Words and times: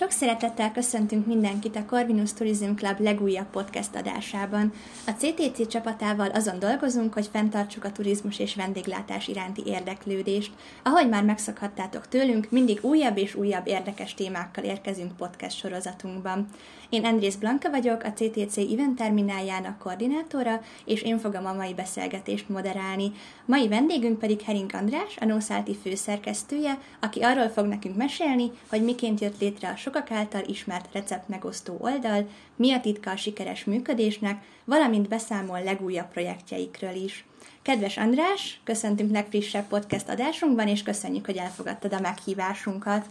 Sok 0.00 0.10
szeretettel 0.10 0.72
köszöntünk 0.72 1.26
mindenkit 1.26 1.76
a 1.76 1.84
Corvinus 1.84 2.32
Tourism 2.32 2.74
Club 2.74 3.00
legújabb 3.00 3.50
podcast 3.50 3.94
adásában. 3.96 4.72
A 5.06 5.10
CTC 5.10 5.68
csapatával 5.68 6.28
azon 6.28 6.58
dolgozunk, 6.58 7.14
hogy 7.14 7.28
fenntartsuk 7.32 7.84
a 7.84 7.92
turizmus 7.92 8.38
és 8.38 8.54
vendéglátás 8.54 9.28
iránti 9.28 9.62
érdeklődést. 9.66 10.52
Ahogy 10.82 11.08
már 11.08 11.24
megszokhattátok 11.24 12.08
tőlünk, 12.08 12.50
mindig 12.50 12.78
újabb 12.82 13.16
és 13.16 13.34
újabb 13.34 13.66
érdekes 13.66 14.14
témákkal 14.14 14.64
érkezünk 14.64 15.16
podcast 15.16 15.56
sorozatunkban. 15.56 16.48
Én 16.90 17.04
Andrész 17.04 17.34
Blanka 17.34 17.70
vagyok, 17.70 18.02
a 18.02 18.12
CTC 18.12 18.56
Event 18.56 18.96
Termináljának 18.96 19.78
koordinátora, 19.78 20.62
és 20.84 21.02
én 21.02 21.18
fogom 21.18 21.46
a 21.46 21.52
mai 21.52 21.74
beszélgetést 21.74 22.48
moderálni. 22.48 23.12
Mai 23.44 23.68
vendégünk 23.68 24.18
pedig 24.18 24.40
Herink 24.40 24.74
András, 24.74 25.16
a 25.20 25.24
Nószálti 25.24 25.76
főszerkesztője, 25.76 26.78
aki 27.00 27.20
arról 27.20 27.48
fog 27.48 27.66
nekünk 27.66 27.96
mesélni, 27.96 28.50
hogy 28.68 28.84
miként 28.84 29.20
jött 29.20 29.40
létre 29.40 29.68
a 29.68 29.76
sokak 29.76 30.10
által 30.10 30.42
ismert 30.46 30.92
receptmegosztó 30.92 31.76
oldal, 31.80 32.28
mi 32.56 32.72
a 32.72 32.80
titka 32.80 33.10
a 33.10 33.16
sikeres 33.16 33.64
működésnek, 33.64 34.44
valamint 34.64 35.08
beszámol 35.08 35.62
legújabb 35.62 36.08
projektjeikről 36.08 36.94
is. 36.94 37.24
Kedves 37.62 37.96
András, 37.96 38.60
köszöntünk 38.64 39.12
legfrissebb 39.12 39.66
podcast 39.66 40.08
adásunkban, 40.08 40.68
és 40.68 40.82
köszönjük, 40.82 41.26
hogy 41.26 41.36
elfogadtad 41.36 41.92
a 41.92 42.00
meghívásunkat. 42.00 43.06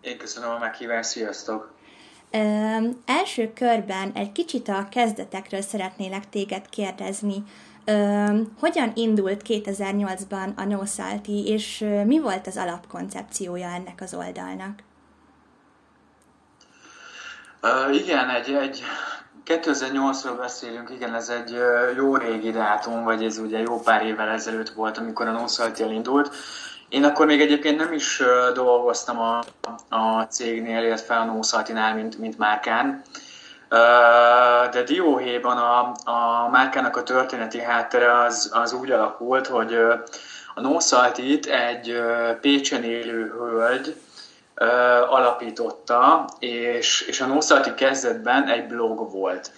Én 0.00 0.18
köszönöm 0.18 0.50
a 0.50 0.58
meghívást, 0.58 1.08
sziasztok! 1.08 1.80
Ö, 2.32 2.38
első 3.06 3.52
körben 3.54 4.12
egy 4.14 4.32
kicsit 4.32 4.68
a 4.68 4.88
kezdetekről 4.90 5.60
szeretnélek 5.60 6.28
téged 6.28 6.68
kérdezni. 6.68 7.42
Ö, 7.84 8.26
hogyan 8.60 8.92
indult 8.94 9.42
2008-ban 9.48 10.54
a 10.56 10.64
NoSalty, 10.64 11.44
és 11.46 11.84
mi 12.04 12.20
volt 12.20 12.46
az 12.46 12.56
alapkoncepciója 12.56 13.68
ennek 13.68 14.00
az 14.00 14.14
oldalnak? 14.14 14.82
Uh, 17.62 17.96
igen, 17.96 18.28
egy, 18.28 18.52
egy 18.52 18.82
2008-ról 19.46 20.36
beszélünk, 20.38 20.90
igen, 20.90 21.14
ez 21.14 21.28
egy 21.28 21.56
jó 21.96 22.16
régi 22.16 22.50
dátum, 22.50 23.04
vagy 23.04 23.24
ez 23.24 23.38
ugye 23.38 23.58
jó 23.58 23.80
pár 23.80 24.06
évvel 24.06 24.28
ezelőtt 24.28 24.68
volt, 24.68 24.98
amikor 24.98 25.26
a 25.26 25.32
NoSalty 25.32 25.82
elindult. 25.82 26.34
Én 26.92 27.04
akkor 27.04 27.26
még 27.26 27.40
egyébként 27.40 27.78
nem 27.78 27.92
is 27.92 28.22
dolgoztam 28.54 29.18
a, 29.18 29.38
a 29.88 30.22
cégnél, 30.22 30.84
illetve 30.84 31.14
a 31.14 31.24
NoSalty-nál, 31.24 31.94
mint, 31.94 32.18
mint 32.18 32.38
márkán. 32.38 33.02
De 34.70 34.82
dióhéjban 34.86 35.56
a, 35.56 35.80
a 36.10 36.48
márkának 36.50 36.96
a 36.96 37.02
történeti 37.02 37.60
háttere 37.60 38.18
az, 38.18 38.50
az 38.54 38.72
úgy 38.72 38.90
alakult, 38.90 39.46
hogy 39.46 39.74
a 40.54 40.60
NoSalty-t 40.60 41.46
egy 41.46 42.02
Pécsen 42.40 42.82
élő 42.82 43.34
hölgy, 43.38 43.96
alapította, 45.08 46.24
és, 46.38 47.00
és 47.00 47.20
a 47.20 47.26
Nószalti 47.26 47.74
kezdetben 47.74 48.48
egy 48.48 48.66
blog 48.66 49.12
volt. 49.12 49.50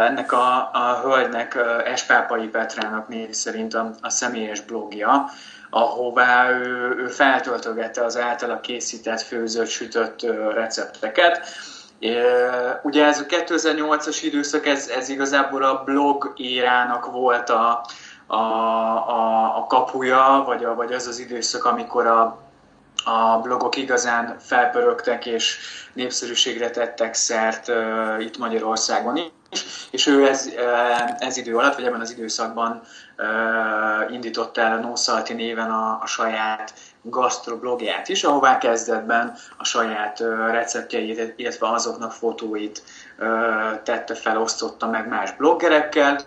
Ennek 0.00 0.32
a, 0.32 0.70
a 0.72 1.00
hölgynek, 1.02 1.58
Espápai 1.84 2.48
Petrának 2.48 3.08
név 3.08 3.30
szerint 3.30 3.74
a, 3.74 3.90
a 4.00 4.10
személyes 4.10 4.60
blogja, 4.60 5.28
ahová 5.70 6.50
ő, 6.50 6.94
ő 6.98 7.06
feltöltögette 7.06 8.04
az 8.04 8.18
általa 8.18 8.60
készített, 8.60 9.20
főzött, 9.20 9.68
sütött 9.68 10.22
recepteket. 10.54 11.46
Ugye 12.82 13.04
ez 13.04 13.20
a 13.20 13.26
2008-as 13.26 14.18
időszak, 14.22 14.66
ez, 14.66 14.88
ez 14.88 15.08
igazából 15.08 15.62
a 15.62 15.82
blog 15.84 16.32
érának 16.36 17.12
volt 17.12 17.50
a, 17.50 17.84
a, 18.26 18.36
a, 18.36 19.56
a 19.56 19.66
kapuja, 19.68 20.42
vagy, 20.46 20.64
a, 20.64 20.74
vagy 20.74 20.92
az 20.92 21.06
az 21.06 21.18
időszak, 21.18 21.64
amikor 21.64 22.06
a, 22.06 22.49
a 23.04 23.38
blogok 23.42 23.76
igazán 23.76 24.36
felpörögtek 24.38 25.26
és 25.26 25.58
népszerűségre 25.92 26.70
tettek 26.70 27.14
szert 27.14 27.68
uh, 27.68 27.76
itt 28.18 28.38
Magyarországon 28.38 29.16
is, 29.16 29.88
és 29.90 30.06
ő 30.06 30.28
ez, 30.28 30.46
uh, 30.46 31.26
ez 31.26 31.36
idő 31.36 31.56
alatt, 31.56 31.74
vagy 31.74 31.84
ebben 31.84 32.00
az 32.00 32.10
időszakban 32.10 32.80
uh, 33.18 34.12
indította 34.12 34.60
el 34.60 34.72
a 34.72 34.80
Nószalti 34.80 35.32
néven 35.32 35.70
a, 35.70 35.98
a 36.02 36.06
saját 36.06 36.72
gastroblogját 37.02 38.08
is, 38.08 38.24
ahová 38.24 38.58
kezdetben 38.58 39.36
a 39.56 39.64
saját 39.64 40.20
uh, 40.20 40.50
receptjeit, 40.50 41.32
illetve 41.36 41.68
azoknak 41.68 42.12
fotóit 42.12 42.82
uh, 43.18 43.82
tette 43.82 44.14
fel, 44.14 44.40
osztotta 44.40 44.86
meg 44.86 45.08
más 45.08 45.32
bloggerekkel. 45.36 46.20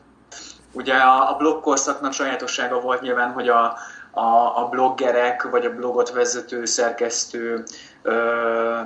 Ugye 0.72 0.94
a, 0.94 1.31
a 1.31 1.35
blogkorszaknak 1.35 2.13
sajátossága 2.13 2.79
volt 2.79 3.01
nyilván, 3.01 3.31
hogy 3.31 3.50
a, 3.50 3.78
a, 4.13 4.62
a 4.62 4.68
bloggerek, 4.69 5.44
vagy 5.44 5.66
a 5.66 5.75
blogot 5.75 6.12
vezető, 6.12 6.66
szerkesztő, 6.66 7.63
ö, 8.01 8.79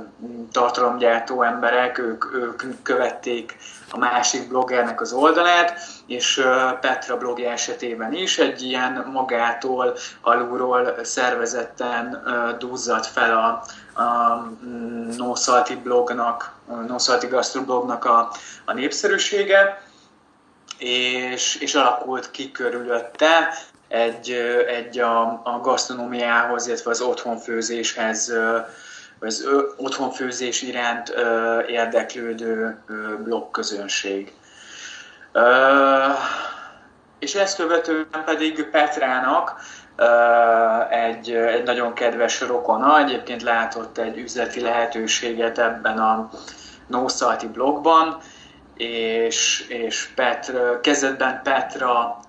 tartalomgyártó 0.51 1.41
emberek, 1.41 1.97
ők, 1.97 2.33
ők 2.33 2.63
követték 2.81 3.57
a 3.91 3.97
másik 3.97 4.47
bloggernek 4.47 5.01
az 5.01 5.13
oldalát, 5.13 5.79
és 6.05 6.47
Petra 6.81 7.17
blogja 7.17 7.51
esetében 7.51 8.13
is 8.13 8.37
egy 8.37 8.61
ilyen 8.61 9.07
magától, 9.11 9.95
alulról 10.21 10.95
szervezetten 11.03 12.23
duzzadt 12.59 13.05
fel 13.05 13.37
a, 13.37 13.63
a 14.01 14.35
mm, 14.65 15.09
Nószalti 15.17 15.75
blognak, 15.75 16.51
Nószalti 16.87 17.27
blognak 17.65 18.05
a, 18.05 18.31
a 18.65 18.73
népszerűsége, 18.73 19.81
és, 20.77 21.55
és 21.55 21.75
alakult 21.75 22.31
ki 22.31 22.51
körülötte 22.51 23.53
egy, 23.87 24.31
egy 24.67 24.99
a, 24.99 25.21
a 25.43 25.59
gasztronómiához, 25.61 26.67
illetve 26.67 26.91
az 26.91 27.01
otthonfőzéshez, 27.01 28.33
az 29.19 29.47
otthonfőzés 29.77 30.61
iránt 30.61 31.13
érdeklődő 31.67 32.77
blogközönség. 33.23 34.33
És 37.19 37.35
ezt 37.35 37.57
követően 37.57 38.23
pedig 38.25 38.69
Petrának 38.69 39.55
egy, 40.89 41.31
egy 41.31 41.63
nagyon 41.63 41.93
kedves 41.93 42.41
rokona, 42.41 42.99
egyébként 42.99 43.43
látott 43.43 43.97
egy 43.97 44.17
üzleti 44.17 44.61
lehetőséget 44.61 45.57
ebben 45.57 45.97
a 45.97 46.29
Nószalti 46.87 47.47
blogban, 47.47 48.21
és, 48.77 49.65
és 49.67 50.09
Petra, 50.15 50.79
kezdetben 50.79 51.41
Petra 51.43 52.19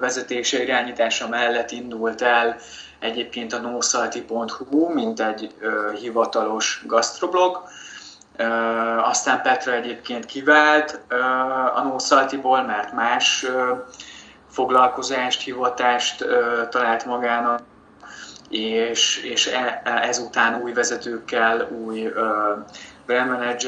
vezetése 0.00 0.62
irányítása 0.62 1.28
mellett 1.28 1.70
indult 1.70 2.22
el 2.22 2.56
egyébként 2.98 3.52
a 3.52 3.58
nosalti.hu, 3.58 4.92
mint 4.92 5.20
egy 5.20 5.54
hivatalos 6.00 6.82
gastroblog. 6.86 7.62
Aztán 9.02 9.42
Petra 9.42 9.72
egyébként 9.72 10.26
kivált 10.26 11.00
a 11.74 11.82
Nószaltiból, 11.82 12.62
mert 12.62 12.92
más 12.92 13.46
foglalkozást, 14.50 15.42
hivatást 15.42 16.24
talált 16.70 17.04
magának, 17.04 17.60
és, 18.48 19.16
és 19.24 19.46
e, 19.46 19.82
ezután 19.84 20.62
új 20.62 20.72
vezetőkkel, 20.72 21.68
új 21.70 22.12
brand 23.06 23.60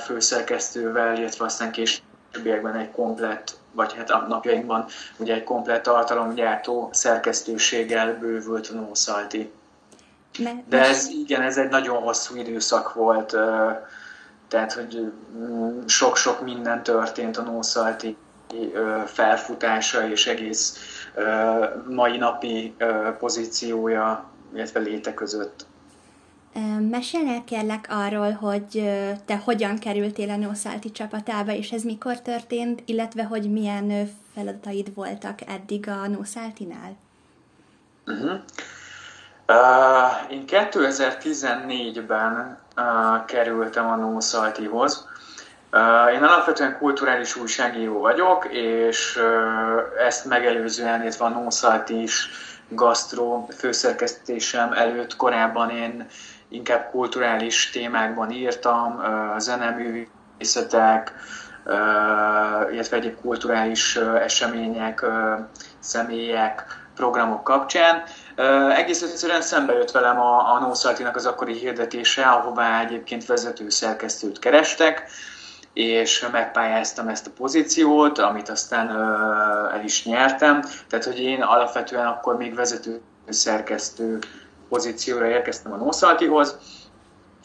főszerkesztővel, 0.00 1.16
illetve 1.16 1.44
aztán 1.44 1.70
későbbiekben 1.70 2.74
egy 2.74 2.90
komplett, 2.90 3.56
vagy 3.72 3.94
hát 3.94 4.10
a 4.10 4.26
napjainkban 4.28 4.84
ugye 5.16 5.34
egy 5.34 5.44
komplett 5.44 5.82
tartalomgyártó 5.82 6.88
szerkesztőséggel 6.92 8.18
bővült 8.18 8.68
a 8.68 8.74
Nószalti. 8.74 9.52
De 10.68 10.84
ez 10.84 11.08
igen, 11.08 11.42
ez 11.42 11.58
egy 11.58 11.68
nagyon 11.68 12.02
hosszú 12.02 12.36
időszak 12.36 12.94
volt, 12.94 13.36
tehát 14.48 14.72
hogy 14.72 15.12
sok-sok 15.86 16.42
minden 16.42 16.82
történt 16.82 17.36
a 17.36 17.42
Nószalti 17.42 18.16
felfutása 19.06 20.08
és 20.08 20.26
egész 20.26 20.76
mai 21.88 22.16
napi 22.16 22.76
pozíciója, 23.18 24.24
illetve 24.54 24.80
léte 24.80 25.14
között. 25.14 25.66
Mesélnél 26.90 27.44
kérlek 27.44 27.86
arról, 27.90 28.32
hogy 28.32 28.90
te 29.24 29.36
hogyan 29.44 29.78
kerültél 29.78 30.30
a 30.30 30.36
Nószálti 30.36 30.90
csapatába, 30.90 31.52
és 31.52 31.70
ez 31.70 31.82
mikor 31.82 32.20
történt, 32.20 32.82
illetve 32.84 33.24
hogy 33.24 33.52
milyen 33.52 34.10
feladataid 34.34 34.94
voltak 34.94 35.38
eddig 35.46 35.88
a 35.88 36.06
Nószáltinál? 36.06 36.96
Uh-huh. 38.06 38.40
Uh, 39.48 40.32
én 40.32 40.44
2014-ben 40.46 42.58
uh, 42.76 43.24
kerültem 43.24 43.86
a 43.86 43.96
Nószaltihoz. 43.96 45.08
Uh, 45.72 46.12
én 46.14 46.22
alapvetően 46.22 46.78
kulturális 46.78 47.36
újságíró 47.36 48.00
vagyok, 48.00 48.48
és 48.50 49.16
uh, 49.16 50.04
ezt 50.06 50.24
megelőzően, 50.24 51.02
illetve 51.02 51.24
a 51.24 51.28
Nószalti 51.28 52.02
is 52.02 52.28
gasztro 52.68 53.46
főszerkesztésem 53.58 54.72
előtt 54.72 55.16
korábban 55.16 55.70
én 55.70 56.06
inkább 56.56 56.90
kulturális 56.90 57.70
témákban 57.70 58.30
írtam, 58.30 59.02
zeneművészetek, 59.38 61.14
illetve 62.72 62.96
egyéb 62.96 63.20
kulturális 63.20 63.96
események, 63.96 65.04
személyek, 65.78 66.86
programok 66.94 67.44
kapcsán. 67.44 68.02
egész 68.76 69.02
egyszerűen 69.02 69.42
szembe 69.42 69.72
jött 69.72 69.90
velem 69.90 70.20
a, 70.20 70.54
a 70.54 70.58
Nószaltinak 70.60 71.16
az 71.16 71.26
akkori 71.26 71.52
hirdetése, 71.52 72.22
ahová 72.22 72.80
egyébként 72.80 73.26
vezető 73.26 73.68
szerkesztőt 73.68 74.38
kerestek, 74.38 75.10
és 75.72 76.26
megpályáztam 76.32 77.08
ezt 77.08 77.26
a 77.26 77.30
pozíciót, 77.36 78.18
amit 78.18 78.48
aztán 78.48 78.90
el 79.72 79.80
is 79.84 80.04
nyertem. 80.04 80.64
Tehát, 80.88 81.04
hogy 81.04 81.20
én 81.20 81.42
alapvetően 81.42 82.06
akkor 82.06 82.36
még 82.36 82.54
vezető 82.54 83.00
szerkesztő 83.28 84.18
pozícióra 84.68 85.26
érkeztem 85.26 85.72
a 85.72 85.76
Nószaltihoz, 85.76 86.58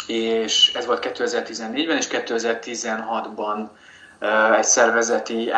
és 0.08 0.74
ez 0.74 0.86
volt 0.86 1.10
2014-ben, 1.14 1.98
és 1.98 2.08
2016-ban 2.12 3.68
egy 4.58 4.64
szervezeti 4.64 5.52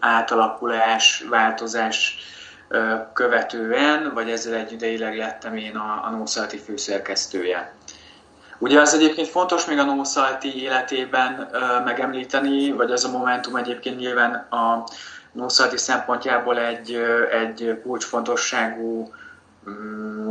átalakulás, 0.00 1.24
változás 1.30 2.18
követően, 3.12 4.10
vagy 4.14 4.30
ezzel 4.30 4.54
egy 4.54 4.72
ideileg 4.72 5.16
lettem 5.16 5.56
én 5.56 5.76
a, 5.76 6.04
a 6.04 6.10
Nószalti 6.10 6.58
főszerkesztője. 6.58 7.72
Ugye 8.58 8.80
az 8.80 8.94
egyébként 8.94 9.28
fontos 9.28 9.66
még 9.66 9.78
a 9.78 9.84
Nószalti 9.84 10.62
életében 10.62 11.50
megemlíteni, 11.84 12.72
vagy 12.72 12.90
az 12.90 13.04
a 13.04 13.10
momentum 13.10 13.56
egyébként 13.56 13.98
nyilván 13.98 14.34
a 14.34 14.84
Nószalti 15.32 15.76
szempontjából 15.76 16.58
egy, 16.58 16.94
egy 17.30 17.80
kulcsfontosságú, 17.82 19.12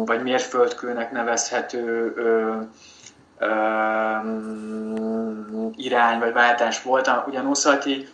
vagy 0.05 0.23
mérföldkőnek 0.23 1.11
nevezhető 1.11 2.13
irány 5.75 6.19
vagy 6.19 6.33
váltás 6.33 6.81
volt. 6.81 7.11
Ugye 7.27 7.39
a 7.39 7.41
Nószalti 7.41 8.07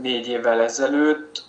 négy 0.00 0.28
évvel 0.28 0.60
ezelőtt 0.60 1.47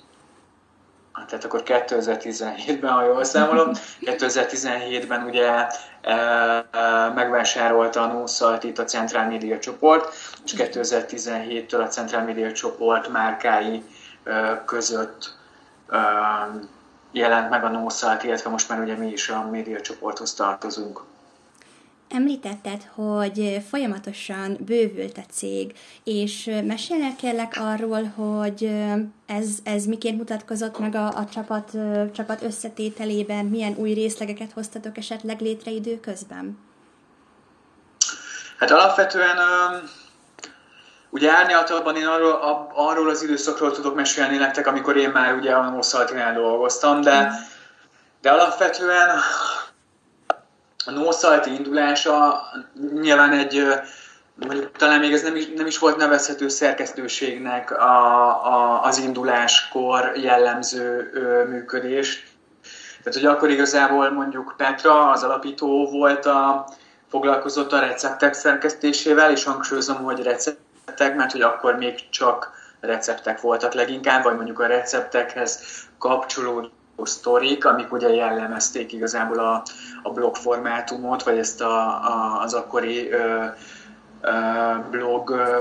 tehát 1.27 1.45
akkor 1.45 1.63
2017-ben, 1.65 2.91
ha 2.91 3.03
jól 3.03 3.23
számolom, 3.23 3.71
2017-ben 4.01 5.23
ugye 5.23 5.67
e, 6.01 6.11
e, 6.11 7.09
megvásárolta 7.15 8.01
a 8.01 8.13
Nószalt 8.13 8.63
itt 8.63 8.77
a 8.77 8.83
Central 8.83 9.25
Media 9.25 9.59
csoport, 9.59 10.13
és 10.45 10.53
2017-től 10.57 11.83
a 11.83 11.87
Central 11.87 12.23
Media 12.23 12.51
csoport 12.51 13.07
márkái 13.07 13.83
e, 14.23 14.63
között 14.65 15.37
jelent 17.11 17.49
meg 17.49 17.63
a 17.63 17.69
Nószalt, 17.69 18.23
illetve 18.23 18.49
most 18.49 18.69
már 18.69 18.79
ugye 18.79 18.95
mi 18.95 19.07
is 19.07 19.29
a 19.29 19.49
média 19.49 19.81
csoporthoz 19.81 20.33
tartozunk. 20.33 21.01
Említetted, 22.09 22.81
hogy 22.93 23.63
folyamatosan 23.69 24.57
bővült 24.59 25.17
a 25.17 25.31
cég, 25.31 25.73
és 26.03 26.49
mesélnél 26.63 27.15
kérlek 27.15 27.57
arról, 27.59 28.03
hogy 28.03 28.71
ez, 29.25 29.47
ez 29.63 29.85
miként 29.85 30.17
mutatkozott 30.17 30.79
meg 30.79 30.95
a, 30.95 31.07
a 31.07 31.25
csapat, 31.33 31.71
csapat 32.15 32.41
összetételében, 32.41 33.45
milyen 33.45 33.75
új 33.77 33.93
részlegeket 33.93 34.51
hoztatok 34.53 34.97
esetleg 34.97 35.41
létre 35.41 35.71
időközben? 35.71 36.57
Hát 38.57 38.71
alapvetően 38.71 39.37
ugye 41.09 41.31
árnyaltabban 41.31 41.95
én 41.95 42.07
arról, 42.07 42.67
arról 42.73 43.09
az 43.09 43.23
időszakról 43.23 43.71
tudok 43.71 43.95
mesélni 43.95 44.37
nektek, 44.37 44.67
amikor 44.67 44.97
én 44.97 45.09
már 45.09 45.33
ugye 45.33 45.51
a 45.51 45.69
Nószaltinál 45.69 46.33
dolgoztam, 46.33 47.01
de, 47.01 47.21
mm. 47.21 47.31
de 48.21 48.31
alapvetően 48.31 49.09
a 50.89 50.91
nószalti 50.91 51.53
indulása 51.53 52.41
nyilván 53.01 53.31
egy, 53.31 53.65
mondjuk 54.35 54.71
talán 54.71 54.99
még 54.99 55.13
ez 55.13 55.21
nem 55.21 55.35
is, 55.35 55.47
nem 55.55 55.65
is 55.65 55.77
volt 55.77 55.97
nevezhető 55.97 56.47
szerkesztőségnek 56.47 57.71
a, 57.71 58.25
a, 58.45 58.83
az 58.83 58.97
induláskor 58.97 60.11
jellemző 60.15 61.11
ö, 61.13 61.49
működés. 61.49 62.27
Tehát, 63.03 63.19
hogy 63.19 63.25
akkor 63.25 63.49
igazából 63.49 64.09
mondjuk 64.09 64.53
Petra, 64.57 65.09
az 65.09 65.23
alapító 65.23 65.89
volt 65.89 66.25
a, 66.25 66.67
foglalkozott 67.09 67.71
a 67.71 67.79
receptek 67.79 68.33
szerkesztésével, 68.33 69.31
és 69.31 69.43
hangsúlyozom, 69.43 70.03
hogy 70.03 70.23
receptek, 70.23 71.15
mert 71.15 71.31
hogy 71.31 71.41
akkor 71.41 71.75
még 71.75 72.09
csak 72.09 72.51
receptek 72.79 73.41
voltak 73.41 73.73
leginkább, 73.73 74.23
vagy 74.23 74.35
mondjuk 74.35 74.59
a 74.59 74.67
receptekhez 74.67 75.59
kapcsolódó 75.97 76.69
sztorik, 77.07 77.65
amik 77.65 77.91
ugye 77.91 78.09
jellemezték 78.09 78.93
igazából 78.93 79.39
a, 79.39 79.63
a 80.03 80.11
blog 80.11 80.35
formátumot, 80.35 81.23
vagy 81.23 81.37
ezt 81.37 81.61
a, 81.61 81.85
a, 81.87 82.41
az 82.41 82.53
akkori 82.53 83.11
ö, 83.11 83.45
ö, 84.21 84.31
blog 84.91 85.29
ö, 85.29 85.59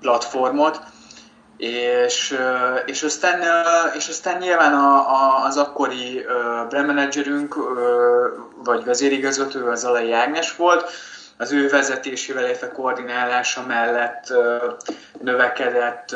platformot. 0.00 0.80
És, 1.56 2.38
és, 2.86 3.02
aztán, 3.02 3.40
és 3.96 4.08
aztán 4.08 4.38
nyilván 4.38 4.74
a, 4.74 4.96
a, 4.96 5.44
az 5.44 5.56
akkori 5.56 6.24
brand 6.68 6.86
managerünk, 6.86 7.56
vagy 8.64 8.84
vezérigazgató 8.84 9.66
az 9.66 9.84
Alai 9.84 10.12
Ágnes 10.12 10.56
volt, 10.56 10.90
az 11.42 11.52
ő 11.52 11.68
vezetésével, 11.68 12.44
illetve 12.44 12.68
koordinálása 12.68 13.66
mellett 13.66 14.32
növekedett, 15.20 16.10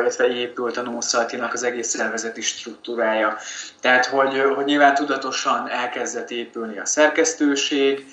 illetve 0.00 0.26
épült 0.26 0.76
a 0.76 0.82
Nószaltinak 0.82 1.52
az 1.52 1.62
egész 1.62 1.88
szervezeti 1.88 2.40
struktúrája. 2.40 3.36
Tehát, 3.80 4.06
hogy, 4.06 4.42
hogy 4.54 4.64
nyilván 4.64 4.94
tudatosan 4.94 5.68
elkezdett 5.68 6.30
épülni 6.30 6.78
a 6.78 6.86
szerkesztőség, 6.86 8.06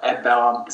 ebbe 0.00 0.32
a 0.32 0.66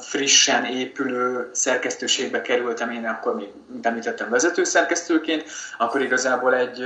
frissen 0.00 0.64
épülő 0.64 1.50
szerkesztőségbe 1.52 2.42
kerültem 2.42 2.90
én, 2.90 3.06
akkor 3.06 3.34
még, 3.34 3.48
mint 3.68 3.86
említettem, 3.86 4.30
vezető 4.30 4.64
szerkesztőként, 4.64 5.44
akkor 5.78 6.02
igazából 6.02 6.54
egy 6.54 6.84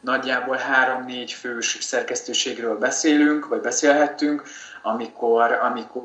nagyjából 0.00 0.56
három-négy 0.56 1.32
fős 1.32 1.78
szerkesztőségről 1.80 2.78
beszélünk, 2.78 3.46
vagy 3.46 3.60
beszélhettünk, 3.60 4.42
amikor, 4.82 5.52
amikor 5.52 6.02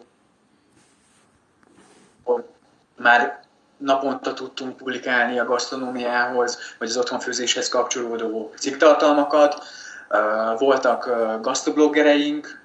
már 2.95 3.39
naponta 3.77 4.33
tudtunk 4.33 4.77
publikálni 4.77 5.39
a 5.39 5.45
gasztronómiához, 5.45 6.57
vagy 6.79 6.89
az 6.89 6.97
otthonfőzéshez 6.97 7.69
kapcsolódó 7.69 8.51
cikktartalmakat. 8.57 9.63
Voltak 10.57 11.09
gasztobloggereink, 11.41 12.61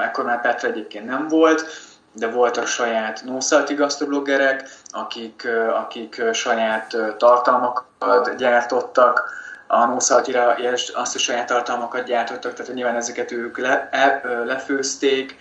ekkor 0.00 0.24
már 0.24 0.40
Petra 0.40 0.68
egyébként 0.68 1.06
nem 1.06 1.28
volt, 1.28 1.64
de 2.12 2.30
voltak 2.30 2.66
saját 2.66 3.22
nószalti 3.24 3.74
gasztobloggerek, 3.74 4.68
akik, 4.86 5.48
akik 5.74 6.22
saját 6.32 6.96
tartalmakat 7.16 8.36
gyártottak, 8.36 9.38
a 9.66 9.86
nószaltira 9.86 10.56
azt 10.94 11.14
a 11.14 11.18
saját 11.18 11.46
tartalmakat 11.46 12.04
gyártottak, 12.04 12.54
tehát 12.54 12.74
nyilván 12.74 12.96
ezeket 12.96 13.32
ők 13.32 13.58
le, 13.58 13.88
e, 13.90 14.20
lefőzték, 14.44 15.38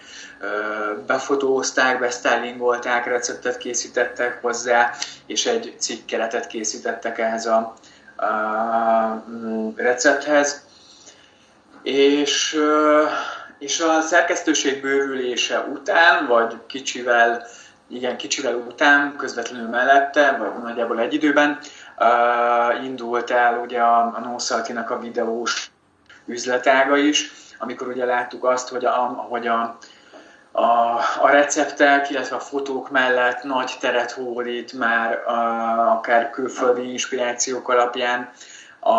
befotózták, 1.08 2.00
besztylingolták, 2.00 3.06
receptet 3.06 3.58
készítettek 3.58 4.42
hozzá, 4.42 4.92
és 5.26 5.46
egy 5.46 5.76
cikkkeretet 5.78 6.48
készítettek 6.48 7.18
ehhez 7.18 7.46
a, 7.46 7.74
a 8.16 9.24
recepthez. 9.76 10.68
És, 11.84 12.60
és 13.60 13.80
a 13.80 14.02
szerkesztőség 14.02 14.82
bővülése 14.82 15.60
után, 15.60 16.28
vagy 16.28 16.58
kicsivel, 16.68 17.46
igen, 17.88 18.18
kicsivel 18.18 18.56
után, 18.56 19.16
közvetlenül 19.18 19.68
mellette, 19.68 20.38
vagy 20.38 20.64
nagyjából 20.64 21.00
egy 21.00 21.14
időben, 21.14 21.60
uh, 21.98 22.84
indult 22.84 23.32
el 23.32 23.60
ugye 23.60 23.80
a, 23.80 24.00
a 24.16 24.20
Nószaltinak 24.24 24.90
a 24.90 25.00
videós 25.00 25.72
üzletága 26.26 26.98
is, 26.98 27.32
amikor 27.58 27.88
ugye 27.88 28.06
láttuk 28.06 28.44
azt, 28.44 28.70
hogy 28.70 28.86
a, 28.86 28.96
hogy 29.30 29.48
a, 29.48 29.78
a, 30.52 30.62
a 31.22 31.30
receptek, 31.30 32.10
illetve 32.10 32.36
a 32.36 32.40
fotók 32.40 32.90
mellett 32.90 33.44
nagy 33.44 33.78
teret 33.80 34.12
hódít 34.12 34.74
már 34.74 35.14
a, 35.28 35.92
akár 35.92 36.30
külföldi 36.30 36.92
inspirációk 36.92 37.70
alapján 37.70 38.30
a, 38.80 38.94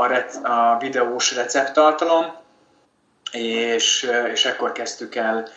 a, 0.00 0.06
rec, 0.06 0.36
a 0.42 0.76
videós 0.80 1.34
recepttartalom, 1.34 2.34
és, 3.32 4.10
és 4.32 4.44
ekkor 4.44 4.72
kezdtük 4.72 5.14
el, 5.14 5.48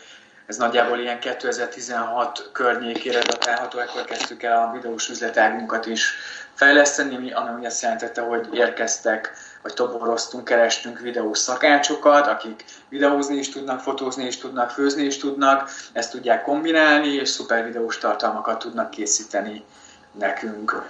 ez 0.49 0.57
nagyjából 0.57 0.99
ilyen 0.99 1.19
2016 1.19 2.49
környékére 2.53 3.21
datálható, 3.21 3.79
ekkor 3.79 4.03
kezdtük 4.03 4.43
el 4.43 4.61
a 4.61 4.71
videós 4.71 5.09
üzletágunkat 5.09 5.85
is 5.85 6.13
fejleszteni, 6.53 7.31
ami 7.31 7.65
azt 7.65 7.81
jelentette, 7.81 8.21
hogy 8.21 8.49
érkeztek 8.53 9.31
vagy 9.61 9.73
toboroztunk, 9.73 10.43
kerestünk 10.43 10.99
videós 10.99 11.37
szakácsokat, 11.37 12.27
akik 12.27 12.65
videózni 12.89 13.37
is 13.37 13.49
tudnak, 13.49 13.79
fotózni 13.79 14.25
is 14.25 14.37
tudnak, 14.37 14.69
főzni 14.69 15.03
is 15.03 15.17
tudnak, 15.17 15.69
ezt 15.93 16.11
tudják 16.11 16.43
kombinálni, 16.43 17.07
és 17.07 17.29
szuper 17.29 17.65
videós 17.65 17.97
tartalmakat 17.97 18.59
tudnak 18.59 18.89
készíteni 18.89 19.63
nekünk. 20.11 20.83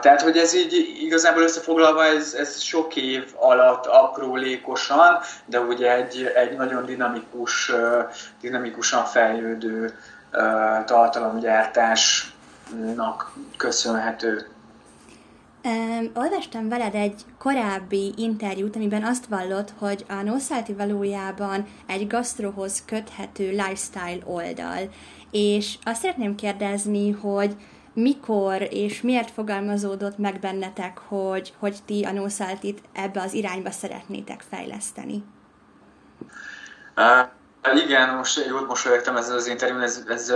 tehát, 0.00 0.22
hogy 0.22 0.36
ez 0.36 0.54
így 0.54 0.96
igazából 1.00 1.42
összefoglalva, 1.42 2.04
ez, 2.04 2.34
ez 2.34 2.60
sok 2.60 2.96
év 2.96 3.34
alatt 3.36 3.86
aprólékosan, 3.86 5.18
de 5.44 5.60
ugye 5.60 5.94
egy, 5.94 6.32
egy 6.34 6.56
nagyon 6.56 6.84
dinamikus, 6.84 7.72
dinamikusan 8.40 9.04
fejlődő 9.04 9.98
tartalomgyártásnak 10.86 13.32
köszönhető. 13.56 14.48
Um, 15.64 16.10
olvastam 16.14 16.68
veled 16.68 16.94
egy 16.94 17.24
korábbi 17.38 18.12
interjút, 18.16 18.76
amiben 18.76 19.04
azt 19.04 19.26
vallott, 19.26 19.72
hogy 19.78 20.04
a 20.08 20.14
Noszáti 20.14 20.72
valójában 20.72 21.66
egy 21.86 22.06
gasztrohoz 22.06 22.84
köthető 22.86 23.50
lifestyle 23.50 24.18
oldal. 24.24 24.90
És 25.30 25.74
azt 25.82 26.00
szeretném 26.00 26.34
kérdezni, 26.34 27.10
hogy 27.10 27.56
mikor 27.92 28.68
és 28.70 29.00
miért 29.00 29.30
fogalmazódott 29.30 30.18
meg 30.18 30.38
bennetek, 30.38 30.98
hogy, 30.98 31.54
hogy 31.58 31.78
ti 31.84 32.04
a 32.04 32.12
Nószáltit 32.12 32.82
ebbe 32.92 33.20
az 33.20 33.32
irányba 33.32 33.70
szeretnétek 33.70 34.44
fejleszteni? 34.50 35.24
Uh, 36.96 37.84
igen, 37.84 38.14
most 38.14 38.46
jót 38.46 38.66
mosolyogtam 38.66 39.16
ezzel 39.16 39.36
az 39.36 39.46
interjún, 39.46 39.80
ez, 39.80 40.04
ez 40.08 40.32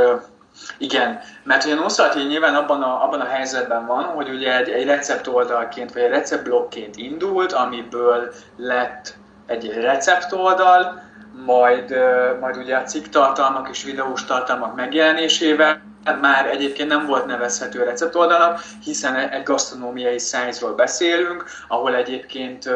igen, 0.78 1.20
mert 1.42 1.64
ugye 1.64 1.74
Nószalti 1.74 2.22
nyilván 2.22 2.54
abban 2.54 2.82
a, 2.82 3.04
abban 3.04 3.20
a 3.20 3.28
helyzetben 3.28 3.86
van, 3.86 4.04
hogy 4.04 4.28
ugye 4.28 4.56
egy, 4.56 4.68
egy 4.68 4.86
receptoldalként, 4.86 5.92
vagy 5.92 6.02
egy 6.02 6.10
receptblokként 6.10 6.96
indult, 6.96 7.52
amiből 7.52 8.32
lett 8.56 9.16
egy 9.46 9.72
receptoldal, 9.72 11.02
majd, 11.46 11.94
majd 12.40 12.56
ugye 12.56 12.76
a 12.76 12.82
cikk 12.82 13.04
tartalmak 13.06 13.68
és 13.68 13.84
videós 13.84 14.24
tartalmak 14.24 14.74
megjelenésével 14.74 15.82
már 16.20 16.46
egyébként 16.46 16.88
nem 16.88 17.06
volt 17.06 17.26
nevezhető 17.26 17.82
receptoldalnak, 17.82 18.60
hiszen 18.84 19.16
egy 19.16 19.42
gasztronómiai 19.42 20.18
szájzról 20.18 20.74
beszélünk, 20.74 21.44
ahol 21.68 21.94
egyébként 21.94 22.70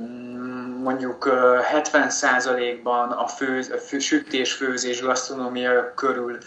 mm, 0.00 0.82
mondjuk 0.82 1.28
70%-ban 1.74 3.10
a, 3.10 3.26
fő, 3.26 3.64
a 3.72 3.76
fő, 3.76 3.98
sütés, 3.98 4.52
főzés, 4.52 5.02
gasztronómia 5.02 5.94
körül 5.94 6.38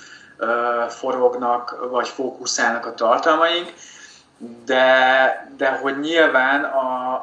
forognak, 0.90 1.88
vagy 1.90 2.08
fókuszálnak 2.08 2.86
a 2.86 2.94
tartalmaink, 2.94 3.74
de, 4.66 5.54
de 5.58 5.70
hogy 5.72 6.00
nyilván 6.00 6.64
a, 6.64 7.14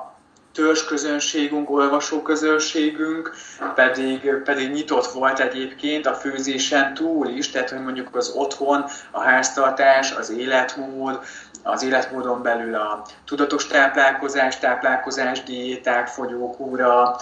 törzsközönségünk, 0.60 1.70
olvasóközönségünk 1.70 3.34
pedig, 3.74 4.42
pedig 4.44 4.70
nyitott 4.70 5.06
volt 5.06 5.40
egyébként 5.40 6.06
a 6.06 6.14
főzésen 6.14 6.94
túl 6.94 7.28
is, 7.28 7.50
tehát 7.50 7.70
hogy 7.70 7.82
mondjuk 7.82 8.16
az 8.16 8.32
otthon, 8.36 8.84
a 9.10 9.20
háztartás, 9.20 10.12
az 10.12 10.30
életmód, 10.30 11.20
az 11.62 11.82
életmódon 11.82 12.42
belül 12.42 12.74
a 12.74 13.02
tudatos 13.24 13.66
táplálkozás, 13.66 14.58
táplálkozás, 14.58 15.42
diéták, 15.42 16.06
fogyókúra, 16.06 17.16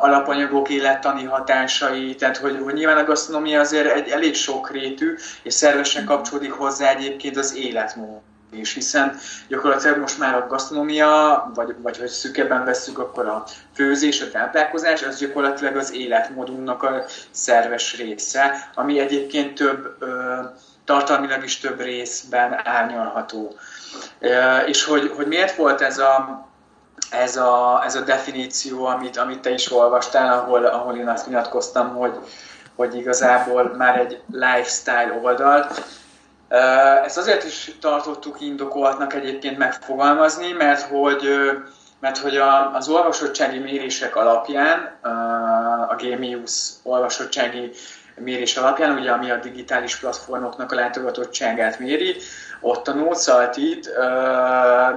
alapanyagok 0.00 0.68
élettani 0.68 1.24
hatásai, 1.24 2.14
tehát 2.14 2.36
hogy, 2.36 2.58
hogy 2.62 2.74
nyilván 2.74 2.98
a 2.98 3.04
gasztronómia 3.04 3.60
azért 3.60 3.92
egy 3.94 4.08
elég 4.08 4.34
sokrétű, 4.34 5.14
és 5.42 5.54
szervesen 5.54 6.04
kapcsolódik 6.04 6.52
hozzá 6.52 6.88
egyébként 6.88 7.36
az 7.36 7.56
életmód 7.56 8.20
is, 8.58 8.74
hiszen 8.74 9.18
gyakorlatilag 9.48 9.98
most 9.98 10.18
már 10.18 10.34
a 10.34 10.46
gasztronómia, 10.46 11.50
vagy, 11.54 11.74
vagy 11.82 11.98
hogy 11.98 12.08
szükebben 12.08 12.64
veszük, 12.64 12.98
akkor 12.98 13.26
a 13.26 13.44
főzés, 13.74 14.20
a 14.20 14.30
táplálkozás, 14.30 15.02
az 15.02 15.18
gyakorlatilag 15.18 15.76
az 15.76 15.92
életmódunknak 15.92 16.82
a 16.82 17.04
szerves 17.30 17.96
része, 17.96 18.70
ami 18.74 18.98
egyébként 18.98 19.54
több, 19.54 19.96
ö, 19.98 20.40
tartalmilag 20.84 21.44
is 21.44 21.58
több 21.58 21.80
részben 21.80 22.60
árnyalható. 22.64 23.54
És 24.66 24.84
hogy, 24.84 25.12
hogy 25.16 25.26
miért 25.26 25.56
volt 25.56 25.80
ez 25.80 25.98
a, 25.98 26.46
ez 27.10 27.36
a, 27.36 27.82
ez 27.84 27.94
a 27.94 28.00
definíció, 28.00 28.84
amit, 28.84 29.16
amit 29.16 29.40
te 29.40 29.50
is 29.50 29.72
olvastál, 29.72 30.38
ahol, 30.38 30.64
ahol 30.64 30.96
én 30.96 31.08
azt 31.08 31.26
nyilatkoztam, 31.26 31.94
hogy, 31.94 32.18
hogy 32.76 32.96
igazából 32.96 33.74
már 33.76 33.98
egy 33.98 34.20
lifestyle 34.30 35.20
oldal. 35.22 35.70
Ezt 37.04 37.18
azért 37.18 37.44
is 37.44 37.70
tartottuk 37.80 38.40
indokoltnak 38.40 39.14
egyébként 39.14 39.58
megfogalmazni, 39.58 40.52
mert 40.52 40.82
hogy, 40.82 41.28
mert 42.00 42.18
hogy 42.18 42.36
az 42.72 42.88
olvasottsági 42.88 43.58
mérések 43.58 44.16
alapján, 44.16 44.98
a 45.88 45.94
Gemius 45.94 46.70
olvasottsági 46.82 47.70
mérés 48.16 48.56
alapján, 48.56 48.98
ugye 48.98 49.10
ami 49.10 49.30
a 49.30 49.36
digitális 49.36 49.96
platformoknak 49.96 50.72
a 50.72 50.74
látogatottságát 50.74 51.78
méri, 51.78 52.16
ott 52.60 52.88
a 52.88 52.94
nócaltit 52.94 53.90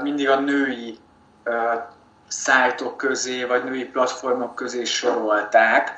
mindig 0.01 0.29
a 0.29 0.39
női 0.39 0.97
szájtok 2.27 2.97
közé, 2.97 3.43
vagy 3.43 3.63
női 3.63 3.85
platformok 3.85 4.55
közé 4.55 4.83
sorolták. 4.83 5.93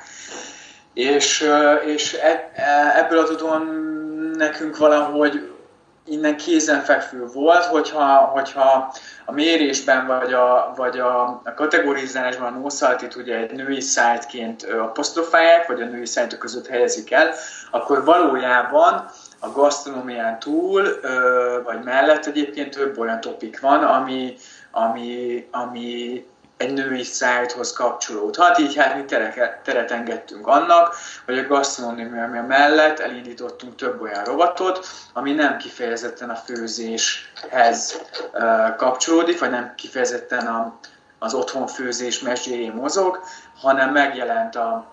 És, 0.94 1.50
és 1.84 2.14
e, 2.14 2.50
e, 2.54 2.92
ebből 2.96 3.18
adódóan 3.18 3.99
nekünk 4.40 4.76
valahogy 4.76 5.50
innen 6.06 6.36
kézenfekvő 6.36 7.26
volt, 7.26 7.64
hogyha, 7.64 8.16
hogyha 8.16 8.94
a 9.24 9.32
mérésben 9.32 10.06
vagy 10.06 10.32
a, 10.32 10.72
vagy 10.76 10.98
a, 10.98 11.22
a 11.44 11.54
kategorizálásban 11.54 12.52
a 12.52 12.58
nószaltit 12.58 13.16
ugye 13.16 13.36
egy 13.36 13.52
női 13.52 13.80
szájtként 13.80 14.62
apostrofálják, 14.62 15.66
vagy 15.66 15.80
a 15.80 15.84
női 15.84 16.06
szájtok 16.06 16.38
között 16.38 16.66
helyezik 16.66 17.10
el, 17.10 17.32
akkor 17.70 18.04
valójában 18.04 19.10
a 19.38 19.48
gasztronómián 19.48 20.38
túl, 20.38 21.00
vagy 21.64 21.82
mellett 21.84 22.26
egyébként 22.26 22.76
több 22.76 22.98
olyan 22.98 23.20
topik 23.20 23.60
van, 23.60 23.82
ami, 23.82 24.34
ami, 24.70 25.46
ami 25.50 26.24
egy 26.60 26.72
női 26.72 27.02
szájthoz 27.02 27.72
kapcsolódhat, 27.72 28.58
így 28.58 28.76
hát 28.76 28.96
mi 28.96 29.04
teret 29.62 29.90
engedtünk 29.90 30.46
annak, 30.46 30.96
hogy 31.24 31.38
a 31.38 31.46
gasztronómia 31.46 32.44
mellett 32.48 32.98
elindítottunk 32.98 33.74
több 33.74 34.00
olyan 34.00 34.24
robotot, 34.24 34.86
ami 35.12 35.32
nem 35.32 35.56
kifejezetten 35.56 36.30
a 36.30 36.34
főzéshez 36.34 38.00
kapcsolódik, 38.76 39.38
vagy 39.38 39.50
nem 39.50 39.72
kifejezetten 39.76 40.46
a, 40.46 40.78
az 41.18 41.34
otthonfőzés 41.34 42.20
meséjén 42.20 42.72
mozog, 42.72 43.20
hanem 43.60 43.92
megjelent 43.92 44.56
a 44.56 44.86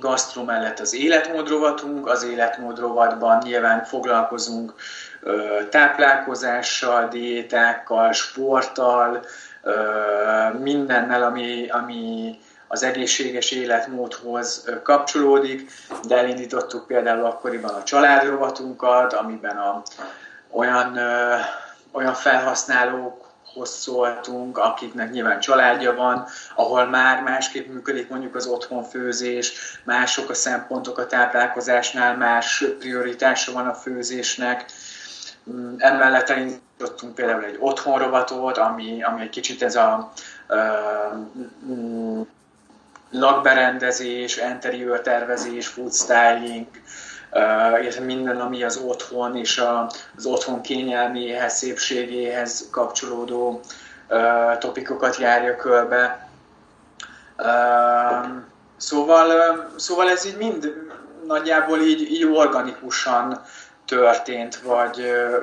gasztro 0.00 0.44
mellett 0.44 0.78
az 0.78 0.94
életmód 0.94 1.48
rovatunk, 1.48 2.06
az 2.08 2.22
életmód 2.22 2.78
rovatban 2.78 3.38
nyilván 3.44 3.84
foglalkozunk 3.84 4.74
táplálkozással, 5.70 7.08
diétákkal, 7.08 8.12
sporttal, 8.12 9.24
mindennel, 10.62 11.22
ami, 11.22 11.68
ami 11.68 12.34
az 12.68 12.82
egészséges 12.82 13.50
életmódhoz 13.50 14.70
kapcsolódik, 14.82 15.70
de 16.08 16.16
elindítottuk 16.16 16.86
például 16.86 17.24
akkoriban 17.24 17.74
a 17.74 17.82
családrovatunkat, 17.82 19.12
amiben 19.12 19.56
a, 19.56 19.82
olyan, 20.50 20.96
ö, 20.96 21.34
olyan 21.92 22.14
felhasználókhoz 22.14 23.70
szóltunk, 23.70 24.58
akiknek 24.58 25.10
nyilván 25.10 25.40
családja 25.40 25.94
van, 25.94 26.26
ahol 26.54 26.84
már 26.84 27.22
másképp 27.22 27.68
működik 27.68 28.08
mondjuk 28.08 28.34
az 28.34 28.46
otthonfőzés, 28.46 29.78
mások 29.84 30.30
a 30.30 30.34
szempontok 30.34 30.98
a 30.98 31.06
táplálkozásnál, 31.06 32.16
más 32.16 32.64
prioritása 32.78 33.52
van 33.52 33.66
a 33.66 33.74
főzésnek. 33.74 34.64
Emellett 35.78 36.28
elindítottunk 36.28 37.14
például 37.14 37.44
egy 37.44 37.56
otthonrovatot, 37.60 38.58
ami, 38.58 39.02
ami 39.02 39.20
egy 39.20 39.30
kicsit 39.30 39.62
ez 39.62 39.76
a 39.76 40.12
uh, 40.48 42.26
lakberendezés, 43.10 44.36
interior 44.36 45.00
tervezés, 45.00 45.66
food 45.66 45.92
styling, 45.92 46.66
uh, 47.32 47.80
illetve 47.80 48.04
minden, 48.04 48.40
ami 48.40 48.64
az 48.64 48.76
otthon 48.76 49.36
és 49.36 49.58
a, 49.58 49.90
az 50.16 50.26
otthon 50.26 50.60
kényelméhez, 50.60 51.54
szépségéhez 51.54 52.68
kapcsolódó 52.70 53.60
uh, 54.08 54.58
topikokat 54.58 55.16
járja 55.16 55.56
körbe. 55.56 56.28
Uh, 57.38 58.26
szóval, 58.76 59.28
szóval 59.76 60.08
ez 60.08 60.26
így 60.26 60.36
mind 60.36 60.74
nagyjából 61.26 61.80
így, 61.80 62.00
így 62.00 62.24
organikusan 62.24 63.42
történt, 63.86 64.60
vagy, 64.60 65.02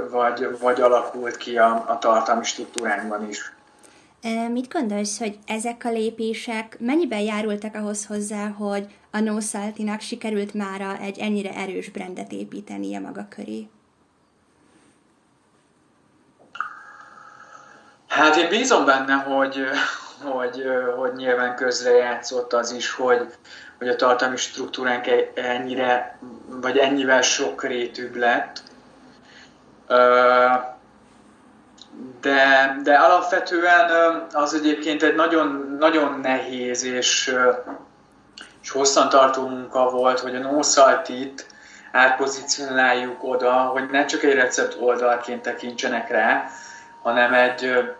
vagy, 0.09 0.59
vagy 0.59 0.81
alakult 0.81 1.37
ki 1.37 1.57
a, 1.57 1.85
a 1.87 1.97
tartalmi 1.97 2.43
struktúránkban 2.43 3.29
is. 3.29 3.53
Mit 4.51 4.73
gondolsz, 4.73 5.19
hogy 5.19 5.37
ezek 5.45 5.81
a 5.85 5.89
lépések 5.89 6.77
mennyiben 6.79 7.19
járultak 7.19 7.75
ahhoz 7.75 8.05
hozzá, 8.05 8.47
hogy 8.47 8.87
a 9.11 9.19
No 9.19 9.39
Salty-nak 9.39 9.99
sikerült 9.99 10.53
mára 10.53 10.97
egy 10.97 11.19
ennyire 11.19 11.53
erős 11.53 11.89
brandet 11.89 12.31
építenie 12.31 12.99
maga 12.99 13.27
köré? 13.29 13.67
Hát 18.07 18.35
én 18.35 18.49
bízom 18.49 18.85
benne, 18.85 19.13
hogy, 19.13 19.63
hogy, 20.23 20.63
hogy 20.97 21.13
nyilván 21.13 21.55
közrejátszott 21.55 22.53
az 22.53 22.71
is, 22.71 22.91
hogy, 22.91 23.27
hogy 23.83 23.91
a 23.91 23.95
tartalmi 23.95 24.37
struktúránk 24.37 25.07
e- 25.07 25.31
ennyire, 25.35 26.19
vagy 26.47 26.77
ennyivel 26.77 27.21
sokrétűbb 27.21 28.15
lett. 28.15 28.61
de, 32.21 32.77
de 32.83 32.95
alapvetően 32.95 33.89
az 34.33 34.53
egyébként 34.53 35.03
egy 35.03 35.15
nagyon, 35.15 35.75
nagyon 35.79 36.19
nehéz 36.19 36.83
és, 36.83 37.35
és 38.61 38.69
hosszantartó 38.69 39.47
munka 39.47 39.89
volt, 39.89 40.19
hogy 40.19 40.35
a 40.35 40.39
nószaltit 40.39 41.47
átpozícionáljuk 41.91 43.23
oda, 43.23 43.51
hogy 43.51 43.89
ne 43.89 44.05
csak 44.05 44.23
egy 44.23 44.33
recept 44.33 44.77
oldalként 44.79 45.41
tekintsenek 45.41 46.09
rá, 46.09 46.49
hanem 47.01 47.33
egy 47.33 47.93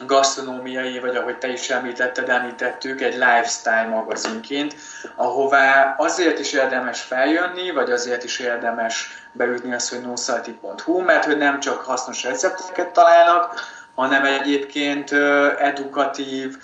gasztronómiai, 0.00 0.98
vagy 0.98 1.16
ahogy 1.16 1.38
te 1.38 1.48
is 1.48 1.70
említetted, 1.70 2.28
említettük, 2.28 3.00
egy 3.00 3.14
lifestyle 3.14 3.86
magazinként, 3.88 4.74
ahová 5.16 5.94
azért 5.98 6.38
is 6.38 6.52
érdemes 6.52 7.00
feljönni, 7.00 7.70
vagy 7.70 7.90
azért 7.90 8.24
is 8.24 8.38
érdemes 8.38 9.08
beütni 9.32 9.74
azt, 9.74 9.90
hogy 9.90 10.00
nosalty.hu, 10.00 11.00
mert 11.00 11.24
hogy 11.24 11.38
nem 11.38 11.60
csak 11.60 11.80
hasznos 11.80 12.22
recepteket 12.22 12.92
találnak, 12.92 13.54
hanem 13.94 14.24
egyébként 14.24 15.12
edukatív, 15.58 16.56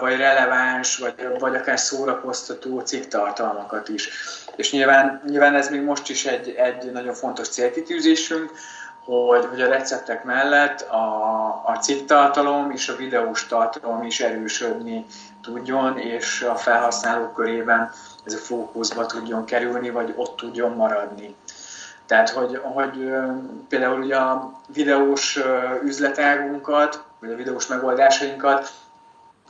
vagy 0.00 0.16
releváns, 0.16 0.96
vagy, 0.96 1.14
vagy 1.38 1.54
akár 1.54 1.78
szórakoztató 1.78 2.80
cikktartalmakat 2.80 3.88
is. 3.88 4.08
És 4.56 4.72
nyilván, 4.72 5.22
nyilván 5.26 5.54
ez 5.54 5.68
még 5.68 5.82
most 5.82 6.10
is 6.10 6.24
egy, 6.24 6.48
egy 6.48 6.92
nagyon 6.92 7.14
fontos 7.14 7.48
célkitűzésünk, 7.48 8.52
hogy, 9.04 9.44
hogy 9.44 9.60
a 9.60 9.68
receptek 9.68 10.24
mellett 10.24 10.80
a, 10.80 11.04
a 11.66 11.78
cikktartalom 11.80 12.70
és 12.70 12.88
a 12.88 12.96
videós 12.96 13.46
tartalom 13.46 14.02
is 14.02 14.20
erősödni 14.20 15.06
tudjon, 15.42 15.98
és 15.98 16.42
a 16.42 16.54
felhasználók 16.54 17.34
körében 17.34 17.90
ez 18.24 18.34
a 18.34 18.38
fókuszba 18.38 19.06
tudjon 19.06 19.44
kerülni, 19.44 19.90
vagy 19.90 20.12
ott 20.16 20.36
tudjon 20.36 20.72
maradni. 20.72 21.34
Tehát, 22.06 22.30
hogy, 22.30 22.60
hogy 22.62 23.12
például 23.68 24.00
ugye 24.00 24.16
a 24.16 24.52
videós 24.66 25.38
üzletágunkat, 25.84 27.04
vagy 27.20 27.30
a 27.30 27.36
videós 27.36 27.66
megoldásainkat 27.66 28.70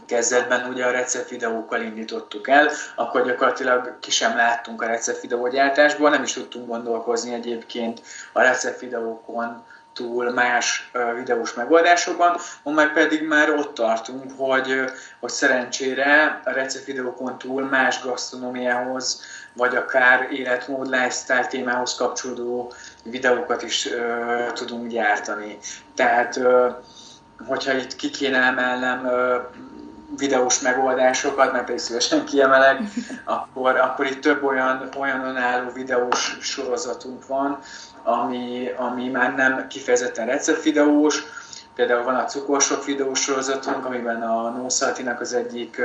kezdetben 0.07 0.69
ugye 0.69 0.85
a 0.85 0.91
recept 0.91 1.29
videókkal 1.29 1.81
indítottuk 1.81 2.49
el, 2.49 2.71
akkor 2.95 3.27
gyakorlatilag 3.27 3.99
ki 4.01 4.11
sem 4.11 4.37
láttunk 4.37 4.83
a 4.83 4.87
recept 4.87 5.21
videógyártásból, 5.21 6.11
nem 6.11 6.23
is 6.23 6.33
tudtunk 6.33 6.67
gondolkozni 6.67 7.35
egyébként 7.35 8.03
a 8.33 8.41
recept 8.41 8.81
videókon 8.81 9.65
túl 9.93 10.31
más 10.31 10.91
videós 11.17 11.55
megoldásokban, 11.55 12.37
meg 12.65 12.93
pedig 12.93 13.27
már 13.27 13.51
ott 13.51 13.75
tartunk, 13.75 14.33
hogy, 14.37 14.85
hogy 15.21 15.31
szerencsére 15.31 16.41
a 16.45 16.51
recept 16.51 16.85
videókon 16.85 17.39
túl 17.39 17.63
más 17.63 18.03
gasztronómiához, 18.03 19.23
vagy 19.53 19.77
akár 19.77 20.29
életmód, 20.31 20.89
lifestyle 20.89 21.47
témához 21.47 21.95
kapcsolódó 21.95 22.73
videókat 23.05 23.63
is 23.63 23.87
uh, 23.87 24.53
tudunk 24.53 24.87
gyártani. 24.91 25.59
Tehát, 25.95 26.37
uh, 26.37 26.75
hogyha 27.47 27.73
itt 27.73 27.97
ki 27.97 28.11
kéne 28.11 28.39
emelnem 28.39 29.05
uh, 29.05 29.72
videós 30.17 30.61
megoldásokat, 30.61 31.53
mert 31.53 31.65
pedig 31.65 31.81
szívesen 31.81 32.25
kiemelek, 32.25 32.81
akkor, 33.25 33.77
akkor 33.77 34.07
itt 34.07 34.21
több 34.21 34.45
olyan, 34.45 34.89
olyan 34.99 35.25
önálló 35.25 35.71
videós 35.71 36.37
sorozatunk 36.41 37.27
van, 37.27 37.59
ami, 38.03 38.71
ami 38.77 39.09
már 39.09 39.35
nem 39.35 39.67
kifejezetten 39.67 40.27
receptvideós, 40.27 41.23
például 41.75 42.05
van 42.05 42.15
a 42.15 42.25
cukorsok 42.25 42.85
videós 42.85 43.21
sorozatunk, 43.21 43.85
amiben 43.85 44.23
a 44.23 44.51
Nószaltinak 44.51 45.21
az 45.21 45.33
egyik 45.33 45.81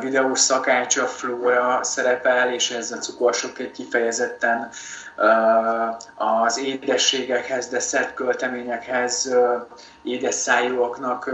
videós 0.00 0.38
szakácsa, 0.38 1.06
Flóra 1.06 1.78
szerepel, 1.82 2.52
és 2.52 2.70
ez 2.70 2.92
a 2.92 2.98
cukorsok 2.98 3.58
egy 3.58 3.70
kifejezetten 3.70 4.68
az 6.14 6.58
édességekhez, 6.58 7.68
de 7.68 7.78
szert 7.78 8.14
költeményekhez, 8.14 9.34
édes 10.02 10.34
szájúaknak 10.34 11.30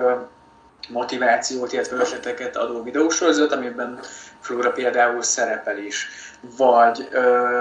motivációt, 0.88 1.72
illetve 1.72 1.96
ötleteket 1.96 2.56
adó 2.56 2.82
videósorozat, 2.82 3.52
amiben 3.52 4.00
Flóra 4.40 4.73
például 4.73 5.23
szerepel 5.23 5.78
is. 5.78 6.08
Vagy 6.56 7.08
ö, 7.10 7.21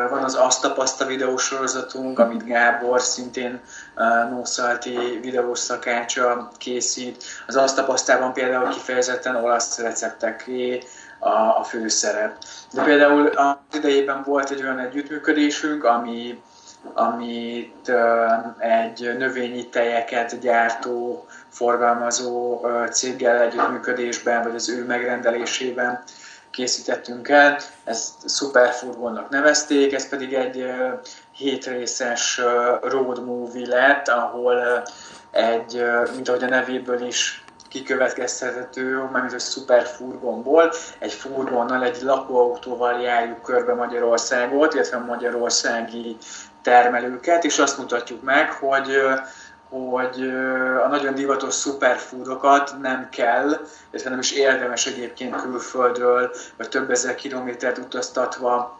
van 0.09 0.23
az 0.23 0.35
Azt 0.35 0.61
tapaszta 0.61 1.05
videósorozatunk, 1.05 2.19
amit 2.19 2.45
Gábor 2.45 3.01
szintén 3.01 3.59
Nószalti 4.29 5.19
videós 5.21 5.59
szakácsa 5.59 6.51
készít. 6.57 7.23
Az 7.47 7.55
Azt 7.55 7.75
tapasztában 7.75 8.33
például 8.33 8.69
kifejezetten 8.69 9.35
olasz 9.35 9.79
recepteké 9.79 10.83
a, 11.19 11.29
a 11.29 11.63
főszerep. 11.63 12.37
De 12.73 12.83
például 12.83 13.27
az 13.27 13.55
idejében 13.73 14.23
volt 14.25 14.49
egy 14.49 14.61
olyan 14.61 14.79
együttműködésünk, 14.79 15.83
ami 15.83 16.41
amit 16.93 17.87
ö, 17.87 18.25
egy 18.57 19.17
növényi 19.17 19.69
tejeket 19.69 20.39
gyártó 20.39 21.25
forgalmazó 21.51 22.65
céggel 22.91 23.41
együttműködésben, 23.41 24.43
vagy 24.43 24.55
az 24.55 24.69
ő 24.69 24.85
megrendelésében 24.85 26.03
készítettünk 26.51 27.29
el. 27.29 27.57
Ezt 27.83 28.29
Superfurgonnak 28.29 29.29
nevezték, 29.29 29.93
ez 29.93 30.09
pedig 30.09 30.33
egy 30.33 30.65
hétrészes 31.31 32.41
road 32.81 33.25
movie 33.25 33.67
lett, 33.67 34.07
ahol 34.07 34.83
egy, 35.31 35.83
mint 36.15 36.29
ahogy 36.29 36.43
a 36.43 36.47
nevéből 36.47 37.01
is 37.01 37.43
kikövetkeztethető, 37.69 39.09
mert 39.11 39.33
egy 39.33 39.39
szuper 39.39 39.85
furgonból, 39.85 40.71
egy 40.99 41.13
furgonnal, 41.13 41.83
egy 41.83 42.01
lakóautóval 42.01 43.01
járjuk 43.01 43.41
körbe 43.41 43.73
Magyarországot, 43.73 44.73
illetve 44.73 44.97
a 44.97 45.05
magyarországi 45.05 46.17
termelőket, 46.61 47.43
és 47.43 47.59
azt 47.59 47.77
mutatjuk 47.77 48.21
meg, 48.23 48.51
hogy 48.51 49.01
hogy 49.71 50.21
a 50.83 50.87
nagyon 50.87 51.15
divatos 51.15 51.55
superfoodokat 51.55 52.75
nem 52.81 53.09
kell, 53.09 53.47
illetve 53.91 54.09
nem 54.09 54.19
is 54.19 54.31
érdemes 54.31 54.85
egyébként 54.85 55.35
külföldről, 55.35 56.31
vagy 56.57 56.69
több 56.69 56.89
ezer 56.89 57.15
kilométert 57.15 57.77
utaztatva 57.77 58.79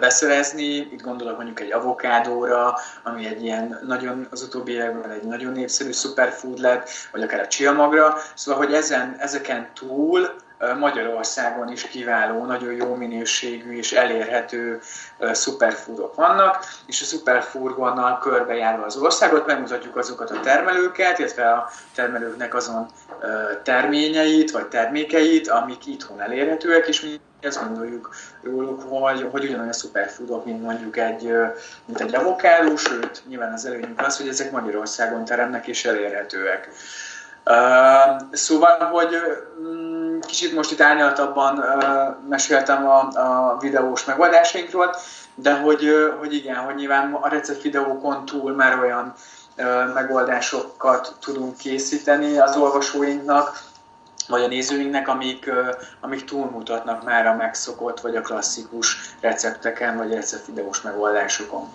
beszerezni. 0.00 0.64
Itt 0.64 1.02
gondolok 1.02 1.36
mondjuk 1.36 1.60
egy 1.60 1.72
avokádóra, 1.72 2.74
ami 3.02 3.26
egy 3.26 3.42
ilyen 3.42 3.80
nagyon, 3.86 4.26
az 4.30 4.42
utóbbi 4.42 4.72
években 4.72 5.10
egy 5.10 5.22
nagyon 5.22 5.52
népszerű 5.52 5.90
superfood 5.90 6.58
lett, 6.58 6.90
vagy 7.12 7.22
akár 7.22 7.40
a 7.40 7.46
csiamagra. 7.46 8.16
Szóval, 8.34 8.64
hogy 8.64 8.74
ezen, 8.74 9.16
ezeken 9.18 9.68
túl 9.74 10.30
Magyarországon 10.78 11.72
is 11.72 11.82
kiváló, 11.82 12.44
nagyon 12.44 12.72
jó 12.72 12.94
minőségű 12.94 13.76
és 13.76 13.92
elérhető 13.92 14.80
superfoodok 15.34 16.14
vannak, 16.14 16.64
és 16.86 17.02
a 17.02 17.04
superfurgonnal 17.04 18.18
körbejárva 18.18 18.84
az 18.84 18.96
országot 18.96 19.46
megmutatjuk 19.46 19.96
azokat 19.96 20.30
a 20.30 20.40
termelőket, 20.40 21.18
illetve 21.18 21.50
a 21.50 21.70
termelőknek 21.94 22.54
azon 22.54 22.86
terményeit 23.62 24.50
vagy 24.50 24.66
termékeit, 24.66 25.48
amik 25.48 25.86
itthon 25.86 26.20
elérhetőek, 26.20 26.88
és 26.88 27.00
mi 27.00 27.20
ezt 27.40 27.64
gondoljuk 27.64 28.14
róluk, 28.42 28.82
hogy, 28.82 29.28
hogy 29.30 29.44
ugyanolyan 29.44 29.72
superfoodok, 29.72 30.44
mint 30.44 30.62
mondjuk 30.62 30.96
egy, 30.96 31.32
mint 31.84 32.00
egy 32.00 32.14
avokádó, 32.14 32.76
sőt, 32.76 33.22
nyilván 33.28 33.52
az 33.52 33.66
előnyük 33.66 34.00
az, 34.00 34.16
hogy 34.16 34.28
ezek 34.28 34.50
Magyarországon 34.50 35.24
teremnek 35.24 35.66
és 35.66 35.84
elérhetőek. 35.84 36.68
Szóval, 38.30 38.78
hogy 38.78 39.16
mm, 39.60 39.97
kicsit 40.26 40.54
most 40.54 40.70
itt 40.70 40.80
árnyaltabban 40.80 41.64
meséltem 42.28 42.88
a, 42.88 42.98
a 42.98 43.56
videós 43.60 44.04
megoldásainkról, 44.04 44.96
de 45.34 45.60
hogy, 45.60 45.90
hogy 46.18 46.34
igen, 46.34 46.56
hogy 46.56 46.74
nyilván 46.74 47.12
a 47.12 47.28
recept 47.28 47.62
videókon 47.62 48.24
túl 48.24 48.52
már 48.52 48.78
olyan 48.78 49.14
megoldásokat 49.94 51.16
tudunk 51.20 51.56
készíteni 51.56 52.38
az 52.38 52.56
olvasóinknak, 52.56 53.62
vagy 54.28 54.42
a 54.42 54.46
nézőinknek, 54.46 55.08
amik, 55.08 55.50
amik 56.00 56.24
túlmutatnak 56.24 57.04
már 57.04 57.26
a 57.26 57.34
megszokott, 57.34 58.00
vagy 58.00 58.16
a 58.16 58.20
klasszikus 58.20 58.96
recepteken, 59.20 59.96
vagy 59.96 60.12
recept 60.12 60.46
videós 60.46 60.80
megoldásokon. 60.80 61.68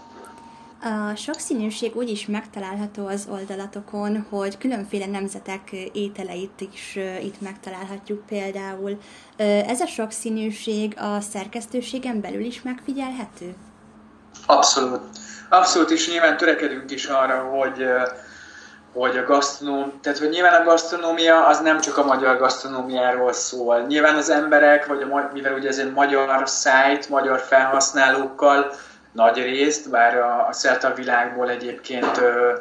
A 0.85 1.15
sokszínűség 1.15 1.95
úgy 1.95 2.09
is 2.09 2.25
megtalálható 2.25 3.07
az 3.07 3.27
oldalatokon, 3.31 4.25
hogy 4.29 4.57
különféle 4.57 5.05
nemzetek 5.05 5.71
ételeit 5.93 6.61
is 6.71 6.99
itt 7.21 7.41
megtalálhatjuk 7.41 8.25
például. 8.25 8.97
Ez 9.67 9.81
a 9.81 9.85
sokszínűség 9.85 10.95
a 10.97 11.19
szerkesztőségen 11.21 12.21
belül 12.21 12.43
is 12.43 12.61
megfigyelhető? 12.61 13.55
Abszolút. 14.45 15.01
Abszolút, 15.49 15.91
és 15.91 16.09
nyilván 16.09 16.37
törekedünk 16.37 16.91
is 16.91 17.05
arra, 17.05 17.39
hogy 17.39 17.85
hogy 18.93 19.17
a 19.17 19.23
gasztronóm, 19.23 19.99
tehát 20.01 20.19
hogy 20.19 20.29
nyilván 20.29 20.61
a 20.61 20.63
gasztronómia 20.63 21.45
az 21.45 21.59
nem 21.59 21.79
csak 21.79 21.97
a 21.97 22.05
magyar 22.05 22.37
gasztronómiáról 22.37 23.33
szól. 23.33 23.79
Nyilván 23.79 24.15
az 24.15 24.29
emberek, 24.29 24.85
vagy 24.85 25.01
a, 25.01 25.29
mivel 25.33 25.53
ugye 25.53 25.67
ez 25.67 25.77
egy 25.77 25.91
magyar 25.91 26.49
szájt, 26.49 27.09
magyar 27.09 27.39
felhasználókkal, 27.39 28.73
nagy 29.13 29.37
részt, 29.37 29.89
bár 29.89 30.17
a, 30.17 30.47
a 30.47 30.53
szerte 30.53 30.87
a 30.87 30.93
világból 30.93 31.49
egyébként 31.49 32.17
ö, 32.17 32.53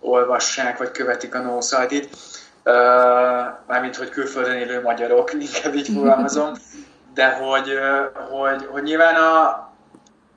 olvassák 0.00 0.78
vagy 0.78 0.90
követik 0.90 1.34
a 1.34 1.40
nószaldit, 1.40 2.16
mármint 3.66 3.96
hogy 3.96 4.08
külföldön 4.08 4.56
élő 4.56 4.82
magyarok, 4.82 5.32
inkább 5.54 5.74
így 5.74 5.88
fogalmazom, 5.88 6.52
de 7.14 7.30
hogy, 7.30 7.78
hogy, 8.30 8.66
hogy 8.70 8.82
nyilván 8.82 9.14
a, 9.14 9.66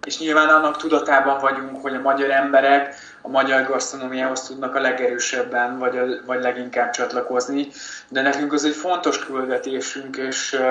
és 0.05 0.19
nyilván 0.19 0.49
annak 0.49 0.77
tudatában 0.77 1.39
vagyunk, 1.39 1.81
hogy 1.81 1.95
a 1.95 2.01
magyar 2.01 2.29
emberek 2.29 2.95
a 3.21 3.27
magyar 3.27 3.67
gasztronómiához 3.67 4.41
tudnak 4.41 4.75
a 4.75 4.79
legerősebben, 4.79 5.77
vagy, 5.77 5.97
a, 5.97 6.05
vagy 6.25 6.41
leginkább 6.41 6.89
csatlakozni, 6.89 7.67
de 8.09 8.21
nekünk 8.21 8.53
az 8.53 8.65
egy 8.65 8.75
fontos 8.75 9.25
küldetésünk, 9.25 10.17
és 10.17 10.61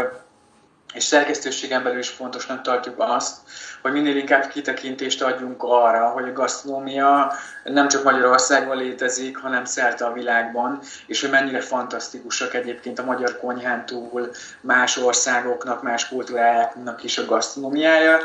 és 0.94 1.04
szerkesztőségen 1.04 1.82
belül 1.82 1.98
is 1.98 2.08
fontosnak 2.08 2.62
tartjuk 2.62 2.94
azt, 2.98 3.36
hogy 3.82 3.92
minél 3.92 4.16
inkább 4.16 4.48
kitekintést 4.48 5.22
adjunk 5.22 5.62
arra, 5.62 6.08
hogy 6.08 6.28
a 6.28 6.32
gasztronómia 6.32 7.32
nem 7.64 7.88
csak 7.88 8.04
Magyarországon 8.04 8.76
létezik, 8.76 9.36
hanem 9.36 9.64
szerte 9.64 10.04
a 10.04 10.12
világban, 10.12 10.80
és 11.06 11.20
hogy 11.20 11.30
mennyire 11.30 11.60
fantasztikusak 11.60 12.54
egyébként 12.54 12.98
a 12.98 13.04
magyar 13.04 13.38
konyhán 13.38 13.86
túl 13.86 14.30
más 14.60 14.96
országoknak, 14.96 15.82
más 15.82 16.08
kultúrájáknak 16.08 17.04
is 17.04 17.18
a 17.18 17.24
gasztronómiája, 17.24 18.18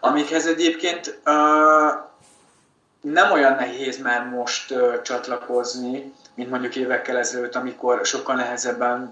amikhez 0.00 0.46
egyébként 0.46 1.18
uh, 1.24 1.34
nem 3.00 3.32
olyan 3.32 3.54
nehéz 3.54 3.98
már 3.98 4.24
most 4.24 4.70
uh, 4.70 5.02
csatlakozni, 5.02 6.12
mint 6.34 6.50
mondjuk 6.50 6.76
évekkel 6.76 7.18
ezelőtt, 7.18 7.54
amikor 7.54 8.00
sokkal 8.04 8.36
nehezebben 8.36 9.10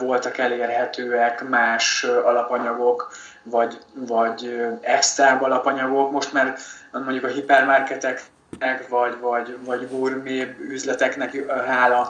voltak 0.00 0.38
elérhetőek 0.38 1.48
más 1.48 2.04
alapanyagok, 2.04 3.12
vagy, 3.42 3.78
vagy 3.94 4.66
extra 4.80 5.38
alapanyagok. 5.38 6.10
Most 6.10 6.32
már 6.32 6.56
mondjuk 6.92 7.24
a 7.24 7.28
hipermarketeknek, 7.28 8.88
vagy, 8.88 9.18
vagy, 9.20 9.58
vagy 9.64 9.88
gourmet 9.90 10.58
üzleteknek 10.58 11.52
hála 11.66 12.08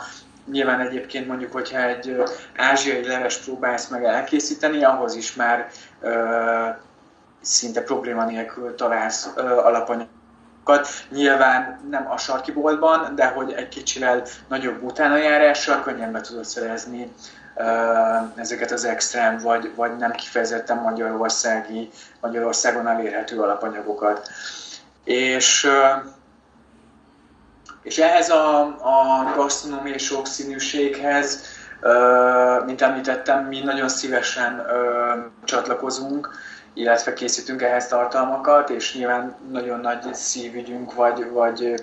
Nyilván 0.50 0.80
egyébként 0.80 1.26
mondjuk, 1.26 1.52
hogyha 1.52 1.82
egy 1.82 2.22
ázsiai 2.56 3.06
leves 3.06 3.36
próbálsz 3.36 3.88
meg 3.88 4.04
elkészíteni, 4.04 4.84
ahhoz 4.84 5.14
is 5.14 5.34
már 5.34 5.68
ö, 6.00 6.68
szinte 7.40 7.82
probléma 7.82 8.24
nélkül 8.24 8.74
találsz 8.74 9.32
ö, 9.36 9.42
alapanyag 10.66 10.88
Nyilván 11.10 11.80
nem 11.90 12.10
a 12.10 12.18
sarki 12.18 12.52
de 13.14 13.26
hogy 13.26 13.52
egy 13.52 13.68
kicsivel 13.68 14.22
nagyobb 14.48 14.82
utánajárással 14.82 15.82
könnyen 15.82 16.12
be 16.12 16.20
tudod 16.20 16.44
szerezni 16.44 17.12
ezeket 18.34 18.70
az 18.70 18.84
extrém, 18.84 19.38
vagy, 19.38 19.74
vagy 19.74 19.96
nem 19.96 20.10
kifejezetten 20.10 20.76
magyarországi, 20.76 21.90
Magyarországon 22.20 22.88
elérhető 22.88 23.40
alapanyagokat. 23.40 24.28
És, 25.04 25.68
és 27.82 27.98
ehhez 27.98 28.30
a, 28.30 28.60
a 28.66 29.32
gasztronómiai 29.36 29.98
sokszínűséghez, 29.98 31.42
mint 32.66 32.82
említettem, 32.82 33.44
mi 33.44 33.60
nagyon 33.60 33.88
szívesen 33.88 34.66
csatlakozunk, 35.44 36.30
illetve 36.76 37.12
készítünk 37.12 37.62
ehhez 37.62 37.86
tartalmakat, 37.86 38.70
és 38.70 38.94
nyilván 38.94 39.34
nagyon 39.50 39.80
nagy 39.80 40.14
szívügyünk, 40.14 40.94
vagy, 40.94 41.30
vagy 41.30 41.74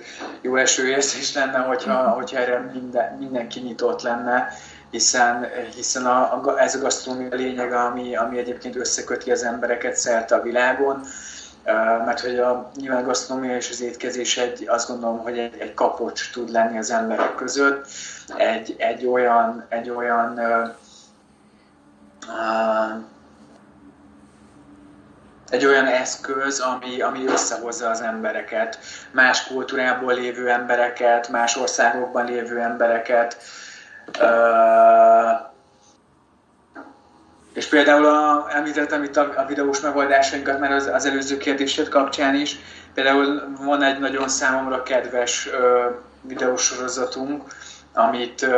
jó 0.41 0.55
esőérzés 0.55 1.33
lenne, 1.33 1.57
hogyha, 1.57 2.09
hogyha 2.09 2.37
erre 2.37 2.71
minden, 2.73 3.17
mindenki 3.17 3.59
nyitott 3.59 4.01
lenne, 4.01 4.47
hiszen, 4.91 5.47
hiszen 5.75 6.05
a, 6.05 6.19
a, 6.21 6.59
ez 6.59 6.75
a 6.75 6.79
gasztronómia 6.79 7.35
lényeg, 7.35 7.73
ami, 7.73 8.15
ami 8.15 8.37
egyébként 8.37 8.75
összeköti 8.75 9.31
az 9.31 9.43
embereket 9.43 9.95
szerte 9.95 10.35
a 10.35 10.41
világon, 10.41 11.05
mert 12.05 12.19
hogy 12.19 12.39
a, 12.39 12.71
nyilván 12.75 13.03
a 13.03 13.05
gasztronómia 13.05 13.55
és 13.55 13.69
az 13.69 13.81
étkezés 13.81 14.37
egy, 14.37 14.67
azt 14.67 14.87
gondolom, 14.87 15.19
hogy 15.19 15.37
egy, 15.37 15.55
egy 15.59 15.73
kapocs 15.73 16.31
tud 16.31 16.49
lenni 16.49 16.77
az 16.77 16.91
emberek 16.91 17.35
között, 17.35 17.87
egy, 18.37 18.75
egy 18.77 19.05
olyan, 19.05 19.65
egy 19.69 19.89
olyan 19.89 20.39
uh, 22.27 23.03
egy 25.53 25.65
olyan 25.65 25.85
eszköz, 25.85 26.59
ami, 26.59 27.01
ami 27.01 27.25
összehozza 27.27 27.89
az 27.89 28.01
embereket, 28.01 28.79
más 29.11 29.47
kultúrából 29.47 30.13
lévő 30.13 30.49
embereket, 30.49 31.29
más 31.29 31.55
országokban 31.55 32.25
lévő 32.25 32.59
embereket. 32.59 33.37
és 37.53 37.65
például 37.65 38.05
a, 38.05 38.47
említettem 38.49 39.03
itt 39.03 39.17
a, 39.17 39.33
a 39.35 39.45
videós 39.45 39.79
megoldásainkat, 39.79 40.59
mert 40.59 40.73
az, 40.73 40.87
az 40.87 41.05
előző 41.05 41.37
kérdésed 41.37 41.89
kapcsán 41.89 42.35
is, 42.35 42.59
például 42.93 43.55
van 43.59 43.81
egy 43.81 43.99
nagyon 43.99 44.27
számomra 44.27 44.83
kedves 44.83 45.47
uh, 45.47 45.95
videósorozatunk, 46.21 47.43
amit 47.93 48.41
uh, 48.41 48.51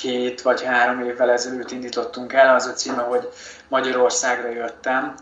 két 0.00 0.42
vagy 0.42 0.62
három 0.62 1.00
évvel 1.00 1.30
ezelőtt 1.30 1.70
indítottunk 1.70 2.32
el, 2.32 2.54
az 2.54 2.66
a 2.66 2.72
címe, 2.72 3.02
hogy 3.02 3.28
Magyarországra 3.68 4.50
jöttem. 4.50 5.14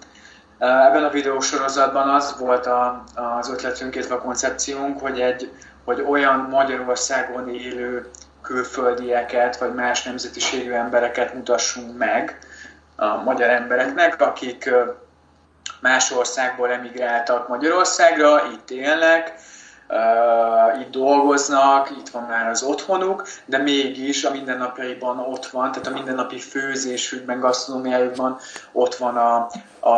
Ebben 0.59 1.05
a 1.05 1.11
videósorozatban 1.11 2.09
az 2.09 2.39
volt 2.39 2.67
a, 2.67 3.05
az 3.15 3.51
ötletünk, 3.51 3.95
illetve 3.95 4.15
a 4.15 4.21
koncepciónk, 4.21 5.01
hogy, 5.01 5.21
egy, 5.21 5.53
hogy 5.85 6.05
olyan 6.09 6.39
Magyarországon 6.51 7.55
élő 7.55 8.11
külföldieket, 8.43 9.57
vagy 9.57 9.75
más 9.75 10.03
nemzetiségű 10.03 10.73
embereket 10.73 11.35
mutassunk 11.35 11.99
meg 11.99 12.39
a 12.97 13.17
magyar 13.17 13.51
embereknek, 13.51 14.21
akik 14.21 14.71
más 15.81 16.11
országból 16.11 16.71
emigráltak 16.71 17.49
Magyarországra, 17.49 18.43
itt 18.53 18.71
élnek, 18.71 19.35
uh, 19.89 20.81
itt 20.81 20.91
dolgoznak, 20.91 21.91
itt 21.91 22.09
van 22.09 22.23
már 22.23 22.49
az 22.49 22.63
otthonuk, 22.63 23.27
de 23.45 23.59
mégis 23.59 24.25
a 24.25 24.31
mindennapjaiban 24.31 25.19
ott 25.19 25.47
van, 25.47 25.73
tehát 25.73 25.87
a 25.87 25.93
mindennapi 25.93 26.39
főzésükben, 26.39 27.41
gasztronómiájukban 27.41 28.39
ott 28.73 28.95
van 28.95 29.17
a, 29.17 29.51
a, 29.81 29.95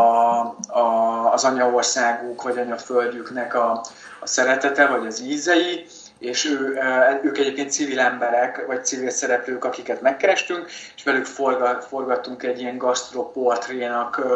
a, 0.69 1.33
az 1.33 1.45
anyaországuk 1.45 2.43
vagy 2.43 2.59
anyaföldjüknek 2.59 3.55
a, 3.55 3.85
a 4.21 4.27
szeretete 4.27 4.87
vagy 4.87 5.07
az 5.07 5.21
ízei, 5.21 5.87
és 6.19 6.45
ő, 6.45 6.79
ők 7.23 7.39
egyébként 7.39 7.71
civil 7.71 8.01
emberek, 8.01 8.67
vagy 8.67 8.85
civil 8.85 9.11
szereplők, 9.11 9.65
akiket 9.65 10.01
megkerestünk, 10.01 10.67
és 10.97 11.03
velük 11.05 11.25
forgattunk 11.89 12.43
egy 12.43 12.61
ilyen 12.61 12.79
gasztroportrénak 12.79 14.27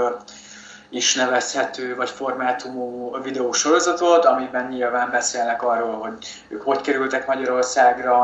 is 0.92 1.14
nevezhető, 1.14 1.96
vagy 1.96 2.10
formátumú 2.10 3.16
videósorozatot, 3.22 4.24
amiben 4.24 4.68
nyilván 4.68 5.10
beszélnek 5.10 5.62
arról, 5.62 5.94
hogy 5.94 6.12
ők 6.48 6.62
hogy 6.62 6.80
kerültek 6.80 7.26
Magyarországra, 7.26 8.20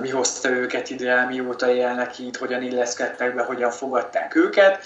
mi 0.00 0.10
hozta 0.10 0.48
őket 0.48 0.90
ide, 0.90 1.24
mióta 1.24 1.70
élnek 1.70 2.18
itt, 2.18 2.36
hogyan 2.36 2.62
illeszkedtek 2.62 3.34
be, 3.34 3.42
hogyan 3.42 3.70
fogadták 3.70 4.34
őket, 4.34 4.84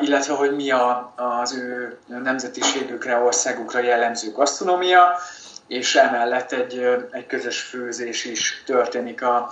illetve 0.00 0.34
hogy 0.34 0.54
mi 0.54 0.70
az 1.16 1.54
ő 1.54 1.98
nemzetiségükre, 2.06 3.18
országukra 3.18 3.80
jellemző 3.80 4.32
gasztronómia, 4.32 5.18
és 5.66 5.96
emellett 5.96 6.52
egy, 6.52 7.06
egy 7.10 7.26
közös 7.26 7.60
főzés 7.60 8.24
is 8.24 8.62
történik 8.66 9.22
a, 9.22 9.50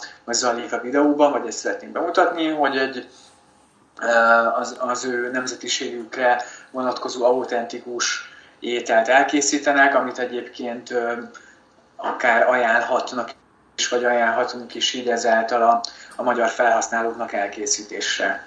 a 0.73 0.81
videóban, 0.81 1.33
vagy 1.33 1.47
ezt 1.47 1.59
szeretném 1.59 1.93
bemutatni, 1.93 2.49
hogy 2.49 2.77
egy, 2.77 3.09
az, 4.55 4.77
az 4.79 5.05
ő 5.05 5.31
nemzetiségükre 5.31 6.43
vonatkozó 6.71 7.25
autentikus 7.25 8.29
ételt 8.61 9.09
elkészítenek, 9.09 9.95
amit 9.95 10.19
egyébként 10.19 10.95
akár 11.97 12.49
ajánlhatnak 12.49 13.31
is, 13.77 13.89
vagy 13.89 14.05
ajánlhatunk 14.05 14.75
is 14.75 14.93
így 14.93 15.09
ezáltal 15.09 15.63
a, 15.63 15.81
a 16.17 16.23
magyar 16.23 16.49
felhasználóknak 16.49 17.33
elkészítésre. 17.33 18.47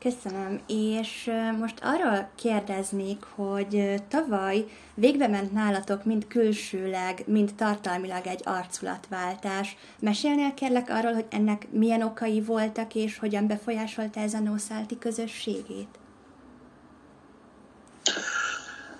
Köszönöm, 0.00 0.60
és 0.66 1.30
most 1.58 1.78
arról 1.82 2.28
kérdeznék, 2.34 3.22
hogy 3.34 4.02
tavaly 4.08 4.64
végbe 4.94 5.28
ment 5.28 5.52
nálatok 5.52 6.04
mind 6.04 6.26
külsőleg, 6.26 7.22
mind 7.26 7.54
tartalmilag 7.54 8.26
egy 8.26 8.40
arculatváltás. 8.44 9.76
Mesélnél 9.98 10.54
kérlek 10.54 10.88
arról, 10.90 11.12
hogy 11.12 11.26
ennek 11.30 11.66
milyen 11.70 12.02
okai 12.02 12.40
voltak, 12.40 12.94
és 12.94 13.18
hogyan 13.18 13.46
befolyásolta 13.46 14.20
ez 14.20 14.34
a 14.34 14.38
nószálti 14.38 14.98
közösségét? 14.98 15.98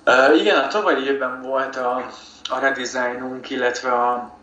Uh, 0.07 0.41
igen, 0.41 0.59
a 0.59 0.69
tavalyi 0.69 1.05
évben 1.05 1.43
volt 1.43 1.77
a, 1.77 2.11
a 2.51 2.59
redesignunk, 2.59 3.51
illetve 3.51 3.93
a, 3.93 4.37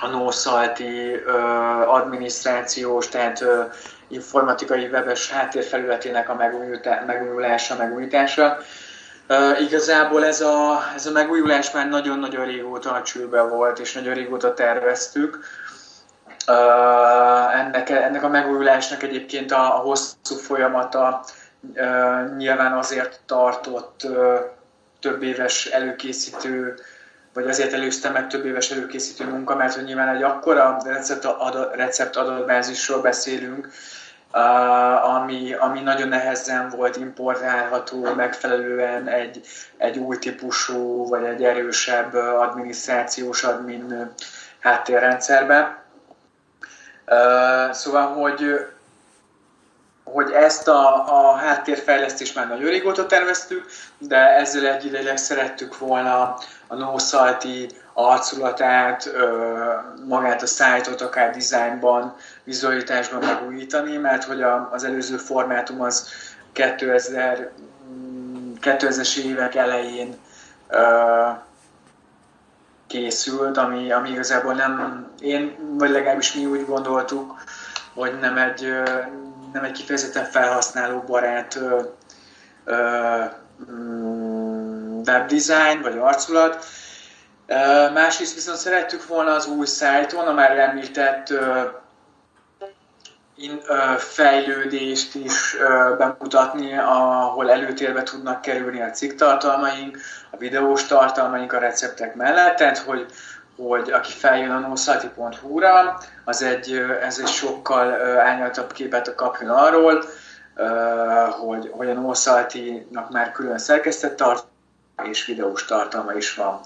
a 0.00 0.06
nószalti 0.06 1.14
uh, 1.14 1.94
adminisztrációs, 1.94 3.08
tehát 3.08 3.40
uh, 3.40 3.72
informatikai 4.08 4.86
webes 4.86 5.30
háttérfelületének 5.30 6.28
a 6.28 6.34
megújulása, 7.06 7.76
megújítása. 7.76 8.58
Uh, 9.28 9.60
igazából 9.60 10.24
ez 10.24 10.40
a, 10.40 10.82
ez 10.94 11.06
a 11.06 11.10
megújulás 11.10 11.70
már 11.70 11.88
nagyon-nagyon 11.88 12.44
régóta 12.44 12.92
a 12.92 13.02
csőben 13.02 13.48
volt, 13.48 13.78
és 13.78 13.92
nagyon 13.92 14.14
régóta 14.14 14.54
terveztük. 14.54 15.38
Uh, 16.48 17.60
ennek, 17.60 17.90
ennek 17.90 18.22
a 18.22 18.28
megújulásnak 18.28 19.02
egyébként 19.02 19.52
a, 19.52 19.76
a 19.76 19.78
hosszú 19.78 20.34
folyamata 20.42 21.24
uh, 21.74 22.36
nyilván 22.36 22.72
azért 22.72 23.20
tartott 23.26 24.00
uh, 24.04 24.38
több 25.00 25.22
éves 25.22 25.66
előkészítő, 25.66 26.74
vagy 27.32 27.46
azért 27.46 27.72
előztem 27.72 28.12
meg 28.12 28.26
több 28.28 28.44
éves 28.44 28.70
előkészítő 28.70 29.24
munka, 29.24 29.56
mert 29.56 29.74
hogy 29.74 29.84
nyilván 29.84 30.16
egy 30.16 30.22
akkora 30.22 30.76
recept, 30.84 31.24
adat, 31.24 31.74
recept 31.74 32.16
adatbázisról 32.16 33.00
beszélünk, 33.00 33.68
ami, 35.02 35.52
ami 35.52 35.80
nagyon 35.80 36.08
nehezen 36.08 36.68
volt 36.68 36.96
importálható 36.96 38.14
megfelelően 38.14 39.08
egy, 39.08 39.46
egy 39.76 39.98
új 39.98 40.18
típusú, 40.18 41.08
vagy 41.08 41.24
egy 41.24 41.44
erősebb 41.44 42.14
adminisztrációs 42.14 43.44
admin 43.44 44.12
háttérrendszerbe. 44.60 45.82
Szóval, 47.70 48.06
hogy 48.06 48.66
hogy 50.12 50.30
ezt 50.30 50.68
a, 50.68 51.04
a 51.08 51.34
háttérfejlesztést 51.34 52.34
már 52.34 52.48
nagyon 52.48 52.70
régóta 52.70 53.06
terveztük, 53.06 53.66
de 53.98 54.16
ezzel 54.16 54.66
egyidejűleg 54.66 55.16
szerettük 55.16 55.78
volna 55.78 56.38
a 56.66 56.74
NoSalti 56.74 57.68
arculatát, 57.92 59.10
magát 60.08 60.42
a 60.42 60.46
szájtot 60.46 61.00
akár 61.00 61.30
dizájnban, 61.30 62.16
vizualitásban 62.46 63.24
megújítani, 63.24 63.96
mert 63.96 64.24
hogy 64.24 64.42
a, 64.42 64.68
az 64.72 64.84
előző 64.84 65.16
formátum 65.16 65.80
az 65.80 66.08
2000, 66.52 67.52
2000-es 68.60 69.16
évek 69.16 69.54
elején 69.54 70.16
készült, 72.86 73.56
ami, 73.56 73.92
ami 73.92 74.10
igazából 74.10 74.54
nem, 74.54 75.06
én, 75.20 75.56
vagy 75.78 75.90
legalábbis 75.90 76.32
mi 76.32 76.46
úgy 76.46 76.66
gondoltuk, 76.66 77.34
hogy 77.94 78.18
nem 78.20 78.36
egy, 78.36 78.72
nem 79.52 79.64
egy 79.64 79.72
kifejezetten 79.72 80.24
felhasználóbarát 80.24 81.58
mm, 83.70 85.00
webdesign 85.06 85.82
vagy 85.82 85.98
arculat. 85.98 86.64
Másrészt 87.92 88.34
viszont 88.34 88.58
szerettük 88.58 89.06
volna 89.06 89.34
az 89.34 89.46
új 89.46 89.66
szájton, 89.66 90.26
a 90.26 90.32
már 90.32 90.58
említett 90.58 91.32
fejlődést 93.98 95.14
is 95.14 95.56
bemutatni, 95.98 96.78
ahol 96.78 97.50
előtérbe 97.50 98.02
tudnak 98.02 98.40
kerülni 98.40 98.80
a 98.82 98.90
cikk 98.90 99.18
tartalmaink, 99.18 99.98
a 100.30 100.36
videós 100.36 100.86
tartalmaink 100.86 101.52
a 101.52 101.58
receptek 101.58 102.14
mellett, 102.14 102.56
tehát 102.56 102.78
hogy, 102.78 103.06
hogy 103.56 103.90
aki 103.90 104.12
feljön 104.12 104.50
a 104.50 104.58
noszalti.hu-ra, 104.58 105.98
az 106.24 106.42
egy, 106.42 106.72
ez 107.02 107.18
egy 107.18 107.28
sokkal 107.28 107.92
árnyaltabb 108.18 108.72
képet 108.72 109.14
kapjon 109.14 109.50
arról, 109.50 110.04
hogy, 111.30 111.70
hogy 111.76 111.90
a 111.90 111.92
Noszaltinak 111.92 113.10
már 113.10 113.32
külön 113.32 113.58
szerkesztett 113.58 114.16
tartalma 114.16 114.50
és 115.02 115.26
videós 115.26 115.64
tartalma 115.64 116.12
is 116.12 116.34
van. 116.34 116.60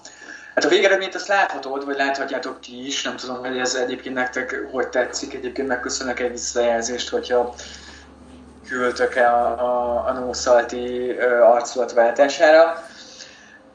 Hát 0.55 0.65
a 0.65 0.67
végeredményt 0.67 1.15
azt 1.15 1.27
láthatod, 1.27 1.85
vagy 1.85 1.97
láthatjátok 1.97 2.59
ti 2.59 2.85
is, 2.85 3.03
nem 3.03 3.15
tudom, 3.15 3.37
hogy 3.37 3.57
ez 3.57 3.75
egyébként 3.75 4.15
nektek 4.15 4.67
hogy 4.71 4.87
tetszik, 4.87 5.33
egyébként 5.33 5.67
megköszönök 5.67 6.19
egy 6.19 6.31
visszajelzést, 6.31 7.09
hogyha 7.09 7.55
küldtök 8.67 9.15
el 9.15 9.33
a, 9.33 9.63
a, 9.63 10.05
a 10.07 10.11
Nószalti 10.11 11.11
arculatváltására. 11.41 12.85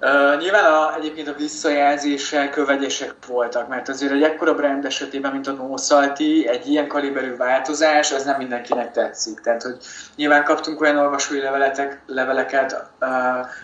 Uh, 0.00 0.40
nyilván 0.40 0.64
a, 0.64 0.94
egyébként 0.96 1.28
a 1.28 1.34
visszajelzések 1.34 2.50
kövegyesek 2.50 3.14
voltak, 3.26 3.68
mert 3.68 3.88
azért 3.88 4.12
egy 4.12 4.22
ekkora 4.22 4.54
brand 4.54 4.84
esetében, 4.84 5.32
mint 5.32 5.46
a 5.46 5.52
Nószalti, 5.52 6.48
egy 6.48 6.66
ilyen 6.66 6.88
kaliberű 6.88 7.36
változás, 7.36 8.12
az 8.12 8.24
nem 8.24 8.36
mindenkinek 8.36 8.92
tetszik. 8.92 9.40
Tehát, 9.40 9.62
hogy 9.62 9.76
nyilván 10.16 10.44
kaptunk 10.44 10.80
olyan 10.80 10.98
olvasói 10.98 11.40
leveletek, 11.40 12.02
leveleket, 12.06 12.90
uh, 13.00 13.08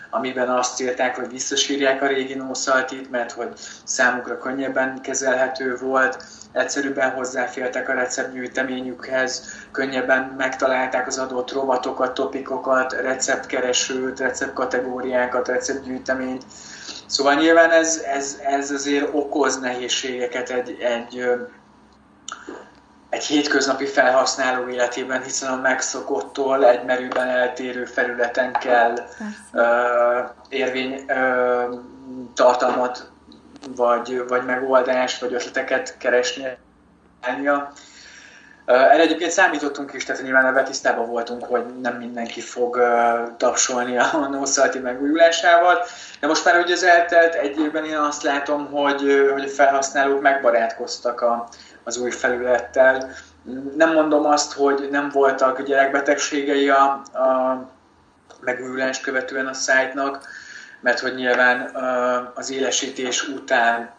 amiben 0.09 0.49
azt 0.49 0.81
írták, 0.81 1.15
hogy 1.15 1.29
visszasírják 1.29 2.01
a 2.01 2.07
régi 2.07 2.33
Nószaltit, 2.33 3.11
mert 3.11 3.31
hogy 3.31 3.49
számukra 3.83 4.37
könnyebben 4.37 5.01
kezelhető 5.01 5.77
volt, 5.77 6.23
egyszerűbben 6.53 7.11
hozzáfértek 7.11 7.89
a 7.89 7.93
receptgyűjteményükhez, 7.93 9.43
könnyebben 9.71 10.33
megtalálták 10.37 11.07
az 11.07 11.17
adott 11.17 11.51
rovatokat, 11.51 12.13
topikokat, 12.13 12.93
receptkeresőt, 12.93 14.19
receptkategóriákat, 14.19 15.47
receptgyűjteményt. 15.47 16.43
Szóval 17.05 17.33
nyilván 17.33 17.71
ez, 17.71 17.97
ez, 17.97 18.39
ez 18.45 18.71
azért 18.71 19.09
okoz 19.11 19.59
nehézségeket 19.59 20.49
egy, 20.49 20.77
egy, 20.79 21.25
egy 23.09 23.23
hétköznapi 23.23 23.85
felhasználó 23.85 24.67
életében, 24.67 25.23
hiszen 25.23 25.51
a 25.51 25.61
megszokottól 25.61 26.65
egy 26.65 26.83
merőben 26.85 27.27
eltérő 27.27 27.85
felületen 27.85 28.51
kell 28.51 28.93
ö, 29.51 30.19
érvény 30.49 31.03
ö, 31.07 31.75
tartalmat 32.33 33.11
vagy, 33.75 34.23
vagy 34.27 34.45
megoldást, 34.45 35.21
vagy 35.21 35.33
ötleteket 35.33 35.97
keresni. 35.97 36.57
Erre 38.65 38.99
egyébként 39.01 39.31
számítottunk 39.31 39.93
is, 39.93 40.05
tehát 40.05 40.21
nyilván 40.21 40.45
ebben 40.45 40.65
tisztában 40.65 41.09
voltunk, 41.09 41.43
hogy 41.45 41.65
nem 41.81 41.95
mindenki 41.95 42.41
fog 42.41 42.81
tapsolni 43.37 43.97
a 43.97 44.17
Nószalti 44.31 44.79
megújulásával, 44.79 45.79
de 46.19 46.27
most 46.27 46.45
már, 46.45 46.55
hogy 46.55 46.71
az 46.71 46.83
eltelt 46.83 47.33
egy 47.33 47.59
évben 47.59 47.85
én 47.85 47.97
azt 47.97 48.23
látom, 48.23 48.71
hogy, 48.71 49.29
hogy 49.33 49.43
a 49.43 49.47
felhasználók 49.47 50.21
megbarátkoztak 50.21 51.21
a, 51.21 51.47
az 51.83 51.97
új 51.97 52.11
felülettel. 52.11 53.11
Nem 53.75 53.93
mondom 53.93 54.25
azt, 54.25 54.53
hogy 54.53 54.87
nem 54.91 55.09
voltak 55.09 55.61
gyerekbetegségei 55.61 56.69
a, 56.69 56.83
a 57.13 57.61
megújulást 58.41 59.03
követően 59.03 59.47
a 59.47 59.53
szájtnak, 59.53 60.27
mert 60.83 60.99
hogy 60.99 61.15
nyilván 61.15 61.75
az 62.35 62.51
élesítés 62.51 63.27
után 63.27 63.91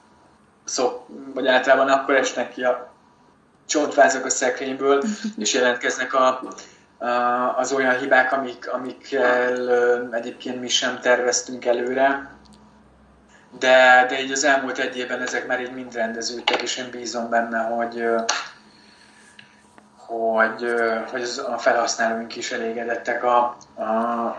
szok, 0.65 1.07
vagy 1.35 1.47
általában 1.47 1.89
akkor 1.89 2.15
esnek 2.15 2.53
ki 2.53 2.65
a 2.65 2.93
csontvázak 3.67 4.25
a 4.25 4.31
szekrényből, 4.31 5.03
és 5.39 5.55
jelentkeznek 5.55 6.15
a, 6.15 6.41
a, 6.99 7.09
az 7.57 7.73
olyan 7.73 7.99
hibák, 7.99 8.33
amik, 8.33 8.73
amikkel 8.73 10.13
egyébként 10.13 10.61
mi 10.61 10.69
sem 10.69 11.01
terveztünk 11.01 11.65
előre. 11.65 12.33
De, 13.59 14.07
de 14.09 14.23
így 14.23 14.33
az 14.33 14.45
elmúlt 14.45 14.79
egy 14.79 14.97
évben 14.97 15.23
ezek 15.23 15.47
már 15.47 15.61
így 15.61 15.75
mind 15.75 15.95
rendeződtek, 15.95 16.63
és 16.63 16.77
én 16.77 16.91
bízom 16.91 17.31
benne, 17.31 17.59
hogy, 17.59 18.05
hogy, 19.97 20.75
hogy 21.11 21.31
a 21.47 21.59
felhasználóink 21.59 22.37
is 22.37 22.53
elégedettek 22.53 23.25
a, 23.25 23.57
a, 23.75 23.85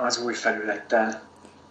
az 0.02 0.24
új 0.24 0.34
felülettel. 0.34 1.22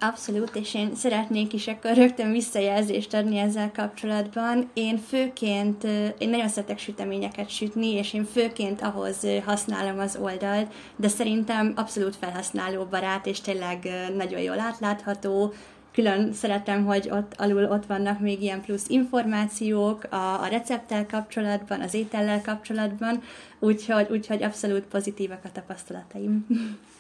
Abszolút, 0.01 0.57
és 0.57 0.75
én 0.75 0.95
szeretnék 0.95 1.53
is 1.53 1.67
akkor 1.67 1.95
rögtön 1.95 2.33
visszajelzést 2.33 3.15
adni 3.15 3.39
ezzel 3.39 3.73
kapcsolatban. 3.73 4.71
Én 4.73 4.99
főként, 4.99 5.85
én 6.19 6.29
nagyon 6.29 6.49
szeretek 6.49 6.79
süteményeket 6.79 7.49
sütni, 7.49 7.93
és 7.93 8.13
én 8.13 8.25
főként 8.25 8.83
ahhoz 8.83 9.27
használom 9.45 9.99
az 9.99 10.19
oldalt, 10.23 10.73
de 10.97 11.09
szerintem 11.09 11.73
abszolút 11.77 12.17
felhasználóbarát, 12.17 13.27
és 13.27 13.41
tényleg 13.41 13.89
nagyon 14.17 14.41
jól 14.41 14.61
átlátható, 14.61 15.53
külön 15.93 16.33
szeretem, 16.33 16.85
hogy 16.85 17.09
ott 17.11 17.35
alul 17.37 17.65
ott 17.65 17.87
vannak 17.87 18.21
még 18.21 18.43
ilyen 18.43 18.61
plusz 18.61 18.89
információk 18.89 20.05
a, 20.05 20.43
a 20.43 20.47
recepttel 20.47 21.07
kapcsolatban, 21.07 21.81
az 21.81 21.95
étellel 21.95 22.41
kapcsolatban, 22.43 23.23
úgyhogy, 23.59 24.07
úgyhogy 24.11 24.43
abszolút 24.43 24.83
pozitívak 24.83 25.45
a 25.45 25.53
tapasztalataim. 25.53 26.47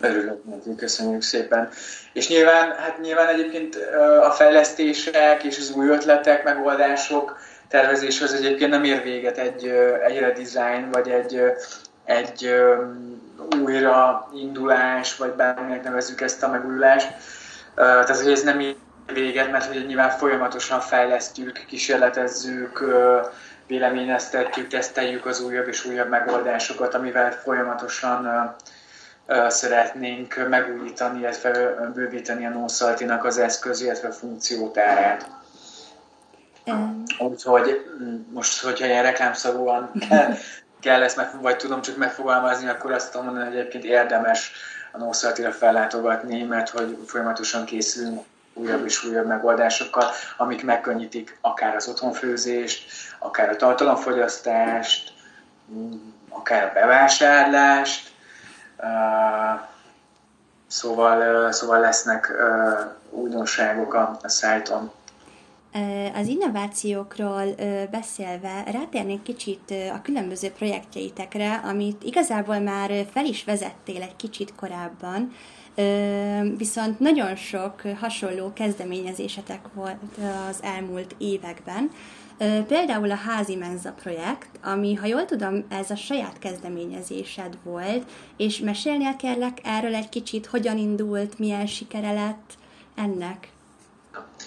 Örülök 0.00 0.44
neki, 0.44 0.74
köszönjük 0.76 1.22
szépen. 1.22 1.68
És 2.12 2.28
nyilván, 2.28 2.74
hát 2.74 3.00
nyilván 3.00 3.28
egyébként 3.28 3.76
a 4.22 4.30
fejlesztések 4.30 5.44
és 5.44 5.58
az 5.58 5.70
új 5.70 5.88
ötletek, 5.88 6.44
megoldások 6.44 7.38
tervezés 7.68 8.20
az 8.20 8.32
egyébként 8.32 8.70
nem 8.70 8.84
ér 8.84 9.02
véget 9.02 9.38
egy, 9.38 9.66
egy 10.06 10.18
redesign, 10.18 10.90
vagy 10.90 11.08
egy, 11.08 11.40
egy 12.04 12.54
újraindulás, 13.62 15.16
vagy 15.16 15.30
bárminek 15.30 15.84
nevezzük 15.84 16.20
ezt 16.20 16.42
a 16.42 16.48
megújulást. 16.48 17.08
Tehát, 17.74 18.20
hogy 18.20 18.32
ez 18.32 18.42
nem 18.42 18.60
ér 18.60 18.76
véget, 19.12 19.50
mert 19.50 19.66
hogy 19.66 19.86
nyilván 19.86 20.10
folyamatosan 20.10 20.80
fejlesztjük, 20.80 21.64
kísérletezzük, 21.66 22.84
véleményeztetjük, 23.66 24.66
teszteljük 24.66 25.26
az 25.26 25.40
újabb 25.40 25.68
és 25.68 25.84
újabb 25.84 26.08
megoldásokat, 26.08 26.94
amivel 26.94 27.32
folyamatosan 27.32 28.54
szeretnénk 29.48 30.48
megújítani, 30.48 31.18
illetve 31.18 31.50
bővíteni 31.94 32.46
a 32.46 32.50
Nószaltinak 32.50 33.24
az 33.24 33.38
eszköz, 33.38 33.80
illetve 33.80 34.10
funkciótárát. 34.10 35.28
Úgyhogy 37.18 37.86
mm, 38.02 38.16
most, 38.32 38.62
hogyha 38.62 38.86
ilyen 38.86 39.02
reklámszagúan 39.02 39.90
kell, 40.08 40.34
kell 40.80 41.02
ezt 41.02 41.16
meg, 41.16 41.40
vagy 41.40 41.56
tudom 41.56 41.80
csak 41.80 41.96
megfogalmazni, 41.96 42.68
akkor 42.68 42.92
azt 42.92 43.10
tudom 43.10 43.26
mondani, 43.26 43.46
hogy 43.46 43.56
egyébként 43.56 43.84
érdemes 43.84 44.52
a 44.92 44.98
Nószaltira 44.98 45.52
fellátogatni, 45.52 46.42
mert 46.42 46.68
hogy 46.68 46.98
folyamatosan 47.06 47.64
készülünk 47.64 48.22
újabb 48.52 48.84
és 48.84 49.04
újabb 49.04 49.26
megoldásokkal, 49.26 50.10
amik 50.36 50.64
megkönnyítik 50.64 51.38
akár 51.40 51.74
az 51.74 51.88
otthonfőzést, 51.88 52.90
akár 53.18 53.48
a 53.48 53.56
tartalomfogyasztást, 53.56 55.12
mm, 55.72 55.92
akár 56.28 56.64
a 56.64 56.72
bevásárlást, 56.74 58.12
Szóval, 60.66 61.52
szóval 61.52 61.80
lesznek 61.80 62.32
újdonságok 63.10 63.94
a, 63.94 64.18
a 64.22 64.28
szájton. 64.28 64.90
Az 66.14 66.26
innovációkról 66.26 67.44
beszélve 67.90 68.62
rátérnék 68.72 69.22
kicsit 69.22 69.74
a 69.92 70.02
különböző 70.02 70.50
projektjeitekre, 70.50 71.54
amit 71.54 72.02
igazából 72.02 72.58
már 72.58 73.06
fel 73.12 73.24
is 73.24 73.44
vezettél 73.44 74.02
egy 74.02 74.16
kicsit 74.16 74.54
korábban, 74.54 75.32
viszont 76.56 77.00
nagyon 77.00 77.36
sok 77.36 77.82
hasonló 78.00 78.52
kezdeményezésetek 78.52 79.60
volt 79.72 79.96
az 80.48 80.58
elmúlt 80.62 81.14
években. 81.18 81.90
Például 82.68 83.10
a 83.10 83.14
Házi 83.26 83.56
Menza 83.56 83.92
projekt, 83.92 84.48
ami, 84.62 84.94
ha 84.94 85.06
jól 85.06 85.24
tudom, 85.24 85.64
ez 85.68 85.90
a 85.90 85.96
saját 85.96 86.38
kezdeményezésed 86.38 87.58
volt, 87.62 88.02
és 88.36 88.58
mesélnél 88.58 89.16
kérlek 89.16 89.58
erről 89.64 89.94
egy 89.94 90.08
kicsit, 90.08 90.46
hogyan 90.46 90.78
indult, 90.78 91.38
milyen 91.38 91.66
sikere 91.66 92.12
lett 92.12 92.52
ennek? 92.94 93.48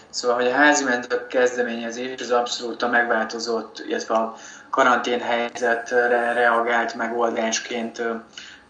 Szóval, 0.09 0.37
hogy 0.37 0.47
a 0.47 0.55
házi 0.55 0.83
menza 0.83 1.27
kezdeményezés 1.27 2.21
az 2.21 2.31
abszolút 2.31 2.81
a 2.81 2.87
megváltozott, 2.87 3.83
illetve 3.87 4.15
a 4.15 4.35
karantén 4.69 5.19
helyzetre 5.19 6.33
reagált 6.33 6.95
megoldásként 6.95 8.01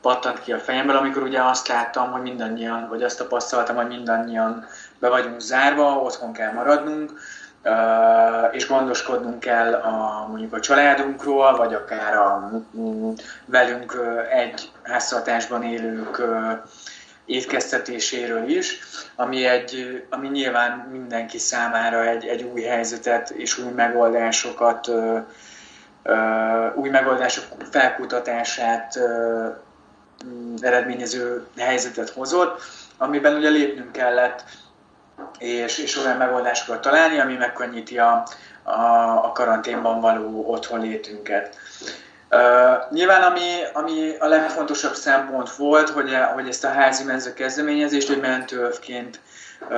pattant 0.02 0.42
ki 0.42 0.52
a 0.52 0.60
fejemből, 0.60 0.96
amikor 0.96 1.24
ugye 1.24 1.44
azt 1.44 1.68
láttam, 1.68 2.12
hogy 2.12 2.22
mindannyian, 2.22 2.88
vagy 2.90 3.04
azt 3.04 3.18
tapasztaltam, 3.18 3.76
hogy 3.76 3.88
mindannyian 3.88 4.66
be 5.00 5.10
vagyunk 5.10 5.40
zárva, 5.40 6.02
otthon 6.02 6.34
kell 6.34 6.54
maradnunk, 6.54 7.12
és 8.52 8.68
gondoskodnunk 8.68 9.40
kell 9.40 9.74
a, 9.74 10.28
mondjuk 10.30 10.54
a 10.54 10.60
családunkról, 10.60 11.56
vagy 11.56 11.74
akár 11.74 12.18
a 12.18 12.52
velünk 13.46 13.98
egy 14.32 14.72
háztartásban 14.84 15.64
élők 15.64 16.22
étkeztetéséről 17.26 18.50
is, 18.50 18.80
ami, 19.16 19.46
egy, 19.46 20.04
ami 20.10 20.28
nyilván 20.28 20.88
mindenki 20.92 21.38
számára 21.38 22.08
egy, 22.08 22.26
egy 22.26 22.44
új 22.44 22.62
helyzetet 22.62 23.30
és 23.30 23.58
új 23.58 23.72
megoldásokat, 23.72 24.92
új 26.76 26.90
megoldások 26.90 27.44
felkutatását 27.72 29.00
eredményező 30.60 31.48
helyzetet 31.58 32.10
hozott, 32.10 32.62
amiben 32.98 33.36
ugye 33.36 33.50
lépnünk 33.50 33.92
kellett, 33.92 34.44
és, 35.38 35.78
és 35.78 35.98
olyan 35.98 36.18
megoldásokat 36.18 36.82
találni, 36.82 37.20
ami 37.20 37.34
megkönnyíti 37.34 37.98
a, 37.98 38.28
a, 38.64 38.72
a 39.24 39.32
karanténban 39.34 40.02
való 40.02 40.44
otthonlétünket. 40.48 41.56
Uh, 42.32 42.92
nyilván 42.92 43.22
ami, 43.22 43.62
ami 43.74 44.16
a 44.20 44.28
legfontosabb 44.28 44.94
szempont 44.94 45.56
volt, 45.56 45.90
hogy, 45.90 46.18
hogy 46.34 46.48
ezt 46.48 46.64
a 46.64 46.72
házi 46.72 47.04
menza 47.04 47.34
kezdeményezést 47.34 48.10
egy 48.10 48.20
mentőövként 48.20 49.20
uh, 49.70 49.78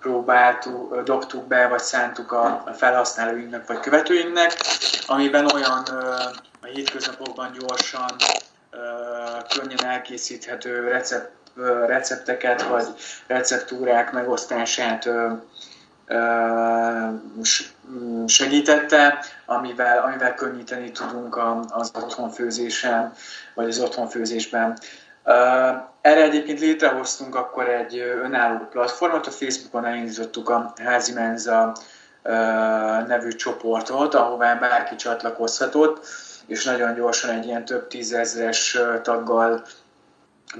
próbáltuk, 0.00 1.02
dobtuk 1.02 1.44
be, 1.44 1.68
vagy 1.68 1.82
szántuk 1.82 2.32
a, 2.32 2.62
a 2.66 2.72
felhasználóinknak, 2.72 3.66
vagy 3.66 3.80
követőinknek, 3.80 4.56
amiben 5.06 5.46
olyan 5.54 5.82
a 6.62 6.66
hétköznapokban 6.66 7.56
gyorsan, 7.58 8.16
könnyen 9.48 9.84
elkészíthető 9.84 10.88
recept, 10.88 11.30
recepteket, 11.86 12.62
vagy 12.62 12.86
receptúrák 13.26 14.12
megosztását 14.12 15.08
segítette, 18.26 19.24
amivel, 19.46 20.02
amivel 20.02 20.34
könnyíteni 20.34 20.90
tudunk 20.90 21.38
az 21.68 21.90
otthonfőzésen, 21.94 23.12
vagy 23.54 23.68
az 23.68 23.78
otthonfőzésben. 23.78 24.78
Erre 26.00 26.22
egyébként 26.22 26.60
létrehoztunk 26.60 27.34
akkor 27.34 27.68
egy 27.68 27.98
önálló 27.98 28.66
platformot, 28.70 29.26
a 29.26 29.30
Facebookon 29.30 29.84
elindítottuk 29.84 30.48
a 30.48 30.72
Házi 30.84 31.12
Menza 31.12 31.76
nevű 33.06 33.28
csoportot, 33.28 34.14
ahová 34.14 34.54
bárki 34.54 34.96
csatlakozhatott, 34.96 36.06
és 36.46 36.64
nagyon 36.64 36.94
gyorsan 36.94 37.30
egy 37.30 37.46
ilyen 37.46 37.64
több 37.64 37.86
tízezres 37.86 38.78
taggal 39.02 39.64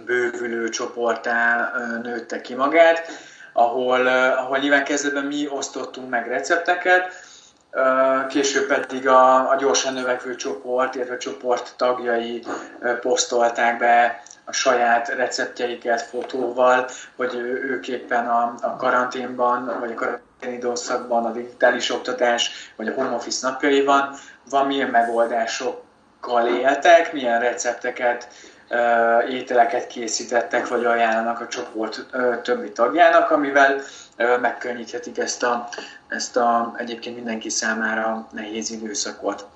bővülő 0.05 0.68
csoportá 0.68 1.72
nőtte 2.03 2.40
ki 2.40 2.55
magát 2.55 3.07
ahol, 3.59 4.07
ahol 4.37 4.59
nyilván 4.59 4.85
kezdetben 4.85 5.24
mi 5.24 5.48
osztottunk 5.48 6.09
meg 6.09 6.29
recepteket, 6.29 7.12
később 8.29 8.66
pedig 8.66 9.09
a, 9.09 9.51
a 9.51 9.57
gyorsan 9.57 9.92
növekvő 9.92 10.35
csoport, 10.35 10.94
illetve 10.94 11.16
csoport 11.16 11.74
tagjai 11.77 12.44
posztolták 13.01 13.79
be 13.79 14.22
a 14.44 14.53
saját 14.53 15.09
receptjeiket 15.09 16.03
fotóval, 16.03 16.88
hogy 17.16 17.35
ők 17.35 17.88
éppen 17.88 18.27
a, 18.27 18.55
a 18.61 18.77
karanténban, 18.77 19.77
vagy 19.81 19.90
a 19.90 19.94
karantén 19.94 20.53
időszakban, 20.53 21.24
a 21.24 21.33
digitális 21.33 21.90
oktatás, 21.90 22.72
vagy 22.77 22.88
a 22.88 22.94
home 22.94 23.14
office 23.14 23.48
napjaiban 23.48 24.14
van 24.51 24.66
milyen 24.66 24.90
megoldásokkal 24.90 26.46
éltek, 26.46 27.12
milyen 27.12 27.40
recepteket 27.40 28.29
ételeket 29.29 29.87
készítettek, 29.87 30.69
vagy 30.69 30.85
ajánlanak 30.85 31.41
a 31.41 31.49
csoport 31.49 32.07
többi 32.43 32.73
tagjának, 32.73 33.31
amivel 33.31 33.81
megkönnyíthetik 34.41 35.19
ezt 35.19 35.43
a, 35.43 35.69
ezt 36.09 36.37
a 36.37 36.75
egyébként 36.77 37.17
mindenki 37.17 37.49
számára 37.49 38.29
nehéz 38.33 38.71
időszakot. 38.71 39.47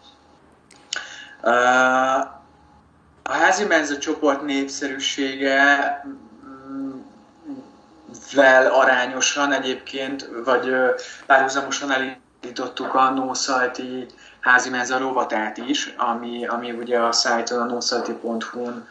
A 3.22 3.32
házi 3.32 3.64
menza 3.64 3.98
csoport 3.98 4.42
népszerűsége 4.42 6.02
mm, 6.06 7.00
vel 8.34 8.66
arányosan 8.66 9.52
egyébként, 9.52 10.28
vagy 10.44 10.74
párhuzamosan 11.26 11.90
elindítottuk 11.90 12.94
a 12.94 13.10
házi 13.10 14.06
menza 14.70 14.98
rovatát 14.98 15.56
is, 15.56 15.94
ami, 15.96 16.46
ami 16.46 16.70
ugye 16.70 16.98
a 16.98 17.12
szájton 17.12 17.60
a 17.60 17.64
nószalti.hu-n 17.64 18.88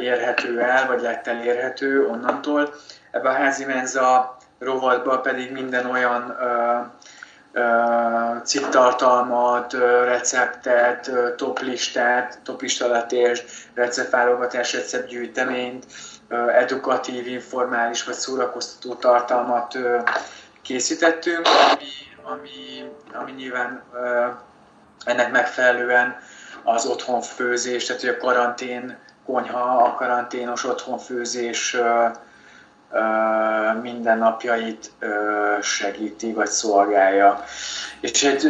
érhető 0.00 0.60
el, 0.60 0.86
vagy 0.86 1.00
lett 1.00 1.26
elérhető 1.26 2.06
onnantól. 2.06 2.74
Ebben 3.10 3.34
a 3.34 3.38
házi 3.38 3.64
menza 3.64 4.36
rovatban 4.58 5.22
pedig 5.22 5.52
minden 5.52 5.86
olyan 5.86 6.36
cikktartalmat, 8.44 9.72
receptet, 10.04 11.10
toplistát, 11.36 12.38
toplistaletést, 12.42 13.44
receptválogatás, 13.74 14.72
receptgyűjteményt, 14.72 15.86
edukatív, 16.58 17.26
informális 17.26 18.04
vagy 18.04 18.14
szórakoztató 18.14 18.94
tartalmat 18.94 19.78
készítettünk, 20.62 21.46
ami, 21.46 21.84
ami, 22.32 22.90
ami 23.14 23.32
nyilván 23.32 23.82
ennek 25.04 25.30
megfelelően 25.30 26.16
az 26.62 26.86
otthonfőzés, 26.86 27.84
tehát 27.86 28.00
hogy 28.00 28.10
a 28.10 28.16
karantén 28.16 28.98
konyha, 29.26 29.82
a 29.82 29.94
karanténos 29.94 30.64
otthonfőzés 30.64 31.76
mindennapjait 33.82 34.92
segíti 35.60 36.32
vagy 36.32 36.46
szolgálja. 36.46 37.44
És 38.00 38.24
egy, 38.24 38.46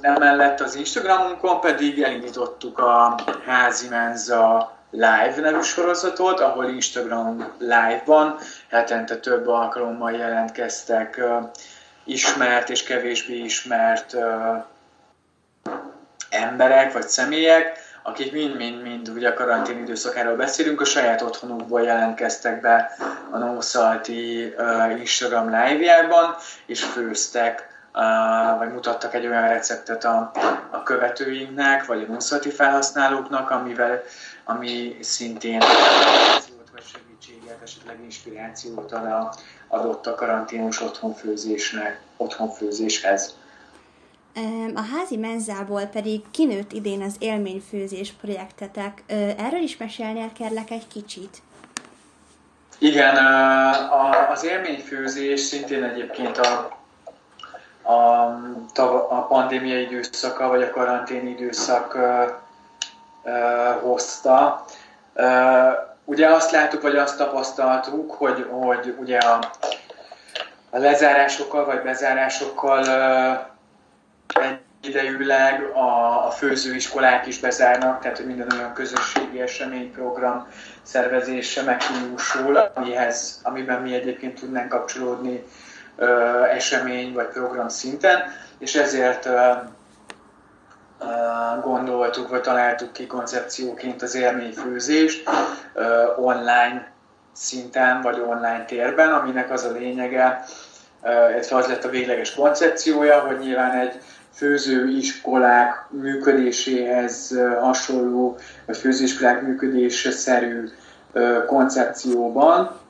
emellett 0.00 0.60
az 0.60 0.74
Instagramunkon 0.74 1.60
pedig 1.60 2.02
elindítottuk 2.02 2.78
a 2.78 3.14
Házi 3.46 3.88
Menza 3.88 4.72
Live 4.90 5.34
nevű 5.40 5.60
sorozatot, 5.60 6.40
ahol 6.40 6.64
Instagram 6.64 7.52
live-ban 7.58 8.38
hetente 8.70 9.16
több 9.16 9.48
alkalommal 9.48 10.12
jelentkeztek 10.12 11.20
ismert 12.04 12.70
és 12.70 12.82
kevésbé 12.82 13.36
ismert 13.36 14.16
emberek 16.30 16.92
vagy 16.92 17.08
személyek, 17.08 17.80
akik 18.02 18.32
mind-mind-mind 18.32 19.08
ugye 19.08 19.28
a 19.28 19.34
karantén 19.34 19.78
időszakáról 19.78 20.36
beszélünk, 20.36 20.80
a 20.80 20.84
saját 20.84 21.22
otthonukból 21.22 21.82
jelentkeztek 21.82 22.60
be 22.60 22.96
a 23.30 23.38
Nószalti 23.38 24.54
uh, 24.58 25.00
Instagram 25.00 25.44
live-jában, 25.44 26.34
és 26.66 26.82
főztek, 26.84 27.68
uh, 27.94 28.58
vagy 28.58 28.72
mutattak 28.72 29.14
egy 29.14 29.26
olyan 29.26 29.48
receptet 29.48 30.04
a, 30.04 30.30
a 30.70 30.82
követőinknek, 30.82 31.84
vagy 31.84 32.06
a 32.08 32.12
Nószalti 32.12 32.50
felhasználóknak, 32.50 33.50
amivel, 33.50 34.02
ami 34.44 34.96
szintén 35.00 35.58
vagy 36.72 36.84
segítséget, 36.92 37.62
esetleg 37.62 38.00
inspirációt 38.02 38.92
ad 38.92 39.34
adott 39.72 40.06
a 40.06 40.14
karanténos 40.14 40.80
otthonfőzésnek, 40.80 42.00
otthonfőzéshez. 42.16 43.36
A 44.74 44.80
házi 44.80 45.16
menzából 45.16 45.84
pedig 45.84 46.20
kinőtt 46.30 46.72
idén 46.72 47.02
az 47.02 47.14
élményfőzés 47.18 48.12
projektetek. 48.12 49.02
Erről 49.38 49.60
is 49.62 49.76
mesélnél 49.76 50.32
kérlek 50.32 50.70
egy 50.70 50.86
kicsit? 50.88 51.42
Igen, 52.78 53.16
az 54.32 54.44
élményfőzés 54.44 55.40
szintén 55.40 55.84
egyébként 55.84 56.38
a, 56.38 56.78
a, 57.82 58.82
a 59.08 59.26
pandémia 59.28 59.80
időszaka, 59.80 60.48
vagy 60.48 60.62
a 60.62 60.70
karantén 60.70 61.26
időszak 61.26 61.98
hozta. 63.82 64.64
Ugye 66.04 66.28
azt 66.28 66.50
láttuk, 66.50 66.82
vagy 66.82 66.96
azt 66.96 67.16
tapasztaltuk, 67.16 68.12
hogy, 68.12 68.46
hogy 68.50 68.94
ugye 68.98 69.18
a 69.18 69.38
a 70.74 70.78
lezárásokkal 70.78 71.64
vagy 71.64 71.82
bezárásokkal 71.82 72.84
idejűleg 74.82 75.62
a, 75.62 76.26
a 76.26 76.30
főzőiskolák 76.30 77.26
is 77.26 77.38
bezárnak, 77.38 78.00
tehát 78.00 78.16
hogy 78.16 78.26
minden 78.26 78.58
olyan 78.58 78.72
közösségi 78.72 79.40
eseményprogram 79.40 80.46
szervezése 80.82 81.62
meghiúsul, 81.62 82.56
amihez, 82.56 83.40
amiben 83.42 83.82
mi 83.82 83.94
egyébként 83.94 84.40
tudnánk 84.40 84.68
kapcsolódni 84.68 85.44
ö, 85.96 86.42
esemény 86.42 87.12
vagy 87.12 87.26
program 87.26 87.68
szinten, 87.68 88.22
és 88.58 88.74
ezért 88.74 89.26
ö, 89.26 89.50
gondoltuk, 91.62 92.28
vagy 92.28 92.40
találtuk 92.40 92.92
ki 92.92 93.06
koncepcióként 93.06 94.02
az 94.02 94.14
élményfőzést 94.14 95.28
online 96.16 96.90
szinten, 97.32 98.00
vagy 98.00 98.20
online 98.20 98.64
térben, 98.64 99.12
aminek 99.12 99.50
az 99.50 99.64
a 99.64 99.72
lényege, 99.72 100.44
illetve 101.04 101.56
az 101.56 101.66
lett 101.66 101.84
a 101.84 101.88
végleges 101.88 102.34
koncepciója, 102.34 103.20
hogy 103.20 103.38
nyilván 103.38 103.78
egy 103.78 103.98
főzőiskolák 104.34 105.86
működéséhez 105.90 107.38
hasonló, 107.60 108.36
vagy 108.66 108.76
főzőiskolák 108.76 109.42
működése 109.42 110.10
szerű 110.10 110.68
koncepcióban 111.46 112.80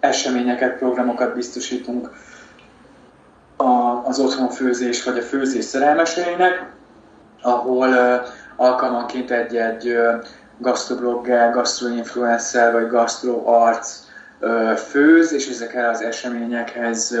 eseményeket, 0.00 0.78
programokat 0.78 1.34
biztosítunk 1.34 2.10
az 4.12 4.18
otthonfőzés 4.18 5.04
vagy 5.04 5.18
a 5.18 5.22
főzés 5.22 5.64
szerelmeseinek, 5.64 6.66
ahol 7.42 8.22
alkalmanként 8.56 9.30
egy-egy 9.30 9.98
gastroblogger, 10.58 11.52
gastroinfluencer 11.52 12.72
vagy 12.72 12.88
gastroarc 12.88 14.00
főz, 14.88 15.32
és 15.32 15.48
ezekkel 15.48 15.88
az 15.88 16.02
eseményekhez 16.02 17.16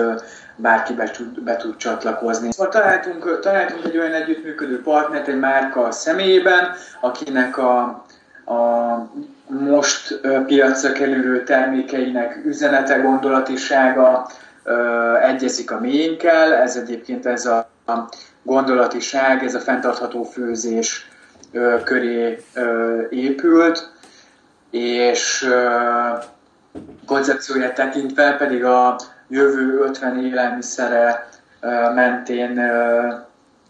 bárki 0.56 0.92
be 0.92 1.10
tud, 1.10 1.40
be 1.40 1.56
tud 1.56 1.76
csatlakozni. 1.76 2.52
Szóval 2.52 2.72
találtunk, 2.72 3.40
találtunk 3.40 3.84
egy 3.84 3.98
olyan 3.98 4.12
együttműködő 4.12 4.82
partnert 4.82 5.28
egy 5.28 5.38
márka 5.38 5.90
személyében, 5.90 6.70
akinek 7.00 7.58
a, 7.58 7.80
a 8.44 9.10
most 9.46 10.20
piacra 10.46 10.92
kerülő 10.92 11.42
termékeinek 11.42 12.40
üzenete, 12.44 12.96
gondolatisága 12.96 14.30
egyezik 15.22 15.70
a 15.70 15.80
miénkkel. 15.80 16.54
Ez 16.54 16.76
egyébként 16.76 17.26
ez 17.26 17.46
a 17.46 17.68
gondolatiság, 18.42 19.44
ez 19.44 19.54
a 19.54 19.60
fenntartható 19.60 20.22
főzés 20.22 21.08
köré 21.84 22.44
épült, 23.10 23.90
és 24.70 25.48
koncepcióját 27.06 27.74
tekintve 27.74 28.36
pedig 28.36 28.64
a 28.64 28.96
jövő 29.28 29.78
50 29.78 30.24
élelmiszere 30.24 31.28
mentén 31.94 32.58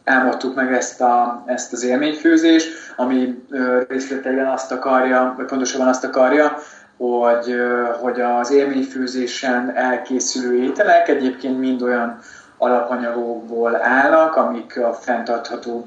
elmondtuk 0.04 0.54
meg 0.54 0.72
ezt, 0.72 1.00
a, 1.00 1.42
ezt 1.46 1.72
az 1.72 1.84
élményfőzést, 1.84 2.92
ami 2.96 3.44
részleteiben 3.88 4.46
azt 4.46 4.72
akarja, 4.72 5.34
vagy 5.36 5.46
pontosabban 5.46 5.88
azt 5.88 6.04
akarja, 6.04 6.58
hogy, 7.02 7.56
hogy 8.00 8.20
az 8.20 8.50
élményfőzésen 8.50 9.76
elkészülő 9.76 10.62
ételek 10.62 11.08
egyébként 11.08 11.58
mind 11.58 11.82
olyan 11.82 12.18
alapanyagokból 12.58 13.82
állnak, 13.82 14.36
amik 14.36 14.78
a 14.78 14.92
fenntartható 14.92 15.86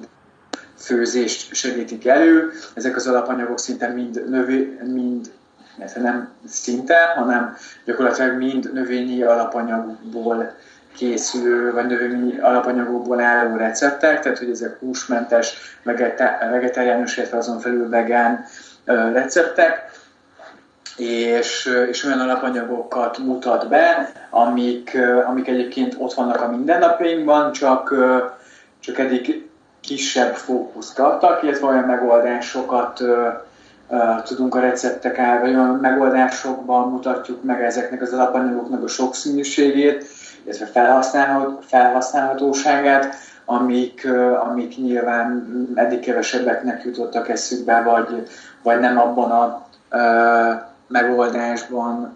főzést 0.78 1.53
segítik 1.53 2.07
elő. 2.07 2.51
Ezek 2.74 2.95
az 2.95 3.07
alapanyagok 3.07 3.59
szinte 3.59 3.88
mind, 3.88 4.30
növé, 4.30 4.80
mind 4.84 5.32
nem 5.95 6.30
szinte, 6.47 7.13
hanem 7.16 7.55
gyakorlatilag 7.86 8.38
mind 8.38 8.74
növényi 8.74 9.24
alapanyagból 9.24 10.53
készülő, 10.95 11.72
vagy 11.74 11.86
növényi 11.86 12.39
alapanyagokból 12.39 13.20
álló 13.20 13.55
receptek, 13.55 14.20
tehát 14.20 14.38
hogy 14.38 14.49
ezek 14.49 14.80
húsmentes, 14.80 15.78
vegetáriánus, 15.84 17.18
illetve 17.18 17.38
azon 17.38 17.59
felül 17.59 17.89
vegán 17.89 18.45
receptek, 19.13 19.94
és, 20.97 21.69
és 21.89 22.03
olyan 22.03 22.19
alapanyagokat 22.19 23.17
mutat 23.17 23.67
be, 23.67 24.11
amik, 24.29 24.97
amik 25.27 25.47
egyébként 25.47 25.95
ott 25.99 26.13
vannak 26.13 26.41
a 26.41 26.49
mindennapjainkban, 26.49 27.51
csak, 27.51 27.95
csak 28.79 28.99
eddig 28.99 29.49
kisebb 29.81 30.33
fókuszt 30.33 30.99
adtak, 30.99 31.43
illetve 31.43 31.67
olyan 31.67 31.83
megoldásokat 31.83 33.01
tudunk 34.23 34.55
a 34.55 34.59
receptek 34.59 35.39
vagy 35.41 35.49
olyan 35.49 35.77
megoldásokban 35.81 36.89
mutatjuk 36.89 37.43
meg 37.43 37.63
ezeknek 37.63 38.01
az 38.01 38.13
alapanyagoknak 38.13 38.83
a 38.83 38.87
sokszínűségét, 38.87 40.05
illetve 40.43 40.65
felhasználhatóságát, 41.61 43.15
amik, 43.45 44.07
amik 44.49 44.77
nyilván 44.77 45.47
eddig 45.75 45.99
kevesebbeknek 45.99 46.83
jutottak 46.83 47.29
eszükbe, 47.29 47.81
vagy, 47.81 48.27
vagy 48.61 48.79
nem 48.79 48.99
abban 48.99 49.31
a 49.31 49.65
megoldásban, 51.01 52.13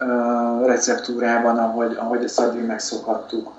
receptúrában, 0.66 1.58
ahogy, 1.58 1.96
ahogy 2.00 2.24
ezt 2.24 2.40
addig 2.40 2.66
megszokhattuk. 2.66 3.52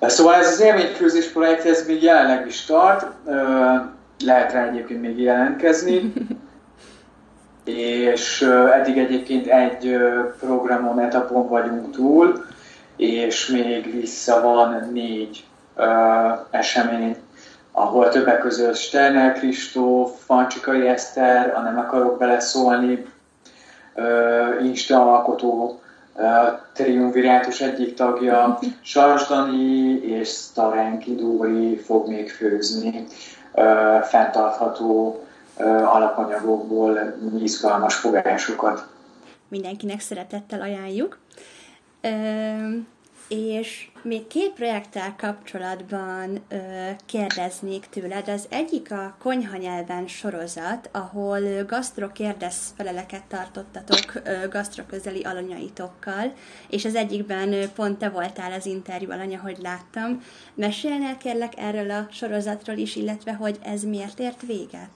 Szóval 0.00 0.34
ez 0.34 0.46
az 0.46 0.60
élményfőzés 0.60 1.26
projekt, 1.26 1.64
ez 1.64 1.86
még 1.86 2.02
jelenleg 2.02 2.46
is 2.46 2.64
tart, 2.64 3.06
lehet 4.24 4.52
rá 4.52 4.68
egyébként 4.68 5.00
még 5.00 5.20
jelentkezni. 5.20 6.12
és 7.64 8.42
eddig 8.72 8.98
egyébként 8.98 9.46
egy 9.46 9.96
programon, 10.40 11.00
etapon 11.00 11.48
vagyunk 11.48 11.90
túl, 11.90 12.44
és 12.96 13.46
még 13.46 14.00
vissza 14.00 14.40
van 14.40 14.88
négy 14.92 15.44
esemény, 16.50 17.16
ahol 17.72 18.08
többek 18.08 18.38
között 18.38 18.76
Sterner 18.76 19.32
Kristóf, 19.32 20.10
Fancsikai 20.24 20.86
Eszter, 20.86 21.52
a 21.56 21.60
Nem 21.60 21.78
akarok 21.78 22.18
beleszólni, 22.18 23.06
Insta 24.62 25.12
alkotó, 25.12 25.80
Triumvirátus 26.72 27.60
egyik 27.60 27.94
tagja, 27.94 28.58
Sarsdani 28.82 29.92
és 29.92 30.28
Starenki 30.28 31.14
Dóri 31.14 31.76
fog 31.76 32.08
még 32.08 32.30
főzni 32.30 33.06
fenntartható 34.02 35.20
alapanyagokból 35.84 37.16
izgalmas 37.40 37.94
fogásokat. 37.94 38.86
Mindenkinek 39.48 40.00
szeretettel 40.00 40.60
ajánljuk. 40.60 41.18
És 43.28 43.88
még 44.02 44.26
két 44.26 44.52
projekttel 44.52 45.14
kapcsolatban 45.16 46.44
ö, 46.48 46.56
kérdeznék 47.06 47.86
tőled. 47.86 48.28
Az 48.28 48.46
egyik 48.50 48.92
a 48.92 49.16
konyha 49.18 49.56
nyelven 49.56 50.06
sorozat, 50.06 50.88
ahol 50.92 51.64
gasztro 51.64 52.12
kérdez 52.12 52.74
feleleket 52.76 53.24
tartottatok 53.24 54.14
ö, 54.24 54.48
gasztro 54.48 54.84
közeli 54.84 55.22
alanyaitokkal, 55.22 56.32
és 56.68 56.84
az 56.84 56.94
egyikben 56.94 57.72
pont 57.74 57.98
te 57.98 58.08
voltál 58.08 58.52
az 58.52 58.66
interjú 58.66 59.10
alanya, 59.10 59.40
hogy 59.40 59.58
láttam. 59.62 60.22
Mesélnél 60.54 61.16
kérlek 61.16 61.52
erről 61.56 61.90
a 61.90 62.08
sorozatról 62.10 62.76
is, 62.76 62.96
illetve 62.96 63.34
hogy 63.34 63.58
ez 63.62 63.82
miért 63.82 64.20
ért 64.20 64.42
véget? 64.42 64.90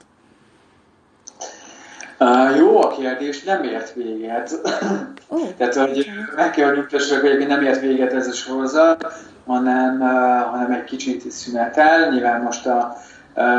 Uh, 2.20 2.56
jó 2.56 2.82
a 2.82 2.88
kérdés, 2.88 3.42
nem 3.42 3.62
ért 3.62 3.94
véget. 3.94 4.60
Tehát, 5.58 5.74
hogy 5.74 6.06
meg 6.36 6.50
kell, 6.50 6.68
hogy 6.68 6.76
nyugtassak, 6.76 7.20
hogy 7.20 7.46
nem 7.46 7.62
ért 7.62 7.80
véget 7.80 8.12
ez 8.12 8.28
a 8.28 8.32
sorozat, 8.32 9.06
hanem, 9.46 10.00
uh, 10.00 10.50
hanem 10.50 10.72
egy 10.72 10.84
kicsit 10.84 11.30
szünetel. 11.30 12.10
Nyilván 12.10 12.42
most 12.42 12.66
a, 12.66 12.96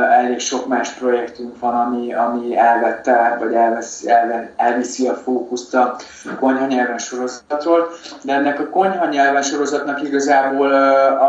elég 0.10 0.40
sok 0.40 0.68
más 0.68 0.90
projektünk 0.90 1.60
van, 1.60 1.74
ami, 1.76 2.14
ami 2.14 2.58
elvette, 2.58 3.38
vagy 3.40 3.54
elvesz, 3.54 4.06
elve, 4.06 4.52
elviszi 4.56 5.08
a 5.08 5.14
fókuszt 5.14 5.76
a 5.76 5.96
konyha 6.40 6.66
nyelven 6.66 6.98
sorozatról. 6.98 7.90
De 8.22 8.34
ennek 8.34 8.60
a 8.60 8.70
konyha 8.70 9.06
nyelven 9.06 9.42
sorozatnak 9.42 10.04
igazából 10.04 10.74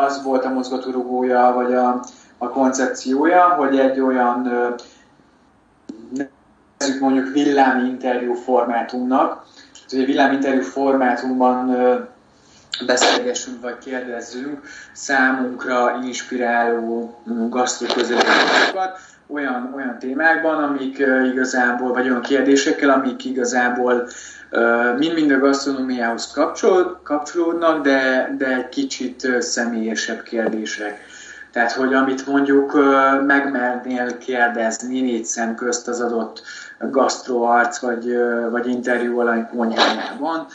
az 0.07 0.23
volt 0.23 0.45
a 0.45 0.53
mozgatórugója, 0.53 1.53
vagy 1.55 1.75
a, 1.75 2.05
a 2.39 2.49
koncepciója, 2.49 3.43
hogy 3.43 3.79
egy 3.79 4.01
olyan 4.01 4.51
uh, 6.89 7.01
mondjuk 7.01 7.33
villáminterjú 7.33 8.35
formátumnak. 8.35 9.45
Ugye 9.93 10.05
villáminterjú 10.05 10.63
formátumban 10.63 11.77
beszélgessünk 12.87 13.61
vagy 13.61 13.79
kérdezzünk 13.79 14.61
számunkra 14.93 15.99
inspiráló 16.05 17.19
gasztroközelítőket 17.49 18.99
olyan, 19.27 19.73
olyan 19.77 19.99
témákban, 19.99 20.65
amik 20.65 20.99
igazából, 21.33 21.93
vagy 21.93 22.09
olyan 22.09 22.21
kérdésekkel, 22.21 22.91
amik 22.91 23.25
igazából 23.25 24.09
mind-mind 24.99 25.31
a 25.31 25.39
gasztronómiához 25.39 26.33
kapcsolódnak, 27.03 27.83
de, 27.83 28.35
de 28.39 28.47
egy 28.47 28.69
kicsit 28.69 29.43
személyesebb 29.43 30.23
kérdések. 30.23 31.01
Tehát, 31.53 31.73
hogy 31.73 31.95
amit 31.95 32.27
mondjuk 32.27 32.73
megmernél 33.27 34.19
kérdezni 34.19 35.01
négy 35.01 35.25
szem 35.25 35.55
közt 35.55 35.89
az 35.89 36.01
adott 36.01 36.43
gasztroarc 36.91 37.79
vagy, 37.79 38.17
vagy 38.51 38.67
interjú 38.67 39.21
alany 39.21 39.49
konyhájában, 39.57 40.47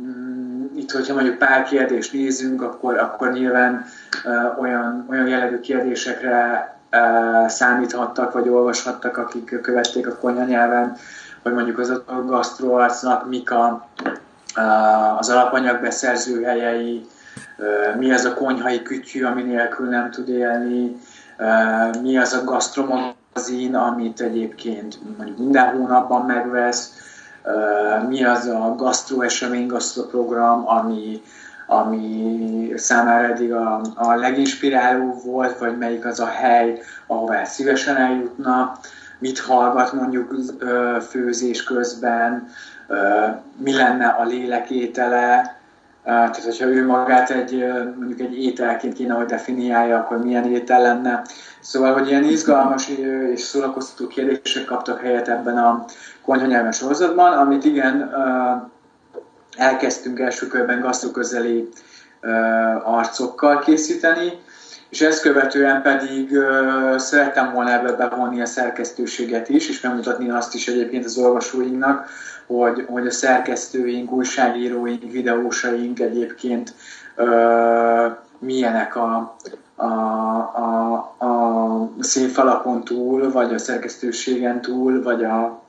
mm, 0.00 0.64
itt, 0.76 0.90
hogyha 0.90 1.14
mondjuk 1.14 1.38
pár 1.38 1.62
kérdést 1.62 2.12
nézünk, 2.12 2.62
akkor, 2.62 2.98
akkor 2.98 3.32
nyilván 3.32 3.84
olyan, 4.60 5.06
olyan 5.10 5.26
jellegű 5.26 5.60
kérdésekre 5.60 6.74
számíthattak, 7.46 8.32
vagy 8.32 8.48
olvashattak, 8.48 9.16
akik 9.16 9.60
követték 9.62 10.06
a 10.06 10.16
konyha 10.16 10.44
nyelven, 10.44 10.96
vagy 11.42 11.52
mondjuk 11.52 11.78
az 11.78 11.90
a 11.90 12.24
gasztroarcnak 12.24 13.28
mik 13.28 13.50
a, 13.50 13.88
az 15.18 15.28
alapanyag 15.28 15.80
beszerző 15.80 16.42
helyei, 16.42 17.06
mi 17.98 18.12
az 18.12 18.24
a 18.24 18.34
konyhai 18.34 18.82
kütyű, 18.82 19.24
ami 19.24 19.42
nélkül 19.42 19.88
nem 19.88 20.10
tud 20.10 20.28
élni, 20.28 20.96
mi 22.02 22.18
az 22.18 22.32
a 22.32 22.44
gasztromagazin, 23.32 23.74
amit 23.74 24.20
egyébként 24.20 24.98
mondjuk 25.16 25.38
minden 25.38 25.76
hónapban 25.76 26.26
megvesz, 26.26 26.92
mi 28.08 28.24
az 28.24 28.46
a 28.46 28.74
gasztroesemény, 28.76 29.66
gasztroprogram, 29.66 30.68
ami, 30.68 31.22
ami 31.66 32.72
számára 32.76 33.26
eddig 33.28 33.52
a, 33.52 33.80
a 33.94 34.14
leginspiráló 34.14 35.20
volt, 35.24 35.58
vagy 35.58 35.78
melyik 35.78 36.04
az 36.04 36.20
a 36.20 36.26
hely, 36.26 36.80
ahová 37.06 37.44
szívesen 37.44 37.96
eljutna, 37.96 38.78
mit 39.18 39.38
hallgat 39.38 39.92
mondjuk 39.92 40.34
főzés 41.08 41.62
közben, 41.62 42.48
mi 43.56 43.72
lenne 43.72 44.06
a 44.06 44.24
lélek 44.24 44.70
étele, 44.70 45.59
tehát 46.04 46.44
hogyha 46.44 46.66
ő 46.66 46.86
magát 46.86 47.30
egy, 47.30 47.64
mondjuk 47.96 48.20
egy 48.20 48.44
ételként 48.44 48.94
kéne, 48.94 49.14
hogy 49.14 49.26
definiálja, 49.26 49.98
akkor 49.98 50.18
milyen 50.18 50.52
étel 50.52 50.82
lenne. 50.82 51.22
Szóval, 51.60 51.92
hogy 51.92 52.08
ilyen 52.08 52.24
izgalmas 52.24 52.88
és 53.32 53.40
szórakoztató 53.40 54.06
kérdések 54.06 54.64
kaptak 54.64 55.00
helyet 55.00 55.28
ebben 55.28 55.58
a 55.58 55.84
konyhanyelven 56.22 56.72
sorozatban, 56.72 57.32
amit 57.32 57.64
igen, 57.64 58.14
elkezdtünk 59.56 60.20
első 60.20 60.46
körben 60.46 60.80
gasztroközeli 60.80 61.68
arcokkal 62.84 63.58
készíteni, 63.58 64.32
és 64.90 65.00
ezt 65.00 65.22
követően 65.22 65.82
pedig 65.82 66.30
uh, 66.30 66.96
szerettem 66.96 67.52
volna 67.52 67.70
ebbe 67.70 67.92
bevonni 67.92 68.40
a 68.40 68.46
szerkesztőséget 68.46 69.48
is, 69.48 69.68
és 69.68 69.80
megmutatni 69.80 70.30
azt 70.30 70.54
is 70.54 70.68
egyébként 70.68 71.04
az 71.04 71.18
olvasóinknak, 71.18 72.08
hogy, 72.46 72.84
hogy 72.88 73.06
a 73.06 73.10
szerkesztőink, 73.10 74.12
újságíróink, 74.12 75.12
videósaink 75.12 76.00
egyébként 76.00 76.74
uh, 77.16 78.16
milyenek 78.38 78.96
a, 78.96 79.36
a, 79.74 79.84
a, 79.84 80.94
a 81.18 81.88
színfalakon 82.00 82.84
túl, 82.84 83.32
vagy 83.32 83.54
a 83.54 83.58
szerkesztőségen 83.58 84.60
túl, 84.60 85.02
vagy 85.02 85.24
a 85.24 85.62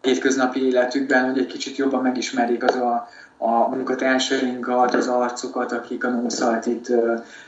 hétköznapi 0.00 0.66
életükben, 0.66 1.24
hogy 1.24 1.38
egy 1.38 1.46
kicsit 1.46 1.76
jobban 1.76 2.02
megismerjék 2.02 2.64
az 2.64 2.74
a, 2.74 3.08
a 3.38 3.68
munkatársainkat, 3.68 4.94
az 4.94 5.08
arcokat, 5.08 5.72
akik 5.72 6.04
a 6.04 6.08
Nószaltit 6.08 6.92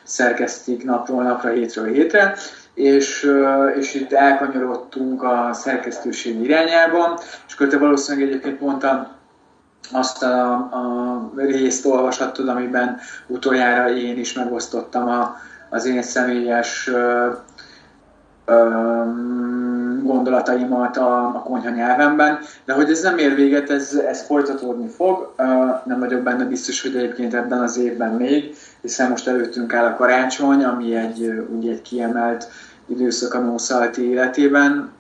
szerkesztik 0.03 0.85
napról 0.85 1.23
napra, 1.23 1.51
hétről 1.51 1.87
hétre, 1.87 2.35
és, 2.75 3.31
és 3.79 3.95
itt 3.95 4.13
elkanyarodtunk 4.13 5.23
a 5.23 5.51
szerkesztőség 5.53 6.43
irányában, 6.43 7.19
és 7.47 7.55
akkor 7.55 7.67
te 7.67 7.79
valószínűleg 7.79 8.29
egyébként 8.29 8.61
mondtam, 8.61 9.07
azt 9.93 10.23
a, 10.23 10.53
a 10.53 11.31
részt 11.37 11.87
olvashattad, 11.87 12.49
amiben 12.49 12.99
utoljára 13.27 13.91
én 13.91 14.19
is 14.19 14.33
megosztottam 14.33 15.09
a, 15.09 15.37
az 15.71 15.85
én 15.85 16.03
személyes 16.03 16.89
ö, 16.89 17.29
ö, 18.45 19.03
gondolataimat 20.03 20.97
a, 20.97 21.27
a 21.27 21.43
konyha 21.43 21.71
nyelvemben, 21.71 22.39
de 22.65 22.73
hogy 22.73 22.91
ez 22.91 23.03
nem 23.03 23.19
ér 23.19 23.35
véget, 23.35 23.71
ez, 23.71 23.95
ez 23.95 24.23
folytatódni 24.23 24.89
fog. 24.89 25.35
Nem 25.85 25.99
vagyok 25.99 26.23
benne 26.23 26.45
biztos, 26.45 26.83
hogy 26.83 26.97
egyébként 26.97 27.35
ebben 27.35 27.61
az 27.61 27.77
évben 27.79 28.15
még, 28.15 28.55
hiszen 28.81 29.11
most 29.11 29.29
előttünk 29.29 29.75
áll 29.75 29.85
a 29.85 29.97
karácsony, 29.97 30.65
ami 30.65 30.95
egy, 30.95 31.47
ugye 31.57 31.71
egy 31.71 31.83
kiemelt 31.83 32.49
időszak 32.87 33.35
a 33.35 33.39
Nószalti 33.39 34.09
életében, 34.09 34.91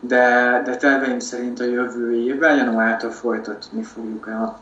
de, 0.00 0.60
de 0.64 0.76
terveim 0.76 1.18
szerint 1.18 1.60
a 1.60 1.64
jövő 1.64 2.14
évben, 2.14 2.56
januártól 2.56 3.10
folytatni 3.10 3.82
fogjuk 3.82 4.26
a 4.26 4.58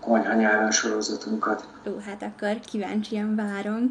konyha 0.00 0.34
nyelven 0.34 0.70
sorozatunkat. 0.70 1.68
Ó, 1.88 1.90
hát 2.06 2.22
akkor 2.22 2.60
kíváncsian 2.70 3.34
várom. 3.34 3.90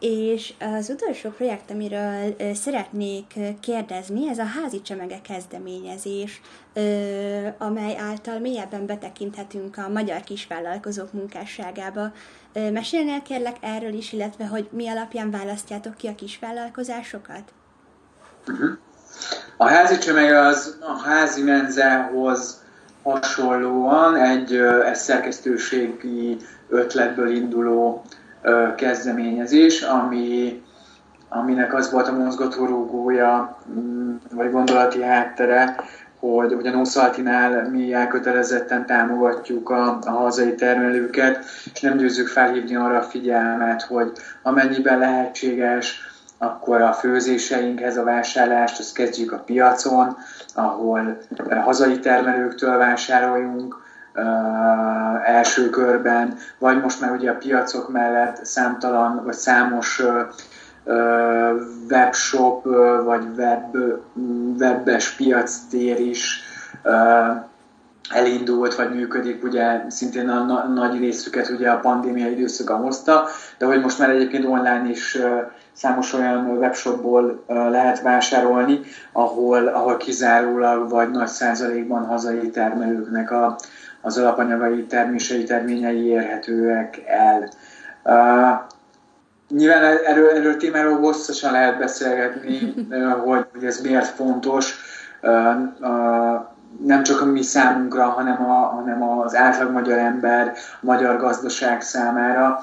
És 0.00 0.52
az 0.76 0.90
utolsó 0.90 1.30
projekt, 1.30 1.70
amiről 1.70 2.36
szeretnék 2.54 3.34
kérdezni, 3.60 4.28
ez 4.28 4.38
a 4.38 4.44
házi 4.44 4.82
csemege 4.82 5.20
kezdeményezés, 5.20 6.40
amely 7.58 7.96
által 7.98 8.38
mélyebben 8.38 8.86
betekinthetünk 8.86 9.76
a 9.76 9.88
magyar 9.88 10.20
kisvállalkozók 10.20 11.12
munkásságába. 11.12 12.12
Mesélnél 12.52 13.22
kérlek 13.22 13.56
erről 13.60 13.92
is, 13.92 14.12
illetve 14.12 14.46
hogy 14.46 14.68
mi 14.70 14.88
alapján 14.88 15.30
választjátok 15.30 15.96
ki 15.96 16.06
a 16.06 16.14
kisvállalkozásokat? 16.14 17.52
Uh-huh. 18.48 18.70
A 19.56 19.66
házi 19.68 19.98
csemege 19.98 20.38
az 20.38 20.78
a 20.80 21.08
házi 21.08 21.42
menzához 21.42 22.64
hasonlóan 23.02 24.16
egy, 24.16 24.54
egy 24.84 24.94
szerkesztőségi 24.94 26.36
ötletből 26.68 27.30
induló 27.30 28.02
kezdeményezés, 28.76 29.82
ami, 29.82 30.62
aminek 31.28 31.74
az 31.74 31.90
volt 31.90 32.08
a 32.08 32.12
mozgatórugója, 32.12 33.58
mm, 33.70 34.14
vagy 34.32 34.50
gondolati 34.50 35.02
háttere, 35.02 35.76
hogy 36.18 36.54
ugye 36.54 36.70
Nószaltinál 36.70 37.68
mi 37.68 37.92
elkötelezetten 37.92 38.86
támogatjuk 38.86 39.70
a, 39.70 39.98
a 40.02 40.10
hazai 40.10 40.54
termelőket, 40.54 41.44
és 41.72 41.80
nem 41.80 41.96
győzzük 41.96 42.28
felhívni 42.28 42.76
arra 42.76 42.96
a 42.96 43.02
figyelmet, 43.02 43.82
hogy 43.82 44.12
amennyiben 44.42 44.98
lehetséges, 44.98 46.00
akkor 46.38 46.80
a 46.80 46.92
főzéseinkhez 46.92 47.96
a 47.96 48.04
vásárlást 48.04 48.78
azt 48.78 48.94
kezdjük 48.94 49.32
a 49.32 49.38
piacon, 49.38 50.16
ahol 50.54 51.18
hazai 51.64 51.98
termelőktől 51.98 52.76
vásároljunk, 52.76 53.84
első 55.24 55.70
körben, 55.70 56.36
vagy 56.58 56.80
most 56.80 57.00
már 57.00 57.10
ugye 57.10 57.30
a 57.30 57.36
piacok 57.36 57.92
mellett 57.92 58.44
számtalan, 58.44 59.24
vagy 59.24 59.34
számos 59.34 60.02
webshop, 61.88 62.64
vagy 63.04 63.26
web, 63.36 63.76
webbes 64.58 65.10
piactér 65.10 66.00
is 66.00 66.40
elindult, 68.08 68.74
vagy 68.74 68.94
működik, 68.94 69.44
ugye 69.44 69.80
szintén 69.88 70.28
a 70.28 70.44
na- 70.44 70.66
nagy 70.66 70.98
részüket 70.98 71.48
ugye 71.48 71.70
a 71.70 71.80
pandémia 71.80 72.30
időszaka 72.30 72.76
hozta, 72.76 73.26
de 73.58 73.66
hogy 73.66 73.80
most 73.80 73.98
már 73.98 74.10
egyébként 74.10 74.44
online 74.44 74.88
is 74.88 75.18
számos 75.72 76.12
olyan 76.12 76.46
webshopból 76.46 77.44
lehet 77.46 78.02
vásárolni, 78.02 78.80
ahol, 79.12 79.66
ahol 79.66 79.96
kizárólag 79.96 80.88
vagy 80.88 81.10
nagy 81.10 81.28
százalékban 81.28 82.04
hazai 82.04 82.50
termelőknek 82.50 83.30
a, 83.30 83.56
az 84.06 84.18
alapanyagai 84.18 84.84
termései 84.84 85.44
terményei 85.44 86.06
érhetőek 86.06 87.02
el. 87.06 87.48
Uh, 88.04 88.58
nyilván 89.48 89.82
erről, 90.06 90.28
erről 90.28 90.56
témáról 90.56 90.98
hosszasan 90.98 91.52
lehet 91.52 91.78
beszélgetni, 91.78 92.74
hogy, 93.24 93.46
hogy 93.52 93.64
ez 93.64 93.80
miért 93.80 94.06
fontos, 94.06 94.76
uh, 95.22 95.56
uh, 95.80 96.40
nem 96.84 97.02
csak 97.02 97.20
a 97.20 97.24
mi 97.24 97.42
számunkra, 97.42 98.04
hanem, 98.04 98.50
a, 98.50 98.54
hanem 98.54 99.02
az 99.02 99.36
átlag 99.36 99.70
magyar 99.70 99.98
ember, 99.98 100.52
a 100.80 100.86
magyar 100.86 101.16
gazdaság 101.16 101.80
számára. 101.80 102.58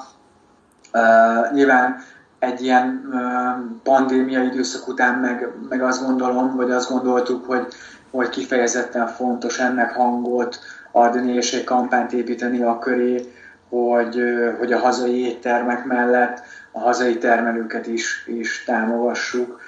Uh, 0.94 1.54
nyilván 1.54 1.96
egy 2.40 2.62
ilyen 2.62 3.10
uh, 3.12 3.80
pandémia 3.84 4.44
időszak 4.44 4.88
után 4.88 5.20
meg, 5.20 5.48
meg 5.70 5.82
azt 5.82 6.06
gondolom, 6.06 6.56
vagy 6.56 6.72
azt 6.72 6.90
gondoltuk, 6.90 7.46
hogy, 7.46 7.68
hogy 8.12 8.30
kifejezetten 8.30 9.08
fontos 9.08 9.60
ennek 9.60 9.94
hangot 9.96 10.60
adni, 10.96 11.34
és 11.34 11.54
egy 11.54 11.64
kampányt 11.64 12.14
építeni 12.14 12.62
a 12.62 12.80
köré, 12.80 13.22
hogy, 13.70 14.24
hogy 14.58 14.74
a 14.74 14.80
hazai 14.80 15.26
éttermek 15.26 15.86
mellett 15.86 16.42
a 16.72 16.80
hazai 16.80 17.18
termelőket 17.18 17.88
is, 17.88 18.26
is 18.28 18.64
támogassuk. 18.64 19.62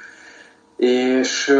És, 0.78 1.54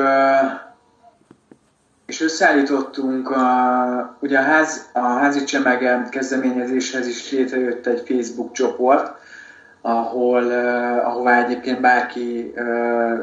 és 2.06 2.22
összeállítottunk, 2.22 3.30
a, 3.30 4.18
ugye 4.20 4.40
a, 4.40 4.42
ház, 4.42 4.90
a 4.94 5.00
házi 5.00 5.44
csemege 5.44 6.08
kezdeményezéshez 6.10 7.08
is 7.08 7.32
létrejött 7.32 7.88
egy 7.88 8.04
Facebook 8.08 8.52
csoport, 8.52 9.18
ahol, 9.82 10.52
ahová 11.04 11.44
egyébként 11.44 11.82
bárki 11.82 12.54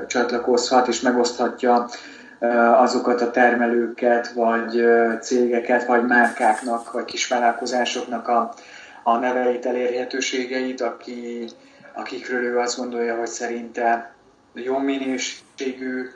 csatlakozhat 0.06 0.88
és 0.88 1.00
megoszthatja 1.00 1.88
azokat 2.76 3.20
a 3.20 3.30
termelőket, 3.30 4.32
vagy 4.32 4.84
cégeket, 5.20 5.86
vagy 5.86 6.06
márkáknak, 6.06 6.92
vagy 6.92 7.04
kisvállalkozásoknak 7.04 8.28
a, 8.28 8.54
a 9.02 9.16
neveit, 9.16 9.66
elérhetőségeit, 9.66 10.80
aki, 10.80 11.48
akikről 11.94 12.42
ő 12.42 12.58
azt 12.58 12.78
gondolja, 12.78 13.16
hogy 13.16 13.26
szerinte 13.26 14.14
jó 14.54 14.78
minőségű 14.78 16.08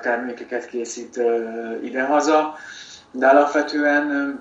termékeket 0.00 0.66
készít 0.66 1.20
idehaza, 1.82 2.54
de 3.10 3.26
alapvetően 3.26 4.38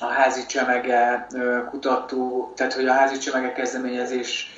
a 0.00 0.06
házi 0.06 0.46
csemege 0.46 1.26
kutató, 1.70 2.52
tehát 2.56 2.72
hogy 2.72 2.86
a 2.86 2.92
házi 2.92 3.18
csemege 3.18 3.52
kezdeményezés 3.52 4.52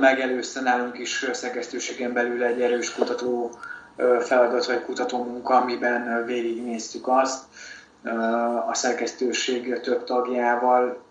megelőzte 0.00 0.60
nálunk 0.60 0.98
is 0.98 1.26
szerkesztőségen 1.32 2.12
belül 2.12 2.44
egy 2.44 2.60
erős 2.60 2.92
kutató 2.94 3.50
feladat 4.20 4.66
vagy 4.66 4.84
kutató 4.84 5.24
munka, 5.24 5.54
amiben 5.54 6.24
végignéztük 6.26 7.08
azt 7.08 7.44
a 8.68 8.74
szerkesztőség 8.74 9.80
több 9.80 10.04
tagjával, 10.04 11.02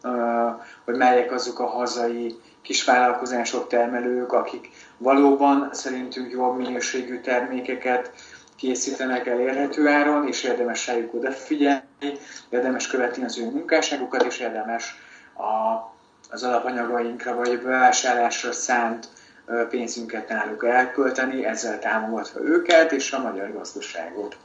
hogy 0.86 0.96
melyek 0.96 1.32
azok 1.32 1.60
a 1.60 1.66
hazai 1.66 2.36
kisvállalkozások, 2.62 3.68
termelők, 3.68 4.34
akik 4.34 4.70
valóban 4.98 5.70
szerintünk 5.72 6.32
jobb 6.32 6.58
minőségű 6.58 7.20
termékeket 7.20 8.12
készítenek 8.56 9.28
elérhető 9.28 9.88
áron, 9.88 10.28
és 10.28 10.44
érdemes 10.44 10.88
rájuk 10.88 11.14
odafigyelni, 11.14 12.18
érdemes 12.50 12.88
követni 12.88 13.24
az 13.24 13.38
ő 13.38 13.46
munkásságukat, 13.46 14.24
és 14.24 14.40
érdemes 14.40 14.96
a, 15.34 15.90
az 16.32 16.44
alapanyagainkra 16.44 17.36
vagy 17.36 17.62
bevásárlásra 17.62 18.52
szánt 18.52 19.08
pénzünket 19.70 20.30
náluk 20.30 20.66
elkölteni, 20.66 21.46
ezzel 21.46 21.80
támogatva 21.80 22.44
őket 22.44 22.92
és 22.92 23.12
a 23.12 23.22
magyar 23.22 23.54
gazdaságot. 23.54 24.38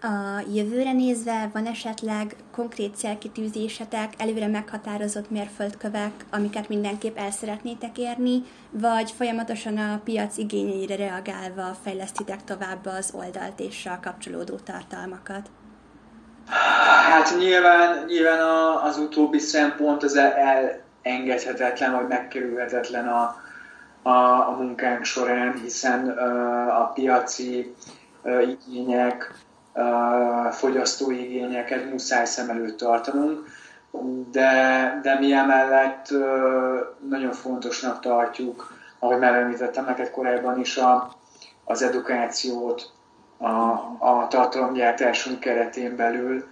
A 0.00 0.44
jövőre 0.54 0.92
nézve 0.92 1.50
van 1.52 1.66
esetleg 1.66 2.36
konkrét 2.52 2.96
célkitűzésetek, 2.96 4.12
előre 4.18 4.46
meghatározott 4.46 5.30
mérföldkövek, 5.30 6.12
amiket 6.30 6.68
mindenképp 6.68 7.18
el 7.18 7.30
szeretnétek 7.30 7.98
érni, 7.98 8.42
vagy 8.70 9.10
folyamatosan 9.10 9.76
a 9.76 10.00
piac 10.04 10.36
igényeire 10.36 10.96
reagálva 10.96 11.76
fejlesztitek 11.84 12.44
tovább 12.44 12.86
az 12.86 13.10
oldalt 13.12 13.60
és 13.60 13.86
a 13.86 14.00
kapcsolódó 14.02 14.54
tartalmakat? 14.56 15.50
Hát 17.10 17.38
nyilván, 17.38 18.04
nyilván 18.06 18.40
az 18.82 18.98
utóbbi 18.98 19.38
szempont 19.38 20.02
az 20.02 20.16
elengedhetetlen, 21.02 21.92
vagy 21.92 22.06
megkerülhetetlen 22.08 23.08
a, 23.08 23.36
a, 24.08 24.48
a 24.48 24.56
munkánk 24.58 25.04
során, 25.04 25.54
hiszen 25.62 26.08
a 26.68 26.92
piaci 26.92 27.74
igények, 28.46 29.34
fogyasztói 30.50 31.24
igényeket 31.24 31.90
muszáj 31.90 32.24
szem 32.24 32.50
előtt 32.50 32.76
tartanunk, 32.76 33.46
de, 34.30 35.00
de 35.02 35.18
mi 35.18 35.32
emellett 35.32 36.08
nagyon 37.08 37.32
fontosnak 37.32 38.00
tartjuk, 38.00 38.72
ahogy 38.98 39.18
már 39.18 39.34
említettem 39.34 39.84
neked 39.84 40.10
korábban 40.10 40.60
is, 40.60 40.76
a, 40.76 41.12
az 41.64 41.82
edukációt 41.82 42.92
a, 43.38 43.48
a 43.98 44.26
tartalomgyártásunk 44.28 45.40
keretén 45.40 45.96
belül. 45.96 46.46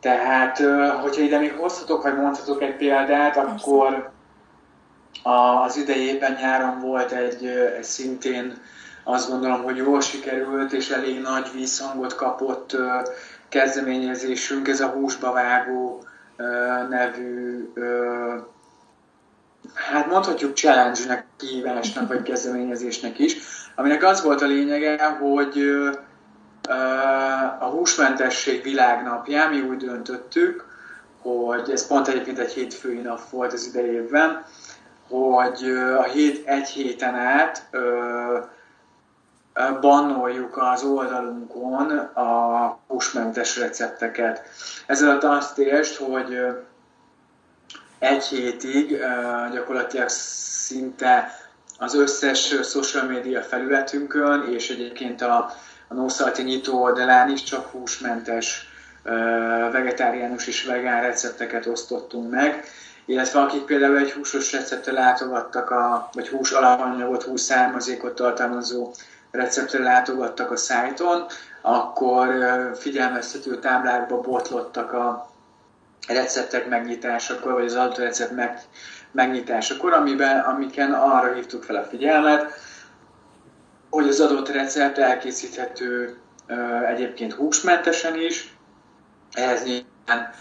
Tehát, 0.00 0.58
hogyha 1.02 1.22
ide 1.22 1.38
még 1.38 1.52
hozhatok, 1.52 2.02
vagy 2.02 2.16
mondhatok 2.16 2.62
egy 2.62 2.76
példát, 2.76 3.36
akkor 3.36 4.12
az 5.22 5.76
idejében 5.76 6.36
nyáron 6.40 6.80
volt 6.80 7.12
egy, 7.12 7.46
egy 7.46 7.84
szintén 7.84 8.58
azt 9.04 9.30
gondolom, 9.30 9.62
hogy 9.62 9.76
jól 9.76 10.00
sikerült, 10.00 10.72
és 10.72 10.90
elég 10.90 11.20
nagy 11.20 11.50
visszhangot 11.54 12.14
kapott 12.14 12.76
kezdeményezésünk, 13.48 14.68
ez 14.68 14.80
a 14.80 14.88
húsba 14.88 15.32
vágó 15.32 16.04
nevű, 16.88 17.72
hát 19.74 20.06
mondhatjuk 20.06 20.56
challenge-nek, 20.56 21.26
kihívásnak, 21.36 22.08
vagy 22.08 22.22
kezdeményezésnek 22.22 23.18
is, 23.18 23.36
aminek 23.74 24.04
az 24.04 24.22
volt 24.22 24.42
a 24.42 24.46
lényege, 24.46 25.04
hogy 25.06 25.72
a 27.60 27.64
húsmentesség 27.64 28.62
világnapján 28.62 29.50
mi 29.50 29.60
úgy 29.60 29.76
döntöttük, 29.76 30.64
hogy 31.22 31.70
ez 31.70 31.86
pont 31.86 32.08
egyébként 32.08 32.38
egy 32.38 32.52
hétfői 32.52 33.00
nap 33.00 33.20
volt 33.30 33.52
az 33.52 33.66
idejében, 33.66 34.44
hogy 35.12 35.70
a 35.98 36.02
hét, 36.02 36.46
egy 36.46 36.68
héten 36.68 37.14
át 37.14 37.68
bannoljuk 39.80 40.56
az 40.56 40.82
oldalunkon 40.82 41.98
a 41.98 42.78
húsmentes 42.86 43.58
recepteket. 43.58 44.42
Ez 44.86 45.02
alatt 45.02 45.22
azt 45.22 45.58
értsd, 45.58 45.96
hogy 45.96 46.38
egy 47.98 48.24
hétig 48.24 48.98
gyakorlatilag 49.52 50.08
szinte 50.08 51.36
az 51.78 51.94
összes 51.94 52.54
social 52.62 53.06
media 53.06 53.42
felületünkön, 53.42 54.48
és 54.50 54.70
egyébként 54.70 55.22
a, 55.22 55.50
a 55.88 55.94
Nószalti 55.94 56.42
nyitó 56.42 56.82
oldalán 56.82 57.30
is 57.30 57.42
csak 57.42 57.66
húsmentes, 57.66 58.66
vegetáriánus 59.72 60.46
és 60.46 60.64
vegán 60.64 61.02
recepteket 61.02 61.66
osztottunk 61.66 62.30
meg, 62.30 62.64
illetve 63.06 63.40
akik 63.40 63.62
például 63.64 63.98
egy 63.98 64.12
húsos 64.12 64.52
receptre 64.52 64.92
látogattak, 64.92 65.70
a, 65.70 66.08
vagy 66.12 66.28
hús 66.28 66.50
alapanyagot, 66.50 67.22
hús 67.22 67.40
származékot 67.40 68.14
tartalmazó 68.14 68.92
receptre 69.30 69.82
látogattak 69.82 70.50
a 70.50 70.56
szájton, 70.56 71.26
akkor 71.60 72.28
figyelmeztető 72.74 73.58
táblákba 73.58 74.20
botlottak 74.20 74.92
a 74.92 75.30
receptek 76.08 76.68
megnyitásakor, 76.68 77.52
vagy 77.52 77.64
az 77.64 77.74
adott 77.74 77.98
recept 77.98 78.32
meg, 78.32 78.60
megnyitásakor, 79.12 79.92
amiben, 79.92 80.40
amiken 80.40 80.92
arra 80.92 81.32
hívtuk 81.32 81.62
fel 81.62 81.76
a 81.76 81.82
figyelmet, 81.82 82.52
hogy 83.90 84.08
az 84.08 84.20
adott 84.20 84.48
recept 84.48 84.98
elkészíthető 84.98 86.16
egyébként 86.86 87.32
húsmentesen 87.32 88.16
is, 88.16 88.56
ehhez 89.32 89.64
nyilván 89.64 90.32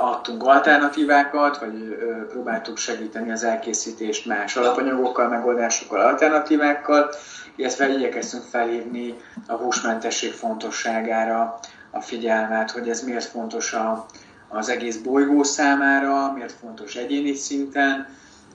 adtunk 0.00 0.42
alternatívákat, 0.42 1.58
vagy 1.58 1.96
próbáltuk 2.28 2.76
segíteni 2.76 3.30
az 3.30 3.44
elkészítést 3.44 4.26
más 4.26 4.56
alapanyagokkal, 4.56 5.28
megoldásokkal, 5.28 6.00
alternatívákkal, 6.00 7.10
illetve 7.56 7.88
igyekeztünk 7.88 8.42
felhívni 8.42 9.14
a 9.46 9.52
húsmentesség 9.52 10.32
fontosságára 10.32 11.58
a 11.90 12.00
figyelmet, 12.00 12.70
hogy 12.70 12.88
ez 12.88 13.02
miért 13.02 13.24
fontos 13.24 13.72
a, 13.72 14.06
az 14.48 14.68
egész 14.68 14.96
bolygó 14.96 15.42
számára, 15.42 16.32
miért 16.32 16.52
fontos 16.52 16.94
egyéni 16.94 17.34
szinten, 17.34 18.06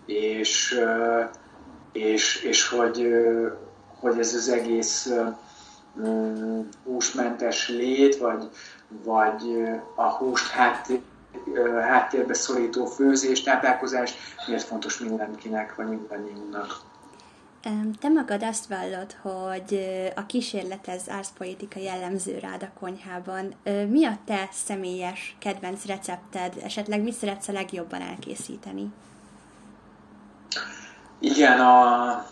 és, 0.06 0.80
és, 1.92 2.44
és 2.44 2.68
hogy, 2.68 3.08
hogy 4.00 4.20
ez 4.20 4.34
az 4.34 4.50
egész 4.50 5.14
húsmentes 6.84 7.70
lét, 7.70 8.18
vagy, 8.18 8.50
vagy 9.04 9.70
a 9.96 10.10
húst 10.10 10.48
háttér, 10.48 11.02
háttérbe 11.82 12.34
szorító 12.34 12.86
főzés, 12.86 13.44
táplálkozás 13.44 14.14
miért 14.48 14.64
fontos 14.64 15.00
mindenkinek, 15.00 15.76
vagy 15.76 15.88
mindannyiunknak. 15.88 16.92
Te 18.00 18.10
magad 18.10 18.44
azt 18.44 18.66
vallod, 18.66 19.16
hogy 19.22 19.80
a 20.16 20.26
kísérletez 20.26 21.10
árszpolitika 21.10 21.80
jellemző 21.80 22.38
rád 22.38 22.64
a 22.64 22.80
konyhában. 22.80 23.54
Mi 23.90 24.06
a 24.06 24.18
te 24.26 24.50
személyes 24.52 25.36
kedvenc 25.40 25.86
recepted? 25.86 26.54
Esetleg 26.64 27.02
mit 27.02 27.14
szeretsz 27.14 27.48
a 27.48 27.52
legjobban 27.52 28.02
elkészíteni? 28.02 28.92
Igen, 31.20 31.60
a, 31.60 32.26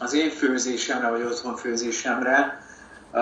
az 0.00 0.12
én 0.12 0.30
főzésemre, 0.30 1.10
vagy 1.10 1.22
otthon 1.22 1.56
főzésemre 1.56 2.60
a, 3.10 3.18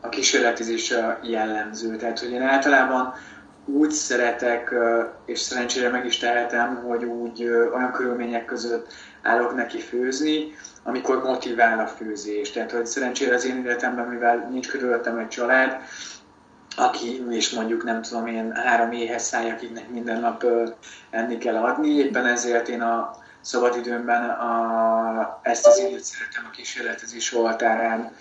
a 0.00 0.08
kísérletezés 0.08 0.94
jellemző. 1.22 1.96
Tehát, 1.96 2.18
hogy 2.18 2.30
én 2.30 2.42
általában 2.42 3.14
úgy 3.64 3.90
szeretek, 3.90 4.74
és 5.24 5.40
szerencsére 5.40 5.88
meg 5.88 6.06
is 6.06 6.18
tehetem, 6.18 6.76
hogy 6.76 7.04
úgy 7.04 7.44
olyan 7.44 7.92
körülmények 7.92 8.44
között 8.44 8.92
állok 9.22 9.54
neki 9.54 9.78
főzni, 9.78 10.52
amikor 10.82 11.22
motivál 11.22 11.78
a 11.78 11.86
főzés. 11.86 12.50
Tehát, 12.50 12.70
hogy 12.70 12.86
szerencsére 12.86 13.34
az 13.34 13.46
én 13.46 13.64
életemben, 13.64 14.06
mivel 14.06 14.48
nincs 14.50 14.68
körülöttem 14.68 15.18
egy 15.18 15.28
család, 15.28 15.76
aki 16.76 17.24
és 17.30 17.50
mondjuk 17.50 17.84
nem 17.84 18.02
tudom 18.02 18.26
én 18.26 18.52
három 18.52 18.92
éhes 18.92 19.22
száj, 19.22 19.50
akiknek 19.50 19.88
minden 19.88 20.20
nap 20.20 20.44
enni 21.10 21.38
kell 21.38 21.56
adni, 21.56 21.88
éppen 21.88 22.26
ezért 22.26 22.68
én 22.68 22.80
a 22.80 23.10
szabadidőmben 23.40 24.30
a, 24.30 25.40
ezt 25.42 25.66
az 25.66 25.78
időt 25.78 26.04
szeretem 26.04 26.44
a 26.46 26.50
kísérletezés 26.50 27.34
oltárán, 27.34 28.12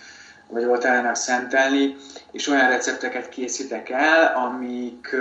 vagy 0.49 0.63
oltárának 0.63 1.15
szentelni, 1.15 1.95
és 2.31 2.47
olyan 2.47 2.69
recepteket 2.69 3.29
készítek 3.29 3.89
el, 3.89 4.33
amik 4.35 5.15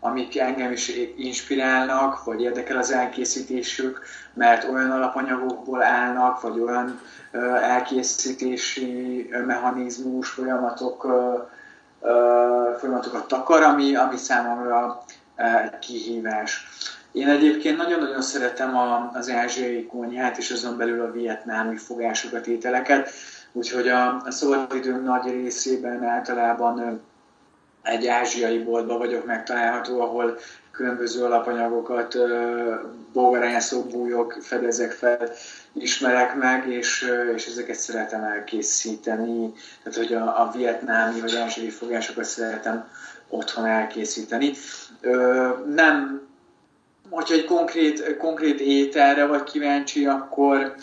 amik 0.00 0.38
engem 0.38 0.72
is 0.72 0.92
inspirálnak, 1.16 2.24
vagy 2.24 2.42
érdekel 2.42 2.76
az 2.76 2.90
elkészítésük, 2.90 4.00
mert 4.34 4.68
olyan 4.68 4.90
alapanyagokból 4.90 5.82
állnak, 5.82 6.40
vagy 6.40 6.60
olyan 6.60 7.00
elkészítési 7.62 9.28
mechanizmus, 9.46 10.28
folyamatok, 10.28 11.06
folyamatokat 12.78 13.28
takar, 13.28 13.62
ami, 13.62 13.94
ami 13.94 14.16
számomra 14.16 15.04
kihívás. 15.80 16.66
Én 17.12 17.28
egyébként 17.28 17.76
nagyon-nagyon 17.76 18.22
szeretem 18.22 18.76
az 19.12 19.30
ázsiai 19.30 19.86
konyhát, 19.86 20.38
és 20.38 20.50
azon 20.50 20.76
belül 20.76 21.00
a 21.00 21.10
vietnámi 21.10 21.76
fogásokat, 21.76 22.46
ételeket, 22.46 23.10
úgyhogy 23.56 23.88
a, 23.88 24.16
a 24.16 24.30
szabadidőm 24.30 25.02
nagy 25.02 25.30
részében 25.30 26.04
általában 26.04 27.00
egy 27.82 28.06
ázsiai 28.06 28.58
boltban 28.58 28.98
vagyok 28.98 29.26
megtalálható, 29.26 30.00
ahol 30.00 30.38
különböző 30.70 31.24
alapanyagokat, 31.24 32.16
bogarászok, 33.12 33.88
bújok 33.88 34.36
fedezek 34.40 34.92
fel, 34.92 35.30
ismerek 35.72 36.34
meg, 36.34 36.68
és, 36.68 37.12
és 37.34 37.46
ezeket 37.46 37.78
szeretem 37.78 38.22
elkészíteni. 38.22 39.52
Tehát, 39.82 39.98
hogy 39.98 40.14
a, 40.14 40.40
a 40.42 40.50
vietnámi 40.56 41.20
vagy 41.20 41.36
ázsiai 41.36 41.70
fogásokat 41.70 42.24
szeretem 42.24 42.88
otthon 43.28 43.66
elkészíteni. 43.66 44.52
Nem, 45.74 46.20
hogyha 47.10 47.34
egy 47.34 47.44
konkrét, 47.44 48.16
konkrét 48.16 48.60
ételre 48.60 49.26
vagy 49.26 49.42
kíváncsi, 49.42 50.06
akkor, 50.06 50.74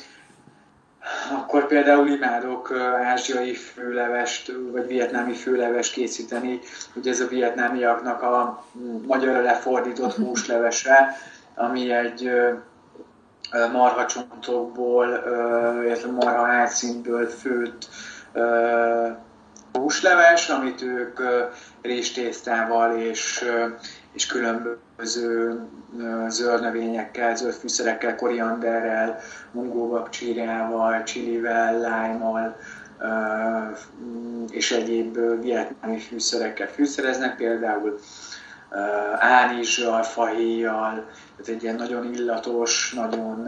akkor 1.32 1.68
például 1.68 2.08
imádok 2.08 2.72
ázsiai 3.04 3.54
főlevest, 3.54 4.52
vagy 4.72 4.88
vietnámi 4.88 5.34
főlevest 5.34 5.94
készíteni. 5.94 6.60
Ugye 6.96 7.12
ez 7.12 7.20
a 7.20 7.28
vietnámiaknak 7.28 8.22
a 8.22 8.64
magyarra 9.08 9.42
lefordított 9.42 10.16
húslevese, 10.16 11.18
ami 11.56 11.92
egy 11.92 12.32
marhacsontokból, 13.72 15.08
illetve 15.86 16.12
marha 16.12 16.48
átszínből 16.48 17.28
főtt 17.28 17.88
húsleves, 19.74 20.50
amit 20.50 20.82
ők 20.82 21.20
rizstésztával 21.82 22.98
és, 22.98 23.46
és 24.14 24.26
különböző 24.26 25.60
zöld 26.28 26.62
növényekkel, 26.62 27.36
zöld 27.36 27.54
fűszerekkel, 27.54 28.16
korianderrel, 28.16 29.20
mungóbakcsírával, 29.52 31.04
csilivel, 31.04 31.80
lájmal 31.80 32.58
és 34.50 34.72
egyéb 34.72 35.20
vietnámi 35.42 36.00
fűszerekkel 36.00 36.68
fűszereznek, 36.68 37.36
például 37.36 38.00
ánizsal, 39.18 40.04
fahéjjal, 40.04 40.94
tehát 41.38 41.48
egy 41.48 41.64
ilyen 41.64 41.76
nagyon 41.76 42.14
illatos, 42.14 42.94
nagyon, 42.94 43.48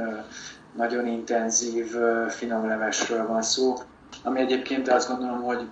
nagyon 0.76 1.08
intenzív, 1.08 1.96
finom 2.30 2.68
levesről 2.68 3.28
van 3.28 3.42
szó, 3.42 3.76
ami 4.24 4.40
egyébként 4.40 4.90
azt 4.90 5.08
gondolom, 5.08 5.44
hogy 5.44 5.68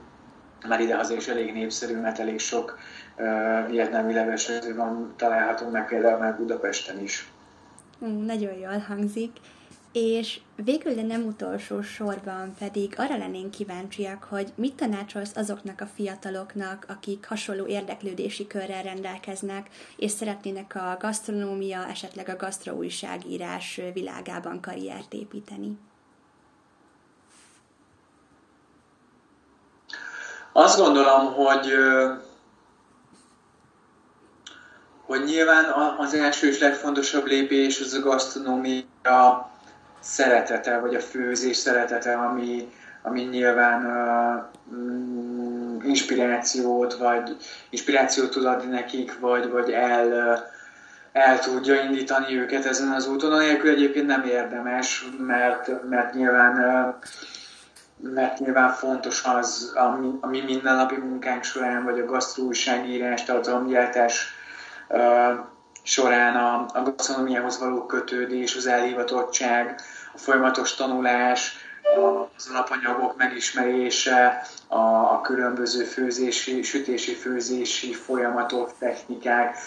már 0.67 0.79
idehaza 0.79 1.15
is 1.15 1.27
elég 1.27 1.53
népszerű, 1.53 1.95
mert 1.95 2.19
elég 2.19 2.39
sok 2.39 2.77
vietnámi 3.69 4.13
levesről 4.13 4.75
van 4.75 5.13
található 5.17 5.69
meg 5.69 5.87
például 5.87 6.19
már 6.19 6.37
Budapesten 6.37 6.99
is. 6.99 7.31
Mm, 8.05 8.25
nagyon 8.25 8.53
jól 8.53 8.77
hangzik. 8.87 9.31
És 9.91 10.39
végül, 10.55 10.93
de 10.93 11.01
nem 11.01 11.25
utolsó 11.25 11.81
sorban 11.81 12.55
pedig 12.59 12.93
arra 12.97 13.17
lennénk 13.17 13.51
kíváncsiak, 13.51 14.23
hogy 14.29 14.53
mit 14.55 14.75
tanácsolsz 14.75 15.35
azoknak 15.35 15.81
a 15.81 15.85
fiataloknak, 15.95 16.85
akik 16.89 17.27
hasonló 17.27 17.65
érdeklődési 17.65 18.47
körrel 18.47 18.83
rendelkeznek, 18.83 19.69
és 19.97 20.11
szeretnének 20.11 20.75
a 20.75 20.97
gasztronómia, 20.99 21.87
esetleg 21.87 22.29
a 22.29 22.35
gasztroújságírás 22.35 23.81
világában 23.93 24.61
karriert 24.61 25.13
építeni? 25.13 25.77
Azt 30.53 30.79
gondolom, 30.79 31.33
hogy 31.33 31.73
hogy 35.05 35.23
nyilván 35.23 35.65
az 35.97 36.13
első 36.13 36.47
és 36.47 36.59
legfontosabb 36.59 37.25
lépés 37.25 37.79
az 37.79 37.93
a 37.93 37.99
gasztronómia 37.99 39.51
szeretete, 39.99 40.79
vagy 40.79 40.95
a 40.95 40.99
főzés 40.99 41.57
szeretete, 41.57 42.13
ami, 42.13 42.71
ami 43.01 43.21
nyilván 43.21 43.85
uh, 43.85 44.43
inspirációt, 45.87 46.93
vagy 46.93 47.35
inspirációt 47.69 48.29
tud 48.29 48.45
adni 48.45 48.71
nekik, 48.71 49.19
vagy, 49.19 49.49
vagy 49.49 49.71
el, 49.71 50.39
el 51.11 51.39
tudja 51.39 51.83
indítani 51.83 52.37
őket 52.37 52.65
ezen 52.65 52.91
az 52.91 53.07
úton. 53.07 53.31
Anélkül 53.31 53.69
egyébként 53.69 54.07
nem 54.07 54.23
érdemes, 54.23 55.05
mert, 55.17 55.89
mert 55.89 56.13
nyilván 56.13 56.55
mert 58.13 58.39
nyilván 58.39 58.71
fontos 58.71 59.23
az, 59.23 59.73
ami, 59.75 60.09
ami 60.21 60.41
mindennapi 60.41 60.95
munkánk 60.95 61.43
során, 61.43 61.83
vagy 61.83 61.99
a 61.99 62.05
gasztróújságírás, 62.05 63.23
tartalomgyártás 63.23 64.23
uh, 64.23 64.42
során 65.83 66.35
a, 66.35 66.65
a 66.73 66.81
gasztronómiához 66.81 67.59
való 67.59 67.85
kötődés, 67.85 68.55
az 68.55 68.67
elhivatottság, 68.67 69.81
a 70.13 70.17
folyamatos 70.17 70.75
tanulás, 70.75 71.55
az 72.35 72.49
alapanyagok 72.51 73.17
megismerése, 73.17 74.41
a, 74.67 74.77
a 74.77 75.21
különböző 75.21 75.83
főzési, 75.83 76.61
sütési, 76.61 77.13
főzési 77.13 77.93
folyamatok, 77.93 78.77
technikák, 78.77 79.57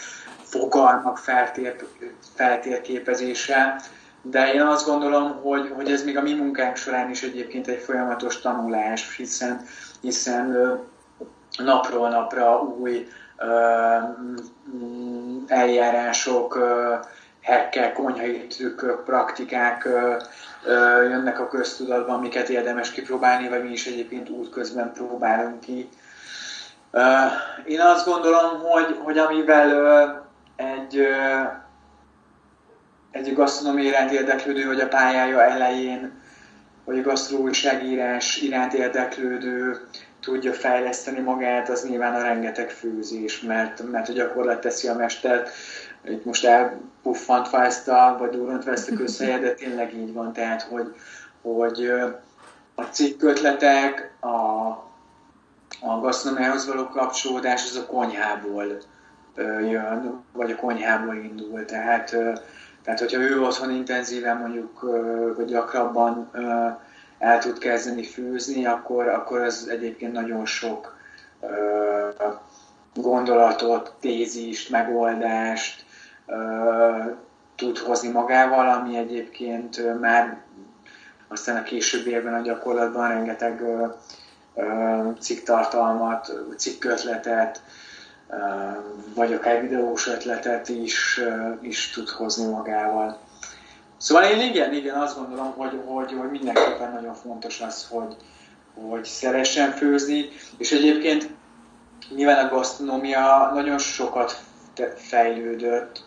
fogalmak 0.43 1.19
feltér, 1.19 1.77
feltérképezése, 2.35 3.81
de 4.23 4.53
én 4.53 4.61
azt 4.61 4.87
gondolom, 4.87 5.41
hogy, 5.43 5.73
hogy 5.75 5.91
ez 5.91 6.05
még 6.05 6.17
a 6.17 6.23
mi 6.23 6.33
munkánk 6.33 6.77
során 6.77 7.11
is 7.11 7.23
egyébként 7.23 7.69
egy 7.69 7.83
folyamatos 7.83 8.41
tanulás, 8.41 9.17
hiszen, 9.17 9.67
hiszen 10.01 10.79
napról 11.57 12.09
napra 12.09 12.61
új 12.61 13.09
eljárások, 15.47 16.59
hekkek, 17.43 17.93
konyhai 17.93 18.47
trükkök, 18.47 19.05
praktikák 19.05 19.89
jönnek 21.09 21.41
a 21.41 21.49
köztudatba, 21.49 22.13
amiket 22.13 22.49
érdemes 22.49 22.91
kipróbálni, 22.91 23.49
vagy 23.49 23.63
mi 23.63 23.71
is 23.71 23.87
egyébként 23.87 24.29
útközben 24.29 24.93
próbálunk 24.93 25.61
ki. 25.61 25.89
Én 27.65 27.81
azt 27.81 28.07
gondolom, 28.07 28.61
hogy, 28.61 28.99
hogy 29.03 29.19
amivel 29.19 29.71
egy, 30.57 31.07
egy 33.11 33.35
gasztronómi 33.35 33.83
iránt 33.83 34.11
érdeklődő, 34.11 34.67
vagy 34.67 34.81
a 34.81 34.89
pályája 34.89 35.43
elején, 35.43 36.13
vagy 36.85 36.99
a 36.99 37.03
gasztróújságírás 37.03 38.37
iránt 38.37 38.73
érdeklődő 38.73 39.81
tudja 40.27 40.53
fejleszteni 40.53 41.21
magát, 41.21 41.69
az 41.69 41.89
nyilván 41.89 42.15
a 42.15 42.23
rengeteg 42.23 42.71
főzés, 42.71 43.41
mert, 43.41 43.91
mert 43.91 44.09
a 44.09 44.13
gyakorlat 44.13 44.61
teszi 44.61 44.89
a 44.89 44.95
mestert. 44.95 45.51
Itt 46.05 46.25
most 46.25 46.45
elpuffantva 46.45 47.65
ezt 47.65 47.89
a, 47.89 48.17
vagy 48.19 48.31
durrantva 48.31 48.71
ezt 48.71 48.91
a 48.91 48.97
közhelye, 48.97 49.39
de 49.39 49.55
tényleg 49.55 49.95
így 49.95 50.13
van, 50.13 50.33
tehát, 50.33 50.63
hogy, 50.63 50.95
hogy 51.43 51.91
a 52.75 52.83
cikkötletek, 52.83 54.13
a, 54.21 54.69
a 55.81 56.01
gasztronómiához 56.01 56.67
való 56.67 56.89
kapcsolódás 56.89 57.65
az 57.65 57.77
a 57.77 57.87
konyhából 57.87 58.79
jön, 59.71 60.25
vagy 60.33 60.51
a 60.51 60.57
konyhából 60.57 61.15
indul. 61.15 61.65
Tehát, 61.65 62.17
tehát 62.83 62.99
hogyha 62.99 63.21
ő 63.21 63.43
otthon 63.43 63.71
intenzíven 63.71 64.37
mondjuk, 64.37 64.81
vagy 65.37 65.47
gyakrabban 65.47 66.31
el 67.19 67.39
tud 67.39 67.59
kezdeni 67.59 68.05
fűzni, 68.05 68.67
akkor, 68.67 69.09
akkor 69.09 69.43
ez 69.43 69.67
egyébként 69.71 70.13
nagyon 70.13 70.47
sok 70.47 70.97
uh, 71.41 72.35
gondolatot, 72.95 73.95
tézist, 74.01 74.71
megoldást 74.71 75.85
uh, 76.27 77.17
tud 77.57 77.79
hozni 77.79 78.09
magával, 78.09 78.69
ami 78.69 78.97
egyébként 78.97 80.01
már 80.01 80.39
aztán 81.29 81.57
a 81.57 81.63
későbbi 81.63 82.11
évben 82.11 82.35
a 82.35 82.43
gyakorlatban 82.43 83.09
rengeteg 83.09 83.61
uh, 83.61 83.95
uh, 84.55 85.19
cikktartalmat, 85.19 86.33
cikkötletet, 86.57 87.63
vagy 89.15 89.33
akár 89.33 89.61
videós 89.61 90.07
ötletet 90.09 90.69
is, 90.69 91.21
is 91.61 91.91
tud 91.91 92.09
hozni 92.09 92.51
magával. 92.51 93.19
Szóval 93.97 94.25
én 94.25 94.41
igen, 94.41 94.75
igen, 94.75 94.95
azt 94.95 95.19
gondolom, 95.19 95.53
hogy, 95.57 95.81
hogy, 95.85 96.13
hogy 96.13 96.31
mindenképpen 96.31 96.93
nagyon 96.93 97.15
fontos 97.15 97.61
az, 97.61 97.89
hogy, 97.91 98.17
hogy 98.89 99.05
szeressen 99.05 99.71
főzni, 99.71 100.29
és 100.59 100.73
egyébként 100.73 101.29
nyilván 102.15 102.47
a 102.47 102.49
gasztronómia 102.49 103.51
nagyon 103.55 103.79
sokat 103.79 104.41
fejlődött 104.95 106.05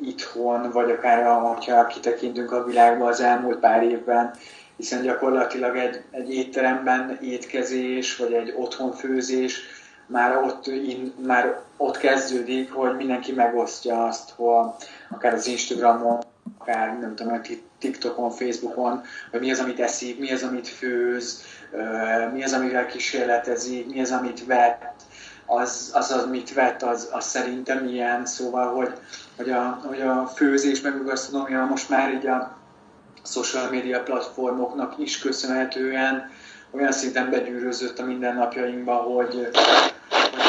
itthon, 0.00 0.70
vagy 0.70 0.90
akár 0.90 1.24
ha 1.24 1.86
kitekintünk 1.86 2.52
a 2.52 2.64
világba 2.64 3.06
az 3.06 3.20
elmúlt 3.20 3.58
pár 3.58 3.82
évben, 3.82 4.34
hiszen 4.76 5.02
gyakorlatilag 5.02 5.76
egy, 5.76 6.02
egy 6.10 6.34
étteremben 6.34 7.18
étkezés, 7.22 8.16
vagy 8.16 8.32
egy 8.32 8.54
otthonfőzés 8.56 9.60
már 10.06 10.36
ott, 10.36 10.66
in, 10.66 11.14
már 11.26 11.60
ott 11.76 11.96
kezdődik, 11.96 12.72
hogy 12.72 12.96
mindenki 12.96 13.32
megosztja 13.32 14.04
azt, 14.04 14.30
hogy 14.36 14.66
akár 15.10 15.34
az 15.34 15.46
Instagramon, 15.46 16.18
akár 16.58 16.98
nem 16.98 17.14
tudom, 17.14 17.40
TikTokon, 17.78 18.30
Facebookon, 18.30 19.02
hogy 19.30 19.40
mi 19.40 19.50
az, 19.50 19.58
amit 19.58 19.80
eszik, 19.80 20.18
mi 20.18 20.32
az, 20.32 20.42
amit 20.42 20.68
főz, 20.68 21.42
mi 22.32 22.44
az, 22.44 22.52
amivel 22.52 22.86
kísérletezik, 22.86 23.86
mi 23.86 24.00
az, 24.00 24.10
amit 24.10 24.46
vett, 24.46 25.02
az, 25.46 25.90
az, 25.94 26.10
az 26.10 26.26
mit 26.26 26.52
vett, 26.52 26.82
az, 26.82 27.08
az 27.12 27.24
szerintem 27.24 27.86
ilyen, 27.86 28.26
szóval, 28.26 28.74
hogy, 28.74 28.92
hogy, 29.36 29.50
a, 29.50 29.80
hogy 29.86 30.00
a 30.00 30.26
főzés, 30.26 30.80
meg 30.80 30.94
a 30.94 31.04
gasztronómia 31.04 31.64
most 31.64 31.88
már 31.88 32.14
így 32.14 32.26
a 32.26 32.58
social 33.24 33.70
media 33.70 34.02
platformoknak 34.02 34.98
is 34.98 35.18
köszönhetően 35.18 36.30
olyan 36.70 36.92
szinten 36.92 37.30
begyűrözött 37.30 37.98
a 37.98 38.04
mindennapjainkba, 38.04 38.94
hogy, 38.94 39.48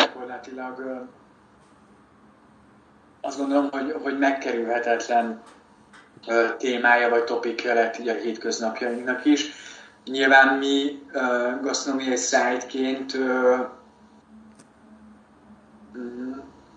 gyakorlatilag 0.01 1.07
azt 3.21 3.37
gondolom, 3.37 3.69
hogy, 3.71 3.95
hogy 4.03 4.17
megkerülhetetlen 4.17 5.41
témája 6.57 7.09
vagy 7.09 7.23
topikja 7.23 7.73
lett 7.73 7.97
így 7.97 8.09
a 8.09 8.13
hétköznapjainknak 8.13 9.25
is. 9.25 9.51
Nyilván 10.05 10.57
mi 10.57 11.01
uh, 11.13 11.61
gasztronómiai 11.61 12.15
szájtként 12.15 13.13
uh, 13.13 13.59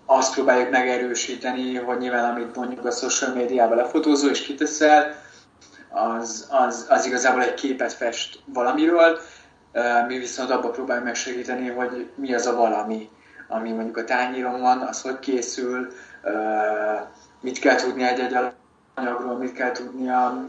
azt 0.05 0.33
próbáljuk 0.33 0.69
megerősíteni, 0.69 1.75
hogy 1.75 1.97
nyilván 1.97 2.33
amit 2.33 2.55
mondjuk 2.55 2.85
a 2.85 2.91
social 2.91 3.33
médiában 3.33 3.77
lefotózol 3.77 4.29
és 4.29 4.41
kiteszel, 4.41 5.23
az, 5.89 6.47
az, 6.51 6.85
az 6.89 7.05
igazából 7.05 7.41
egy 7.41 7.53
képet 7.53 7.93
fest 7.93 8.39
valamiről, 8.45 9.19
mi 10.07 10.17
viszont 10.17 10.49
abban 10.49 10.71
próbáljuk 10.71 11.05
megsegíteni, 11.05 11.69
hogy 11.69 12.09
mi 12.15 12.33
az 12.33 12.45
a 12.45 12.55
valami, 12.55 13.09
ami 13.47 13.71
mondjuk 13.71 13.97
a 13.97 14.03
tányíron 14.03 14.61
van, 14.61 14.79
az 14.79 15.01
hogy 15.01 15.19
készül, 15.19 15.87
mit 17.41 17.59
kell 17.59 17.75
tudni 17.75 18.03
egy-egy 18.03 18.33
anyagról, 18.95 19.37
mit 19.37 19.53
kell 19.53 19.71
tudni 19.71 20.09
a 20.09 20.45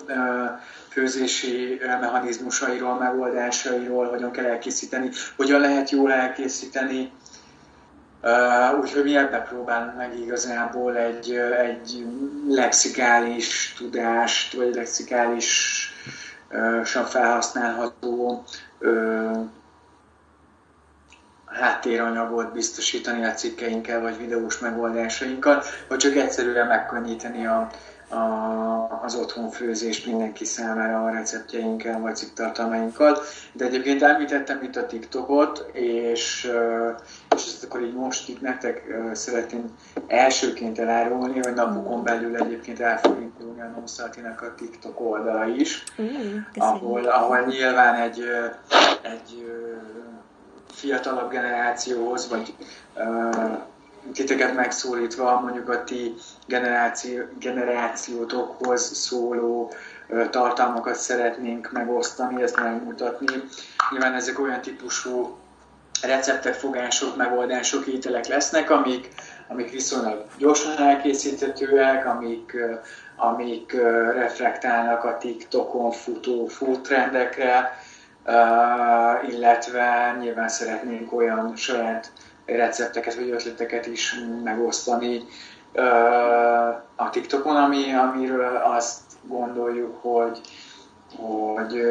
főzési 0.88 1.80
mechanizmusairól, 2.00 2.98
megoldásairól, 2.98 4.08
hogyan 4.08 4.30
kell 4.30 4.44
elkészíteni, 4.44 5.10
hogyan 5.36 5.60
lehet 5.60 5.90
jól 5.90 6.12
elkészíteni. 6.12 7.12
Úgyhogy 8.80 9.02
mi 9.02 9.16
ebben 9.16 9.44
próbálunk 9.44 9.96
meg 9.96 10.18
igazából 10.18 10.96
egy, 10.96 11.30
egy 11.34 12.06
lexikális 12.48 13.74
tudást, 13.78 14.52
vagy 14.52 14.74
lexikálisan 14.74 15.90
felhasználható 17.04 18.44
háttéranyagot 21.46 22.52
biztosítani 22.52 23.24
a 23.24 23.32
cikkeinkkel, 23.32 24.00
vagy 24.00 24.18
videós 24.18 24.58
megoldásainkkal, 24.58 25.62
vagy 25.88 25.98
csak 25.98 26.16
egyszerűen 26.16 26.66
megkönnyíteni 26.66 27.46
a, 27.46 27.70
a, 28.08 29.00
az 29.02 29.14
otthonfőzést 29.14 30.06
mindenki 30.06 30.44
számára 30.44 31.04
a 31.04 31.10
receptjeinkkel, 31.10 32.00
vagy 32.00 32.16
cikktartalmainkkal. 32.16 33.18
De 33.52 33.64
egyébként 33.64 34.02
említettem 34.02 34.62
itt 34.62 34.76
a 34.76 34.86
TikTokot, 34.86 35.70
és, 35.72 36.50
és 37.36 37.46
ezt 37.46 37.64
akkor 37.64 37.82
így 37.82 37.94
most 37.94 38.28
itt 38.28 38.40
nektek 38.40 38.82
szeretném 39.12 39.64
elsőként 40.06 40.78
elárulni, 40.78 41.40
hogy 41.42 41.54
napokon 41.54 42.02
belül 42.02 42.36
egyébként 42.36 42.80
el 42.80 42.98
fog 42.98 43.20
indulni 43.20 43.60
a 43.60 43.80
Nószatinak 43.80 44.42
a 44.42 44.54
TikTok 44.54 45.00
oldala 45.00 45.46
is, 45.46 45.84
mm, 46.02 46.36
ahol, 46.54 47.04
ahol 47.04 47.40
nyilván 47.40 47.94
egy, 47.94 48.24
egy 49.02 49.52
fiatalabb 50.72 51.30
generációhoz, 51.30 52.28
vagy 52.28 52.54
titeket 54.12 54.54
megszólítva 54.54 55.40
mondjuk 55.40 55.68
a 55.68 55.84
ti 55.84 56.14
generáció, 56.46 57.22
generációtokhoz 57.38 58.96
szóló 58.96 59.72
tartalmakat 60.30 60.94
szeretnénk 60.94 61.72
megosztani, 61.72 62.42
ezt 62.42 62.60
megmutatni. 62.60 63.42
Nyilván 63.90 64.14
ezek 64.14 64.40
olyan 64.40 64.60
típusú 64.60 65.36
receptek, 66.02 66.54
fogások, 66.54 67.16
megoldások, 67.16 67.86
ételek 67.86 68.26
lesznek, 68.26 68.70
amik, 68.70 69.08
amik 69.48 69.70
viszonylag 69.70 70.24
gyorsan 70.38 70.76
elkészíthetőek, 70.78 72.06
amik, 72.06 72.56
amik 73.16 73.72
reflektálnak 74.12 75.04
a 75.04 75.18
TikTokon 75.18 75.90
futó 75.90 76.46
food 76.46 76.80
trendekre, 76.80 77.78
Uh, 78.28 79.32
illetve 79.32 80.16
nyilván 80.20 80.48
szeretnénk 80.48 81.12
olyan 81.12 81.56
saját 81.56 82.12
recepteket 82.46 83.14
vagy 83.14 83.30
ötleteket 83.30 83.86
is 83.86 84.14
megosztani 84.44 85.22
a 86.96 87.10
TikTokon, 87.10 87.56
ami, 87.56 87.92
amiről 87.92 88.56
azt 88.56 89.00
gondoljuk, 89.22 89.96
hogy 90.00 90.40
hogy, 91.16 91.82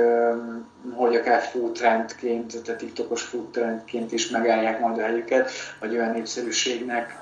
hogy 0.96 1.16
akár 1.16 1.42
food 1.42 1.72
trendként, 1.72 2.62
tehát 2.64 2.80
TikTokos 2.80 3.22
food 3.22 3.52
trendként 3.52 4.12
is 4.12 4.30
megállják 4.30 4.80
majd 4.80 4.98
a 4.98 5.02
helyüket, 5.02 5.52
vagy 5.80 5.96
olyan 5.96 6.12
népszerűségnek, 6.12 7.16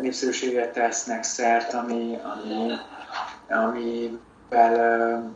népszerűséget 0.00 0.72
tesznek 0.72 1.22
szert, 1.22 1.74
ami, 1.74 2.18
ami, 2.22 2.72
amivel 3.48 5.34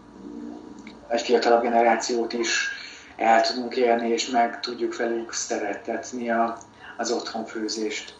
egy 1.08 1.20
fiatalabb 1.20 1.62
generációt 1.62 2.32
is 2.32 2.68
el 3.16 3.40
tudunk 3.40 3.76
élni, 3.76 4.08
és 4.08 4.28
meg 4.28 4.60
tudjuk 4.60 4.96
velük 4.96 5.32
szeretetni 5.32 6.30
a, 6.30 6.58
az 6.96 7.10
otthonfőzést. 7.10 8.14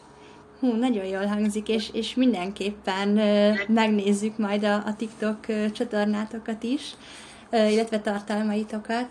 Hú, 0.61 0.73
nagyon 0.73 1.05
jól 1.05 1.27
hangzik, 1.27 1.69
és, 1.69 1.91
és 1.93 2.15
mindenképpen 2.15 3.09
uh, 3.09 3.69
megnézzük 3.69 4.39
majd 4.39 4.65
a, 4.65 4.75
a 4.75 4.95
TikTok 4.97 5.47
csatornátokat 5.73 6.63
is, 6.63 6.95
uh, 7.51 7.73
illetve 7.73 8.01
tartalmaitokat. 8.01 9.09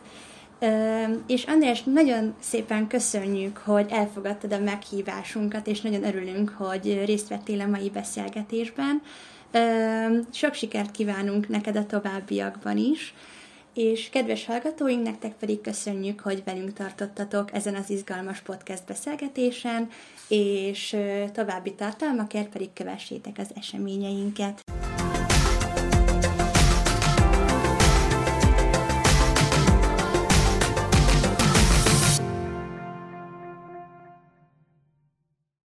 És 1.27 1.43
András, 1.43 1.83
nagyon 1.83 2.35
szépen 2.39 2.87
köszönjük, 2.87 3.57
hogy 3.57 3.85
elfogadtad 3.89 4.53
a 4.53 4.59
meghívásunkat, 4.59 5.67
és 5.67 5.81
nagyon 5.81 6.03
örülünk, 6.03 6.49
hogy 6.49 7.03
részt 7.05 7.27
vettél 7.27 7.61
a 7.61 7.67
mai 7.67 7.89
beszélgetésben. 7.89 9.01
Sok 10.31 10.53
sikert 10.53 10.91
kívánunk 10.91 11.47
neked 11.47 11.75
a 11.75 11.85
továbbiakban 11.85 12.77
is 12.77 13.13
és 13.75 14.09
kedves 14.09 14.45
hallgatóink, 14.45 15.03
nektek 15.03 15.33
pedig 15.33 15.61
köszönjük, 15.61 16.19
hogy 16.19 16.43
velünk 16.45 16.73
tartottatok 16.73 17.53
ezen 17.53 17.75
az 17.75 17.89
izgalmas 17.89 18.39
podcast 18.39 18.85
beszélgetésen, 18.85 19.89
és 20.27 20.97
további 21.33 21.73
tartalmakért 21.73 22.49
pedig 22.49 22.73
kövessétek 22.73 23.37
az 23.37 23.49
eseményeinket. 23.55 24.61